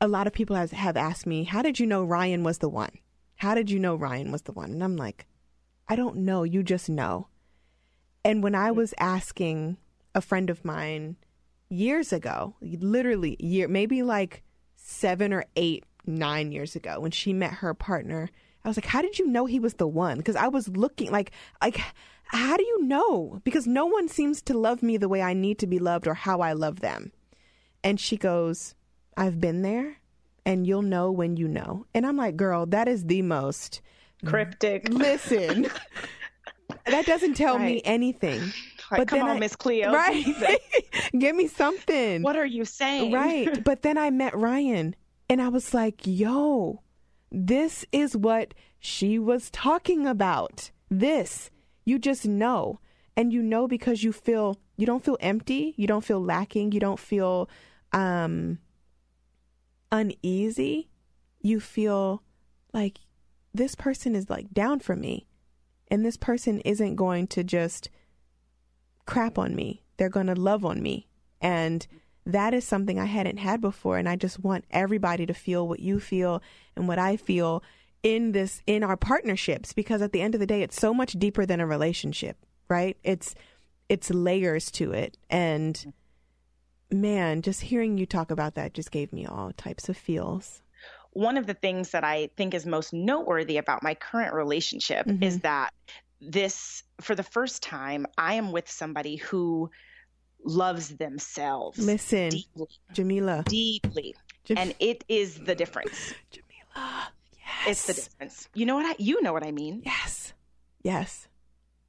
a 0.00 0.08
lot 0.08 0.26
of 0.26 0.32
people 0.32 0.56
has, 0.56 0.72
have 0.72 0.96
asked 0.96 1.26
me, 1.26 1.44
"How 1.44 1.62
did 1.62 1.78
you 1.78 1.86
know 1.86 2.04
Ryan 2.04 2.42
was 2.42 2.58
the 2.58 2.68
one? 2.68 2.92
How 3.36 3.54
did 3.54 3.70
you 3.70 3.78
know 3.78 3.94
Ryan 3.94 4.32
was 4.32 4.42
the 4.42 4.52
one?" 4.52 4.70
And 4.72 4.82
I'm 4.82 4.96
like, 4.96 5.26
"I 5.88 5.96
don't 5.96 6.16
know, 6.16 6.42
you 6.42 6.62
just 6.62 6.88
know." 6.88 7.28
And 8.24 8.42
when 8.42 8.54
I 8.54 8.70
was 8.70 8.94
asking 8.98 9.78
a 10.14 10.20
friend 10.20 10.50
of 10.50 10.64
mine 10.64 11.16
years 11.68 12.12
ago, 12.12 12.54
literally 12.60 13.36
year, 13.40 13.68
maybe 13.68 14.02
like 14.02 14.42
seven 14.76 15.32
or 15.32 15.44
eight, 15.56 15.84
nine 16.06 16.52
years 16.52 16.76
ago, 16.76 17.00
when 17.00 17.10
she 17.10 17.32
met 17.32 17.54
her 17.54 17.74
partner. 17.74 18.30
I 18.64 18.68
was 18.68 18.76
like, 18.76 18.86
"How 18.86 19.02
did 19.02 19.18
you 19.18 19.26
know 19.26 19.46
he 19.46 19.60
was 19.60 19.74
the 19.74 19.86
one?" 19.86 20.18
Because 20.18 20.36
I 20.36 20.48
was 20.48 20.68
looking 20.68 21.10
like, 21.10 21.32
like, 21.60 21.80
how 22.24 22.56
do 22.56 22.62
you 22.62 22.84
know? 22.84 23.40
Because 23.44 23.66
no 23.66 23.86
one 23.86 24.08
seems 24.08 24.42
to 24.42 24.58
love 24.58 24.82
me 24.82 24.96
the 24.96 25.08
way 25.08 25.22
I 25.22 25.34
need 25.34 25.58
to 25.60 25.66
be 25.66 25.78
loved 25.78 26.06
or 26.06 26.14
how 26.14 26.40
I 26.40 26.52
love 26.52 26.80
them. 26.80 27.12
And 27.84 27.98
she 27.98 28.16
goes, 28.16 28.74
"I've 29.16 29.40
been 29.40 29.62
there, 29.62 29.98
and 30.46 30.66
you'll 30.66 30.82
know 30.82 31.10
when 31.10 31.36
you 31.36 31.48
know." 31.48 31.86
And 31.94 32.06
I'm 32.06 32.16
like, 32.16 32.36
"Girl, 32.36 32.66
that 32.66 32.88
is 32.88 33.04
the 33.04 33.22
most 33.22 33.80
cryptic." 34.24 34.88
Listen, 34.88 35.68
that 36.86 37.06
doesn't 37.06 37.34
tell 37.34 37.58
right. 37.58 37.64
me 37.64 37.82
anything. 37.84 38.40
Like, 38.90 39.00
but 39.00 39.08
come 39.08 39.22
on, 39.22 39.38
Miss 39.38 39.56
Cleo. 39.56 39.92
Right. 39.92 40.58
Give 41.18 41.34
me 41.34 41.48
something. 41.48 42.22
What 42.22 42.36
are 42.36 42.46
you 42.46 42.64
saying? 42.64 43.12
Right. 43.12 43.64
But 43.64 43.82
then 43.82 43.96
I 43.96 44.10
met 44.10 44.36
Ryan 44.36 44.94
and 45.30 45.40
I 45.40 45.48
was 45.48 45.72
like, 45.72 46.02
yo, 46.04 46.82
this 47.32 47.86
is 47.92 48.16
what 48.16 48.52
she 48.78 49.18
was 49.18 49.50
talking 49.50 50.06
about. 50.06 50.70
This. 50.90 51.50
You 51.84 51.98
just 51.98 52.26
know. 52.26 52.78
And 53.16 53.32
you 53.32 53.42
know 53.42 53.66
because 53.66 54.04
you 54.04 54.12
feel 54.12 54.58
you 54.76 54.86
don't 54.86 55.04
feel 55.04 55.18
empty, 55.20 55.74
you 55.76 55.86
don't 55.86 56.04
feel 56.04 56.20
lacking, 56.20 56.72
you 56.72 56.80
don't 56.80 56.98
feel 56.98 57.48
um 57.92 58.58
uneasy. 59.90 60.88
You 61.40 61.58
feel 61.58 62.22
like 62.72 63.00
this 63.52 63.74
person 63.74 64.14
is 64.14 64.30
like 64.30 64.52
down 64.52 64.80
for 64.80 64.94
me. 64.94 65.26
And 65.88 66.04
this 66.04 66.16
person 66.16 66.60
isn't 66.60 66.96
going 66.96 67.26
to 67.28 67.44
just 67.44 67.90
crap 69.04 69.38
on 69.38 69.54
me. 69.54 69.82
They're 69.96 70.08
going 70.08 70.28
to 70.28 70.34
love 70.34 70.64
on 70.64 70.82
me. 70.82 71.08
And 71.40 71.86
that 72.24 72.54
is 72.54 72.64
something 72.64 72.98
I 72.98 73.06
hadn't 73.06 73.38
had 73.38 73.60
before. 73.60 73.98
And 73.98 74.08
I 74.08 74.16
just 74.16 74.40
want 74.40 74.64
everybody 74.70 75.26
to 75.26 75.34
feel 75.34 75.66
what 75.66 75.80
you 75.80 76.00
feel 76.00 76.42
and 76.76 76.86
what 76.86 76.98
I 76.98 77.16
feel 77.16 77.62
in 78.02 78.32
this, 78.32 78.62
in 78.66 78.82
our 78.82 78.96
partnerships, 78.96 79.72
because 79.72 80.02
at 80.02 80.12
the 80.12 80.20
end 80.20 80.34
of 80.34 80.40
the 80.40 80.46
day, 80.46 80.62
it's 80.62 80.80
so 80.80 80.92
much 80.92 81.12
deeper 81.12 81.46
than 81.46 81.60
a 81.60 81.66
relationship, 81.66 82.36
right? 82.68 82.96
It's, 83.02 83.34
it's 83.88 84.10
layers 84.10 84.70
to 84.72 84.92
it. 84.92 85.16
And 85.30 85.92
man, 86.90 87.42
just 87.42 87.62
hearing 87.62 87.98
you 87.98 88.06
talk 88.06 88.30
about 88.30 88.54
that 88.54 88.74
just 88.74 88.90
gave 88.90 89.12
me 89.12 89.26
all 89.26 89.52
types 89.52 89.88
of 89.88 89.96
feels. 89.96 90.62
One 91.12 91.36
of 91.36 91.46
the 91.46 91.54
things 91.54 91.90
that 91.90 92.04
I 92.04 92.30
think 92.36 92.54
is 92.54 92.64
most 92.64 92.92
noteworthy 92.92 93.58
about 93.58 93.82
my 93.82 93.94
current 93.94 94.32
relationship 94.32 95.06
mm-hmm. 95.06 95.22
is 95.22 95.40
that 95.40 95.72
this 96.22 96.84
for 97.00 97.14
the 97.14 97.22
first 97.22 97.62
time 97.62 98.06
i 98.16 98.34
am 98.34 98.52
with 98.52 98.70
somebody 98.70 99.16
who 99.16 99.68
loves 100.44 100.96
themselves 100.96 101.78
listen 101.78 102.30
deeply, 102.30 102.68
jamila. 102.92 103.44
Deeply. 103.46 104.14
Jam- 104.44 104.58
and 104.58 104.74
it 104.80 105.04
is 105.08 105.38
the 105.38 105.54
difference. 105.54 106.14
Jamila 106.30 107.12
yes. 107.38 107.68
It's 107.68 107.86
the 107.86 107.94
difference. 107.94 108.48
You 108.54 108.66
know 108.66 108.74
what 108.74 108.86
i 108.86 108.94
you 108.98 109.22
know 109.22 109.32
what 109.32 109.46
i 109.46 109.52
mean. 109.52 109.82
Yes. 109.84 110.32
Yes. 110.82 111.28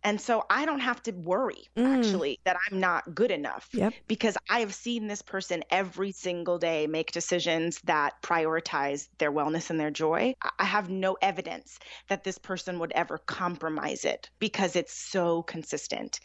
And 0.05 0.19
so 0.19 0.43
I 0.49 0.65
don't 0.65 0.81
have 0.81 1.01
to 1.03 1.11
worry 1.11 1.69
mm. 1.77 1.85
actually 1.85 2.37
that 2.43 2.57
I'm 2.69 2.81
not 2.81 3.15
good 3.15 3.31
enough 3.31 3.69
yep. 3.71 3.93
because 4.07 4.37
I 4.49 4.59
have 4.59 4.73
seen 4.73 5.07
this 5.07 5.21
person 5.21 5.63
every 5.69 6.11
single 6.11 6.57
day 6.57 6.87
make 6.87 7.13
decisions 7.13 7.79
that 7.85 8.21
prioritize 8.21 9.07
their 9.17 9.31
wellness 9.31 9.69
and 9.69 9.79
their 9.79 9.91
joy. 9.91 10.35
I 10.59 10.65
have 10.65 10.89
no 10.89 11.15
evidence 11.21 11.79
that 12.09 12.25
this 12.25 12.37
person 12.37 12.79
would 12.79 12.91
ever 12.91 13.17
compromise 13.17 14.03
it 14.03 14.29
because 14.39 14.75
it's 14.75 14.93
so 14.93 15.43
consistent. 15.43 16.19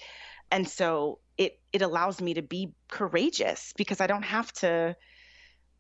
And 0.51 0.69
so 0.69 1.19
it 1.37 1.61
it 1.73 1.83
allows 1.83 2.21
me 2.21 2.35
to 2.35 2.43
be 2.43 2.73
courageous 2.89 3.73
because 3.77 4.01
I 4.01 4.07
don't 4.07 4.25
have 4.25 4.53
to 4.55 4.97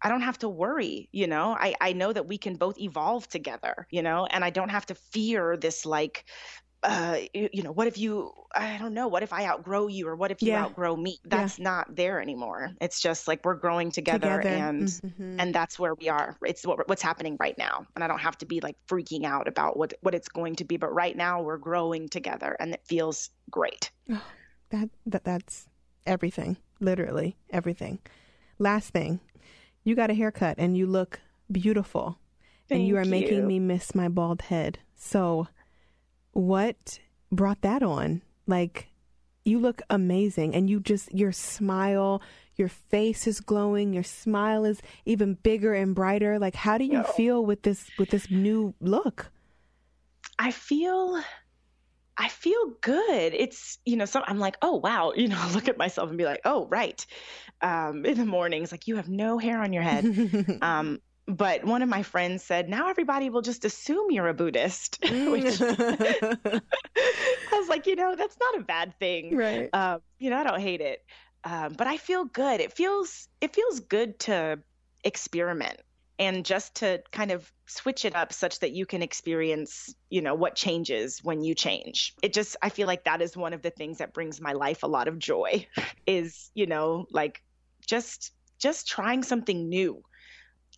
I 0.01 0.09
don't 0.09 0.21
have 0.21 0.39
to 0.39 0.49
worry, 0.49 1.09
you 1.11 1.27
know. 1.27 1.57
I, 1.59 1.75
I 1.81 1.93
know 1.93 2.13
that 2.13 2.29
we 2.29 2.39
can 2.39 2.55
both 2.55 2.79
evolve 2.79 3.29
together, 3.29 3.87
you 3.91 4.03
know, 4.03 4.27
and 4.27 4.45
I 4.45 4.51
don't 4.51 4.69
have 4.69 4.87
to 4.87 4.95
fear 4.95 5.57
this 5.57 5.85
like 5.85 6.25
uh, 6.83 7.19
you 7.35 7.63
know, 7.65 7.73
what 7.73 7.89
if 7.89 7.99
you, 7.99 8.33
I 8.55 8.79
don't 8.79 8.95
know, 8.95 9.09
what 9.09 9.25
if 9.25 9.33
I 9.33 9.47
outgrow 9.47 9.89
you 9.89 10.07
or 10.07 10.15
what 10.15 10.31
if 10.31 10.43
you 10.43 10.53
yeah. 10.53 10.65
outgrow 10.65 10.95
me? 10.95 11.19
That's 11.25 11.59
yeah. 11.59 11.65
not 11.65 11.97
there 11.97 12.21
anymore. 12.21 12.71
It's 12.81 13.01
just 13.01 13.27
like 13.27 13.45
we're 13.45 13.55
growing 13.55 13.91
together, 13.91 14.37
together. 14.37 14.49
and 14.49 14.85
mm-hmm. 14.85 15.41
and 15.41 15.53
that's 15.53 15.79
where 15.79 15.95
we 15.95 16.09
are. 16.09 16.37
It's 16.47 16.65
what, 16.65 16.89
what's 16.89 17.03
happening 17.03 17.37
right 17.41 17.59
now. 17.59 17.85
And 17.97 18.05
I 18.05 18.07
don't 18.07 18.21
have 18.21 18.39
to 18.39 18.47
be 18.47 18.61
like 18.61 18.77
freaking 18.89 19.25
out 19.25 19.49
about 19.49 19.77
what 19.77 19.95
what 20.03 20.15
it's 20.15 20.29
going 20.29 20.55
to 20.57 20.65
be, 20.65 20.77
but 20.77 20.95
right 20.95 21.17
now 21.17 21.43
we're 21.43 21.59
growing 21.59 22.09
together 22.09 22.57
and 22.61 22.73
it 22.73 22.83
feels 22.87 23.31
great. 23.51 23.91
Oh, 24.11 24.23
that 24.71 24.89
that 25.07 25.25
that's 25.25 25.67
everything, 26.07 26.57
literally 26.81 27.37
everything. 27.51 27.99
Last 28.59 28.91
thing, 28.91 29.21
you 29.85 29.95
got 29.95 30.11
a 30.11 30.15
haircut 30.15 30.57
and 30.59 30.77
you 30.77 30.87
look 30.87 31.21
beautiful. 31.51 32.19
Thank 32.69 32.81
and 32.81 32.89
you 32.89 32.97
are 32.97 33.05
you. 33.05 33.11
making 33.11 33.47
me 33.47 33.59
miss 33.59 33.95
my 33.95 34.09
bald 34.09 34.43
head. 34.43 34.79
So 34.95 35.49
what 36.33 36.99
brought 37.33 37.63
that 37.63 37.83
on? 37.83 38.23
Like, 38.47 38.89
you 39.45 39.59
look 39.59 39.81
amazing 39.89 40.55
and 40.55 40.69
you 40.69 40.81
just, 40.81 41.13
your 41.15 41.33
smile, 41.33 42.21
your 42.57 42.69
face 42.69 43.27
is 43.27 43.41
glowing, 43.41 43.93
your 43.93 44.03
smile 44.03 44.65
is 44.65 44.83
even 45.07 45.35
bigger 45.35 45.73
and 45.73 45.95
brighter. 45.95 46.39
Like, 46.39 46.55
how 46.55 46.77
do 46.77 46.85
you 46.85 47.03
feel 47.03 47.45
with 47.45 47.63
this, 47.63 47.89
with 47.99 48.11
this 48.11 48.31
new 48.31 48.75
look? 48.81 49.31
I 50.39 50.51
feel 50.51 51.21
I 52.19 52.29
feel 52.29 52.73
good. 52.81 53.33
It's, 53.33 53.79
you 53.87 53.97
know, 53.97 54.05
so 54.05 54.23
I'm 54.27 54.39
like, 54.39 54.57
oh, 54.61 54.77
wow. 54.77 55.13
You 55.19 55.29
know, 55.29 55.51
look 55.53 55.69
at 55.69 55.79
myself 55.79 56.09
and 56.09 56.19
be 56.19 56.25
like, 56.25 56.41
oh, 56.45 56.67
right. 56.67 57.05
Um, 57.61 58.05
in 58.05 58.19
the 58.19 58.27
mornings, 58.27 58.73
like, 58.73 58.87
you 58.87 58.97
have 58.97 59.09
no 59.09 59.39
hair 59.39 59.63
on 59.63 59.73
your 59.73 59.83
head. 59.83 60.59
um, 60.63 61.01
but 61.27 61.65
one 61.65 61.83
of 61.83 61.89
my 61.89 62.03
friends 62.03 62.43
said, 62.43 62.69
now 62.69 62.89
everybody 62.89 63.31
will 63.31 63.43
just 63.43 63.65
assume 63.65 64.11
you're 64.11 64.29
a 64.29 64.35
Buddhist. 64.35 64.99
Which 65.03 65.61
I 65.61 66.61
was 67.53 67.69
like, 67.69 67.87
you 67.87 67.97
know, 67.97 68.15
that's 68.17 68.37
not 68.41 68.61
a 68.61 68.65
bad 68.65 68.99
thing. 68.99 69.37
Right. 69.37 69.69
Um, 69.73 70.01
you 70.19 70.31
know, 70.31 70.39
I 70.39 70.45
don't 70.45 70.61
hate 70.61 70.81
it. 70.81 71.05
Um, 71.45 71.75
but 71.77 71.87
I 71.87 71.99
feel 71.99 72.25
good. 72.25 72.61
It 72.61 72.73
feels 72.73 73.29
it 73.41 73.55
feels 73.55 73.81
good 73.81 74.19
to 74.21 74.59
experiment 75.05 75.81
and 76.19 76.45
just 76.45 76.77
to 76.77 77.03
kind 77.13 77.31
of 77.31 77.51
switch 77.67 78.05
it 78.05 78.17
up 78.17 78.33
such 78.33 78.59
that 78.61 78.73
you 78.73 78.87
can 78.87 79.03
experience, 79.03 79.95
you 80.11 80.21
know, 80.21 80.35
what 80.35 80.55
changes 80.55 81.23
when 81.23 81.43
you 81.43 81.55
change. 81.55 82.15
It 82.23 82.33
just 82.33 82.57
I 82.63 82.71
feel 82.71 82.87
like 82.87 83.05
that 83.05 83.23
is 83.23 83.37
one 83.37 83.53
of 83.53 83.63
the 83.63 83.71
things 83.71 83.99
that 83.99 84.13
brings 84.13 84.41
my 84.41 84.53
life 84.53 84.83
a 84.83 84.89
lot 84.89 85.09
of 85.09 85.19
joy 85.19 85.67
is, 86.07 86.51
you 86.55 86.67
know, 86.67 87.07
like 87.11 87.43
just 87.87 88.33
just 88.59 88.89
trying 88.89 89.23
something 89.23 89.69
new 89.69 90.03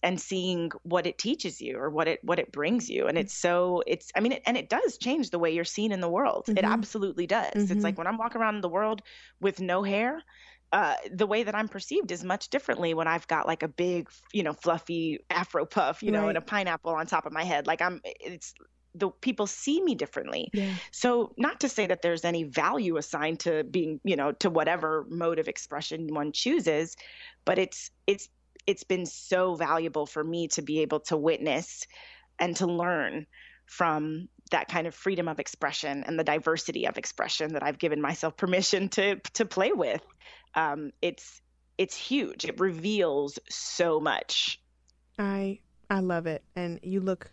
and 0.03 0.21
seeing 0.21 0.71
what 0.83 1.07
it 1.07 1.19
teaches 1.19 1.61
you 1.61 1.79
or 1.79 1.91
what 1.91 2.09
it 2.09 2.21
what 2.23 2.39
it 2.39 2.53
brings 2.53 2.89
you 2.89 3.07
and 3.07 3.19
it's 3.19 3.35
so 3.35 3.83
it's 3.87 4.11
i 4.15 4.21
mean 4.21 4.33
it, 4.33 4.43
and 4.47 4.57
it 4.57 4.69
does 4.69 4.97
change 4.97 5.31
the 5.31 5.39
way 5.39 5.51
you're 5.51 5.65
seen 5.65 5.93
in 5.93 6.01
the 6.01 6.09
world 6.09 6.45
mm-hmm. 6.47 6.57
it 6.57 6.65
absolutely 6.65 7.27
does 7.27 7.53
mm-hmm. 7.53 7.73
it's 7.73 7.85
like 7.85 7.99
when 7.99 8.07
i'm 8.07 8.17
walking 8.17 8.41
around 8.41 8.61
the 8.63 8.69
world 8.69 9.03
with 9.41 9.61
no 9.61 9.83
hair 9.83 10.23
uh, 10.73 10.95
the 11.11 11.27
way 11.27 11.43
that 11.43 11.55
I'm 11.55 11.69
perceived 11.69 12.13
is 12.13 12.23
much 12.23 12.49
differently 12.49 12.95
when 12.95 13.09
I've 13.09 13.27
got 13.27 13.47
like 13.47 13.63
a 13.63 13.69
big, 13.69 14.09
you 14.33 14.43
know, 14.43 14.53
fluffy 14.53 15.19
afro 15.29 15.67
puff, 15.67 16.03
you 16.03 16.13
right. 16.13 16.21
know, 16.21 16.29
and 16.29 16.39
a 16.39 16.41
pineapple 16.41 16.93
on 16.93 17.07
top 17.07 17.27
of 17.27 17.33
my 17.33 17.43
head. 17.43 17.67
Like 17.67 17.83
I'm, 17.83 18.01
it's 18.05 18.55
the 18.95 19.11
people 19.21 19.47
see 19.47 19.83
me 19.83 19.95
differently. 19.95 20.49
Yeah. 20.53 20.75
So 20.91 21.33
not 21.37 21.61
to 21.61 21.69
say 21.69 21.87
that 21.87 22.03
there's 22.03 22.25
any 22.25 22.45
value 22.45 22.97
assigned 22.97 23.41
to 23.41 23.65
being, 23.65 24.01
you 24.05 24.17
know, 24.17 24.33
to 24.33 24.51
whatever 24.51 25.07
mode 25.09 25.39
of 25.39 25.49
expression 25.49 26.13
one 26.13 26.33
chooses, 26.33 26.97
but 27.45 27.59
it's 27.59 27.91
it's 28.07 28.29
it's 28.67 28.85
been 28.85 29.07
so 29.07 29.55
valuable 29.55 30.07
for 30.07 30.23
me 30.23 30.49
to 30.49 30.63
be 30.63 30.81
able 30.81 31.01
to 31.01 31.17
witness 31.17 31.87
and 32.39 32.57
to 32.57 32.67
learn 32.67 33.27
from 33.67 34.29
that 34.51 34.69
kind 34.69 34.87
of 34.87 34.95
freedom 34.95 35.29
of 35.29 35.39
expression 35.39 36.05
and 36.07 36.19
the 36.19 36.25
diversity 36.25 36.87
of 36.87 36.99
expression 36.99 37.55
that 37.55 37.63
I've 37.63 37.79
given 37.79 38.01
myself 38.01 38.37
permission 38.37 38.89
to 38.91 39.17
to 39.35 39.45
play 39.45 39.73
with. 39.73 40.03
Um, 40.55 40.93
it's 41.01 41.41
it's 41.79 41.97
huge. 41.97 42.45
It 42.45 42.61
reveals 42.61 43.39
so 43.49 44.01
much. 44.01 44.61
I 45.19 45.61
I 45.89 46.01
love 46.01 46.27
it, 46.27 46.43
and 46.55 46.79
you 46.83 47.01
look 47.01 47.31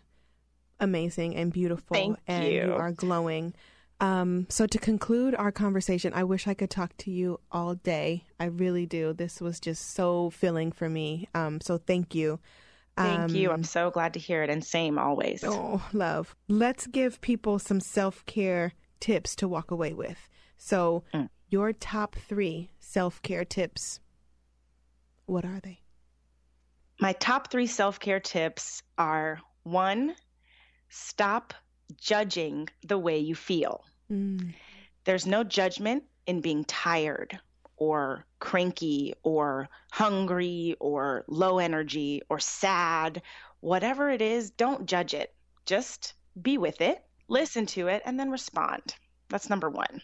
amazing 0.80 1.36
and 1.36 1.52
beautiful, 1.52 1.94
Thank 1.94 2.18
and 2.26 2.44
you. 2.44 2.62
you 2.62 2.72
are 2.74 2.92
glowing. 2.92 3.54
Um, 4.00 4.46
so 4.48 4.66
to 4.66 4.78
conclude 4.78 5.34
our 5.34 5.50
conversation, 5.50 6.12
I 6.14 6.22
wish 6.22 6.46
I 6.46 6.54
could 6.54 6.70
talk 6.70 6.96
to 6.98 7.10
you 7.10 7.40
all 7.50 7.74
day. 7.74 8.24
I 8.38 8.44
really 8.44 8.86
do. 8.86 9.12
This 9.12 9.40
was 9.40 9.58
just 9.58 9.92
so 9.92 10.30
filling 10.30 10.70
for 10.70 10.88
me. 10.88 11.28
Um, 11.34 11.60
so 11.60 11.78
thank 11.78 12.14
you. 12.14 12.38
Thank 12.98 13.30
um, 13.30 13.36
you. 13.36 13.50
I'm 13.52 13.64
so 13.64 13.90
glad 13.90 14.14
to 14.14 14.20
hear 14.20 14.42
it. 14.42 14.50
And 14.50 14.64
same 14.64 14.98
always. 14.98 15.44
Oh, 15.46 15.82
love. 15.92 16.34
Let's 16.48 16.86
give 16.86 17.20
people 17.20 17.58
some 17.58 17.80
self 17.80 18.26
care 18.26 18.72
tips 19.00 19.36
to 19.36 19.48
walk 19.48 19.70
away 19.70 19.92
with. 19.92 20.28
So, 20.56 21.04
mm. 21.14 21.28
your 21.48 21.72
top 21.72 22.16
three 22.16 22.70
self 22.80 23.22
care 23.22 23.44
tips, 23.44 24.00
what 25.26 25.44
are 25.44 25.60
they? 25.62 25.80
My 27.00 27.12
top 27.12 27.50
three 27.50 27.68
self 27.68 28.00
care 28.00 28.20
tips 28.20 28.82
are 28.96 29.40
one, 29.62 30.14
stop 30.88 31.54
judging 32.00 32.68
the 32.84 32.98
way 32.98 33.18
you 33.18 33.36
feel. 33.36 33.84
Mm. 34.10 34.54
There's 35.04 35.26
no 35.26 35.44
judgment 35.44 36.02
in 36.26 36.40
being 36.40 36.64
tired 36.64 37.38
or 37.78 38.26
cranky 38.38 39.14
or 39.22 39.68
hungry 39.90 40.76
or 40.80 41.24
low 41.28 41.58
energy 41.58 42.22
or 42.28 42.38
sad, 42.38 43.22
whatever 43.60 44.10
it 44.10 44.20
is, 44.20 44.50
don't 44.50 44.86
judge 44.86 45.14
it. 45.14 45.34
Just 45.64 46.14
be 46.40 46.58
with 46.58 46.80
it, 46.80 47.02
listen 47.28 47.66
to 47.66 47.88
it, 47.88 48.02
and 48.04 48.18
then 48.18 48.30
respond. 48.30 48.94
That's 49.28 49.50
number 49.50 49.70
one. 49.70 50.00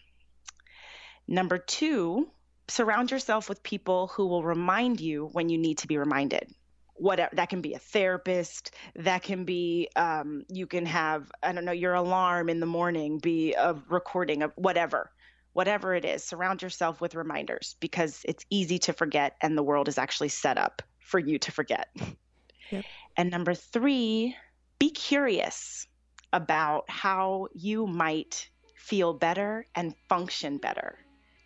Number 1.27 1.59
two, 1.59 2.31
surround 2.69 3.11
yourself 3.11 3.49
with 3.49 3.63
people 3.63 4.09
who 4.09 4.27
will 4.27 4.43
remind 4.43 5.01
you 5.01 5.29
when 5.33 5.49
you 5.49 5.59
need 5.59 5.79
to 5.79 5.87
be 5.87 5.99
reminded 5.99 6.55
whatever 6.97 7.35
that 7.35 7.49
can 7.49 7.61
be 7.61 7.75
a 7.75 7.79
therapist 7.79 8.73
that 8.97 9.23
can 9.23 9.45
be 9.45 9.89
um, 9.97 10.45
you 10.49 10.67
can 10.67 10.87
have 10.87 11.31
i 11.43 11.53
don't 11.53 11.65
know 11.65 11.73
your 11.73 11.95
alarm 11.95 12.49
in 12.49 12.61
the 12.61 12.67
morning 12.67 13.19
be 13.19 13.53
a 13.55 13.75
recording 13.89 14.43
of 14.43 14.53
whatever 14.55 15.11
whatever 15.55 15.95
it 15.95 16.05
is 16.05 16.23
surround 16.23 16.61
yourself 16.61 17.01
with 17.01 17.15
reminders 17.15 17.77
because 17.81 18.21
it's 18.27 18.45
easy 18.51 18.79
to 18.79 18.93
forget 18.93 19.37
and 19.41 19.57
the 19.57 19.63
world 19.63 19.89
is 19.89 19.97
actually 19.97 20.29
set 20.29 20.59
up 20.59 20.83
for 21.01 21.19
you 21.19 21.39
to 21.39 21.51
forget 21.51 21.89
yep. 22.71 22.85
and 23.17 23.31
number 23.31 23.55
three 23.55 24.37
be 24.79 24.91
curious 24.91 25.87
about 26.33 26.85
how 26.91 27.49
you 27.55 27.87
might 27.87 28.51
feel 28.77 29.15
better 29.15 29.65
and 29.75 29.95
function 30.09 30.59
better 30.59 30.99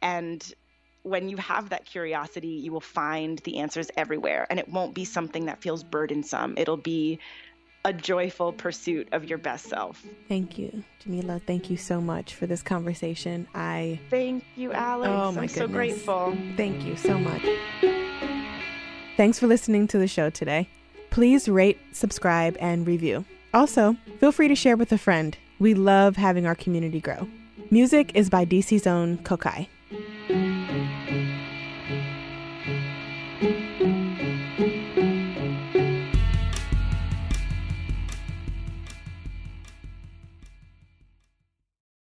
and 0.02 0.52
when 1.08 1.28
you 1.28 1.36
have 1.38 1.70
that 1.70 1.84
curiosity, 1.86 2.48
you 2.48 2.72
will 2.72 2.80
find 2.80 3.38
the 3.40 3.58
answers 3.58 3.90
everywhere, 3.96 4.46
and 4.50 4.58
it 4.58 4.68
won't 4.68 4.94
be 4.94 5.04
something 5.04 5.46
that 5.46 5.62
feels 5.62 5.82
burdensome. 5.82 6.54
It'll 6.58 6.76
be 6.76 7.18
a 7.88 7.92
joyful 7.92 8.52
pursuit 8.52 9.08
of 9.12 9.24
your 9.24 9.38
best 9.38 9.64
self. 9.64 10.04
Thank 10.28 10.58
you, 10.58 10.84
Jamila. 10.98 11.40
Thank 11.46 11.70
you 11.70 11.78
so 11.78 12.02
much 12.02 12.34
for 12.34 12.46
this 12.46 12.62
conversation. 12.62 13.48
I 13.54 13.98
thank 14.10 14.44
you, 14.56 14.72
Alex. 14.74 15.08
Oh 15.10 15.12
my 15.12 15.26
I'm 15.26 15.32
goodness. 15.34 15.54
so 15.54 15.66
grateful. 15.68 16.36
Thank 16.58 16.84
you 16.84 16.96
so 16.96 17.18
much. 17.18 17.42
Thanks 19.16 19.38
for 19.38 19.46
listening 19.46 19.88
to 19.88 19.98
the 19.98 20.06
show 20.06 20.28
today. 20.28 20.68
Please 21.08 21.48
rate, 21.48 21.78
subscribe, 21.92 22.58
and 22.60 22.86
review. 22.86 23.24
Also, 23.54 23.96
feel 24.20 24.32
free 24.32 24.48
to 24.48 24.54
share 24.54 24.76
with 24.76 24.92
a 24.92 24.98
friend. 24.98 25.38
We 25.58 25.72
love 25.72 26.16
having 26.16 26.46
our 26.46 26.54
community 26.54 27.00
grow. 27.00 27.26
Music 27.70 28.12
is 28.14 28.28
by 28.28 28.44
DC's 28.44 28.86
own 28.86 29.16
Kokayi. 29.18 29.66